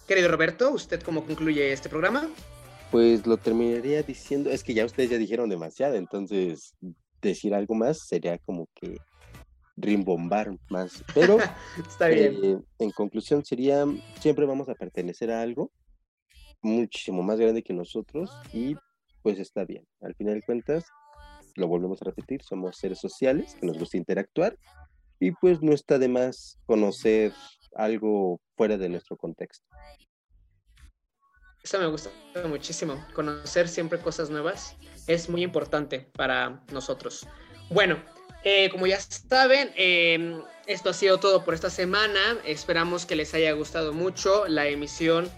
Querido 0.08 0.30
Roberto, 0.30 0.72
¿usted 0.72 1.02
cómo 1.02 1.24
concluye 1.26 1.72
este 1.72 1.90
programa? 1.90 2.30
Pues 2.92 3.26
lo 3.26 3.38
terminaría 3.38 4.04
diciendo, 4.04 4.50
es 4.50 4.64
que 4.64 4.74
ya 4.74 4.86
ustedes 4.86 5.10
ya 5.10 5.18
dijeron 5.18 5.50
demasiado, 5.50 5.96
entonces 5.96 6.76
decir 7.22 7.54
algo 7.54 7.76
más 7.76 8.00
sería 8.08 8.38
como 8.40 8.68
que 8.76 8.98
rimbombar 9.78 10.56
más. 10.70 11.04
Pero 11.14 11.38
Está 11.88 12.08
bien. 12.10 12.38
eh, 12.44 12.58
en 12.80 12.92
conclusión 12.92 13.46
sería, 13.46 13.86
siempre 14.20 14.46
vamos 14.46 14.68
a 14.70 14.76
pertenecer 14.76 15.32
a 15.32 15.42
algo 15.42 15.72
muchísimo 16.62 17.24
más 17.24 17.40
grande 17.40 17.64
que 17.64 17.74
nosotros 17.74 18.32
y 18.54 18.76
pues 19.22 19.40
está 19.40 19.66
bien. 19.66 19.88
Al 20.02 20.16
final 20.16 20.36
de 20.36 20.42
cuentas, 20.42 20.86
lo 21.56 21.68
volvemos 21.68 22.02
a 22.02 22.06
repetir, 22.06 22.44
somos 22.44 22.78
seres 22.78 23.00
sociales 23.00 23.56
que 23.60 23.66
nos 23.66 23.78
gusta 23.78 23.98
interactuar 23.98 24.58
y 25.20 25.32
pues 25.32 25.62
no 25.62 25.74
está 25.74 26.00
de 26.00 26.08
más 26.08 26.58
conocer 26.66 27.34
algo 27.76 28.42
fuera 28.56 28.78
de 28.78 28.90
nuestro 28.90 29.18
contexto. 29.18 29.66
Eso 31.64 31.80
me 31.80 31.86
gusta 31.88 32.10
muchísimo. 32.48 33.06
Conocer 33.14 33.68
siempre 33.68 34.00
cosas 34.00 34.32
nuevas 34.32 34.76
es 35.08 35.30
muy 35.30 35.44
importante 35.44 36.10
para 36.14 36.64
nosotros. 36.72 37.28
Bueno, 37.70 38.04
eh, 38.44 38.70
como 38.72 38.88
ya 38.88 39.00
saben, 39.00 39.72
eh, 39.76 40.42
esto 40.66 40.90
ha 40.90 40.94
sido 40.94 41.20
todo 41.20 41.46
por 41.46 41.54
esta 41.54 41.70
semana. 41.70 42.20
Esperamos 42.46 43.06
que 43.06 43.16
les 43.16 43.34
haya 43.36 43.52
gustado 43.52 43.94
mucho 43.94 44.48
la 44.48 44.68
emisión 44.68 45.30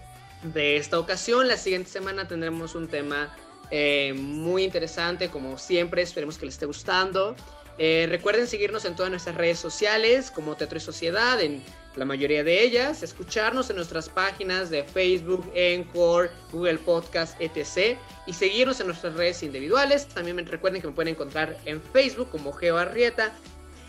de 0.42 0.76
esta 0.76 0.98
ocasión. 0.98 1.46
La 1.46 1.58
siguiente 1.58 1.90
semana 1.90 2.26
tendremos 2.26 2.74
un 2.74 2.88
tema 2.88 3.34
eh, 3.76 4.14
muy 4.14 4.62
interesante, 4.62 5.30
como 5.30 5.58
siempre. 5.58 6.00
Esperemos 6.00 6.38
que 6.38 6.46
les 6.46 6.54
esté 6.54 6.64
gustando. 6.64 7.34
Eh, 7.76 8.06
recuerden 8.08 8.46
seguirnos 8.46 8.84
en 8.84 8.94
todas 8.94 9.10
nuestras 9.10 9.34
redes 9.34 9.58
sociales 9.58 10.30
como 10.30 10.54
Teatro 10.54 10.78
y 10.78 10.80
Sociedad, 10.80 11.40
en 11.40 11.60
la 11.96 12.04
mayoría 12.04 12.44
de 12.44 12.62
ellas, 12.62 13.02
escucharnos 13.02 13.70
en 13.70 13.76
nuestras 13.76 14.08
páginas 14.08 14.70
de 14.70 14.84
Facebook, 14.84 15.50
Encore, 15.56 16.30
Google 16.52 16.78
Podcast, 16.78 17.36
etc. 17.40 17.98
Y 18.28 18.32
seguirnos 18.32 18.78
en 18.78 18.86
nuestras 18.86 19.14
redes 19.14 19.42
individuales. 19.42 20.06
También 20.06 20.46
recuerden 20.46 20.80
que 20.80 20.86
me 20.86 20.94
pueden 20.94 21.14
encontrar 21.14 21.58
en 21.64 21.82
Facebook 21.82 22.30
como 22.30 22.52
GeoArrieta 22.52 23.32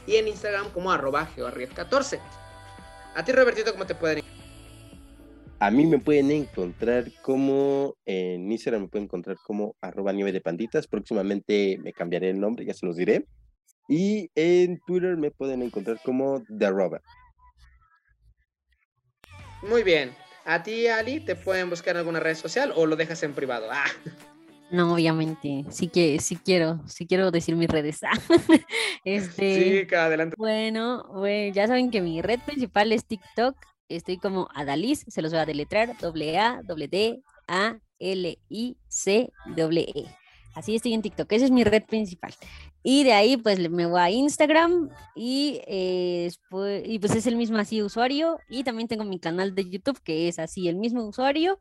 y 0.08 0.16
en 0.16 0.28
Instagram 0.28 0.72
como 0.72 0.92
arroba 0.92 1.30
GeoArriet14. 1.36 2.20
A 3.14 3.24
ti, 3.24 3.32
Robertito, 3.32 3.72
¿cómo 3.72 3.86
te 3.86 3.94
pueden 3.94 4.24
A 5.60 5.72
mí 5.72 5.86
me 5.86 6.00
pueden 6.00 6.32
encontrar 6.32 7.06
como 7.22 7.96
en 8.06 8.52
Instagram 8.52 8.84
me 8.84 8.88
pueden 8.90 9.06
encontrar 9.06 9.38
como 9.46 9.76
arroba 9.82 10.12
nieve 10.12 10.32
de 10.32 10.42
panditas. 10.42 10.86
Próximamente 10.88 11.78
me 11.82 11.94
cambiaré 11.94 12.30
el 12.30 12.40
nombre, 12.40 12.66
ya 12.66 12.74
se 12.74 12.86
los 12.86 12.98
diré. 12.98 13.26
Y 13.88 14.30
en 14.36 14.80
Twitter 14.86 15.16
me 15.16 15.32
pueden 15.32 15.62
encontrar 15.62 16.00
como 16.04 16.44
The 16.60 16.70
Robert. 16.72 17.04
Muy 19.68 19.84
bien. 19.84 20.12
A 20.44 20.62
ti, 20.62 20.88
Ali, 20.88 21.20
¿te 21.22 21.36
pueden 21.36 21.70
buscar 21.70 21.96
en 21.96 22.00
alguna 22.00 22.20
red 22.20 22.36
social 22.36 22.72
o 22.76 22.86
lo 22.86 22.96
dejas 22.96 23.24
en 23.24 23.34
privado? 23.34 23.68
Ah, 23.72 23.86
No, 24.70 24.94
obviamente, 24.94 25.66
sí 25.70 25.88
que 25.88 26.20
sí 26.20 26.36
quiero, 26.36 26.82
sí 26.88 27.08
quiero 27.08 27.32
decir 27.32 27.56
mis 27.56 27.70
redes. 27.70 28.02
Este, 29.06 29.82
sí, 29.82 29.88
que 29.88 29.96
adelante. 29.96 30.36
bueno, 30.38 31.04
bue- 31.14 31.52
ya 31.54 31.68
saben 31.68 31.92
que 31.92 32.02
mi 32.02 32.22
red 32.24 32.40
principal 32.46 32.92
es 32.92 33.06
TikTok. 33.06 33.56
Estoy 33.90 34.18
como 34.18 34.50
Adaliz, 34.54 35.06
se 35.08 35.22
los 35.22 35.32
voy 35.32 35.42
a 35.42 35.46
deletrar, 35.46 35.98
doble 36.00 36.38
A, 36.38 36.62
doble 36.64 36.88
D, 36.88 37.22
A, 37.48 37.78
L, 38.00 38.40
I, 38.50 38.78
C, 38.88 39.32
doble 39.56 39.82
E. 39.82 40.06
Así 40.56 40.76
estoy 40.76 40.94
en 40.94 41.02
TikTok, 41.02 41.32
esa 41.34 41.46
es 41.46 41.52
mi 41.52 41.64
red 41.64 41.84
principal. 41.84 42.34
Y 42.82 43.04
de 43.04 43.14
ahí 43.14 43.36
pues 43.36 43.70
me 43.70 43.86
voy 43.86 44.00
a 44.00 44.10
Instagram 44.10 44.90
y, 45.16 45.60
eh, 45.68 46.32
y 46.86 47.00
pues 47.00 47.16
es 47.16 47.28
el 47.28 47.36
mismo 47.36 47.58
así 47.58 47.82
usuario. 47.82 48.40
Y 48.50 48.64
también 48.64 48.88
tengo 48.88 49.04
mi 49.04 49.20
canal 49.20 49.54
de 49.54 49.70
YouTube 49.70 50.00
que 50.02 50.28
es 50.30 50.40
así 50.40 50.70
el 50.70 50.78
mismo 50.78 51.04
usuario. 51.04 51.60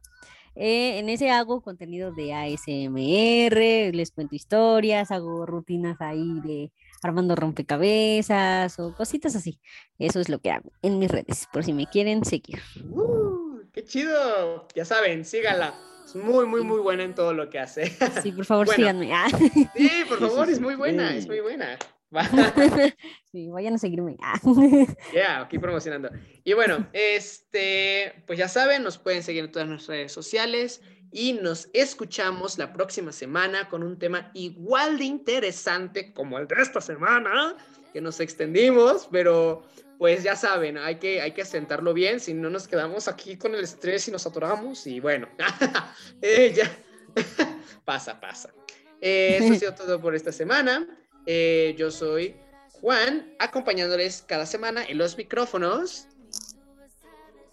Eh, 0.54 0.98
en 0.98 1.08
ese 1.08 1.30
hago 1.30 1.60
contenido 1.62 2.12
de 2.12 2.32
ASMR, 2.32 3.92
les 3.92 4.12
cuento 4.12 4.36
historias, 4.36 5.10
hago 5.10 5.44
rutinas 5.46 6.00
ahí 6.00 6.40
de 6.44 6.70
armando 7.04 7.36
rompecabezas 7.36 8.78
o 8.78 8.94
cositas 8.94 9.36
así. 9.36 9.60
Eso 9.98 10.20
es 10.20 10.28
lo 10.28 10.38
que 10.40 10.50
hago 10.50 10.72
en 10.82 10.98
mis 10.98 11.10
redes, 11.10 11.48
por 11.52 11.64
si 11.64 11.72
me 11.72 11.86
quieren 11.86 12.24
seguir. 12.24 12.60
Uh, 12.90 13.60
¡Qué 13.72 13.84
chido! 13.84 14.66
Ya 14.74 14.84
saben, 14.84 15.24
síganla. 15.24 15.74
Es 16.04 16.14
muy, 16.16 16.46
muy, 16.46 16.62
muy 16.62 16.80
buena 16.80 17.02
en 17.02 17.14
todo 17.14 17.32
lo 17.32 17.48
que 17.48 17.58
hace. 17.58 17.86
Sí, 18.22 18.32
por 18.32 18.44
favor, 18.44 18.66
Bueno. 18.66 18.76
síganme. 18.76 19.12
Ah, 19.14 19.26
Sí, 19.74 19.90
por 20.08 20.18
favor, 20.18 20.48
es 20.50 20.60
muy 20.60 20.74
buena, 20.74 21.14
es 21.16 21.26
muy 21.26 21.40
buena. 21.40 21.78
Sí, 23.32 23.48
vayan 23.50 23.74
a 23.74 23.78
seguirme. 23.78 24.16
Ah. 24.22 24.38
Ya, 25.14 25.40
aquí 25.40 25.58
promocionando. 25.58 26.10
Y 26.44 26.52
bueno, 26.52 26.86
este, 26.92 28.22
pues 28.26 28.38
ya 28.38 28.48
saben, 28.48 28.82
nos 28.84 28.98
pueden 28.98 29.22
seguir 29.22 29.44
en 29.44 29.50
todas 29.52 29.66
nuestras 29.68 29.96
redes 29.96 30.12
sociales 30.12 30.80
y 31.16 31.34
nos 31.34 31.68
escuchamos 31.72 32.58
la 32.58 32.72
próxima 32.72 33.12
semana 33.12 33.68
con 33.68 33.84
un 33.84 33.96
tema 34.00 34.32
igual 34.34 34.98
de 34.98 35.04
interesante 35.04 36.12
como 36.12 36.40
el 36.40 36.48
de 36.48 36.56
esta 36.60 36.80
semana, 36.80 37.56
que 37.92 38.00
nos 38.00 38.18
extendimos, 38.18 39.08
pero 39.12 39.62
pues 39.96 40.24
ya 40.24 40.34
saben, 40.34 40.76
hay 40.76 40.96
que, 40.96 41.22
hay 41.22 41.30
que 41.30 41.42
asentarlo 41.42 41.94
bien, 41.94 42.18
si 42.18 42.34
no 42.34 42.50
nos 42.50 42.66
quedamos 42.66 43.06
aquí 43.06 43.36
con 43.36 43.54
el 43.54 43.62
estrés 43.62 44.08
y 44.08 44.10
nos 44.10 44.26
atoramos 44.26 44.88
y 44.88 44.98
bueno, 44.98 45.28
eh, 46.20 46.52
ya, 46.52 46.68
pasa, 47.84 48.20
pasa. 48.20 48.52
Eh, 49.00 49.38
eso 49.40 49.52
ha 49.52 49.56
sido 49.56 49.74
todo 49.76 50.00
por 50.00 50.16
esta 50.16 50.32
semana. 50.32 50.84
Eh, 51.26 51.76
yo 51.78 51.92
soy 51.92 52.34
Juan, 52.80 53.36
acompañándoles 53.38 54.24
cada 54.26 54.46
semana 54.46 54.84
en 54.84 54.98
los 54.98 55.16
micrófonos. 55.16 56.08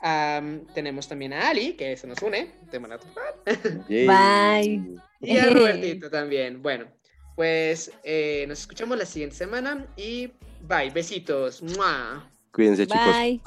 Am, 0.02 0.66
tenemos 0.74 1.08
también 1.08 1.34
a 1.34 1.50
Ali, 1.50 1.74
que 1.74 1.96
se 1.96 2.08
nos 2.08 2.22
une 2.22 2.52
de 2.72 2.80
manera 2.80 3.00
total, 3.00 3.86
Yay. 3.88 4.08
Bye. 4.08 5.00
y 5.22 5.38
a 5.38 5.50
Robertito 5.50 6.10
también. 6.12 6.62
Bueno, 6.62 6.86
pues 7.36 7.92
eh, 8.04 8.46
nos 8.48 8.60
escuchamos 8.60 8.98
la 8.98 9.06
siguiente 9.06 9.36
semana 9.36 9.86
y 9.96 10.32
bye, 10.68 10.90
besitos. 10.90 11.62
¡Mua! 11.62 12.30
Cuídense, 12.52 12.88
chicos. 12.88 13.16
Bye. 13.16 13.42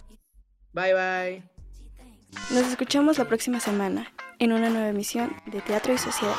Bye, 0.72 0.94
bye. 0.94 1.42
Nos 2.50 2.68
escuchamos 2.70 3.18
la 3.18 3.26
próxima 3.26 3.60
semana 3.60 4.12
en 4.38 4.52
una 4.52 4.70
nueva 4.70 4.88
emisión 4.88 5.34
de 5.46 5.60
Teatro 5.60 5.92
y 5.92 5.98
Sociedad. 5.98 6.34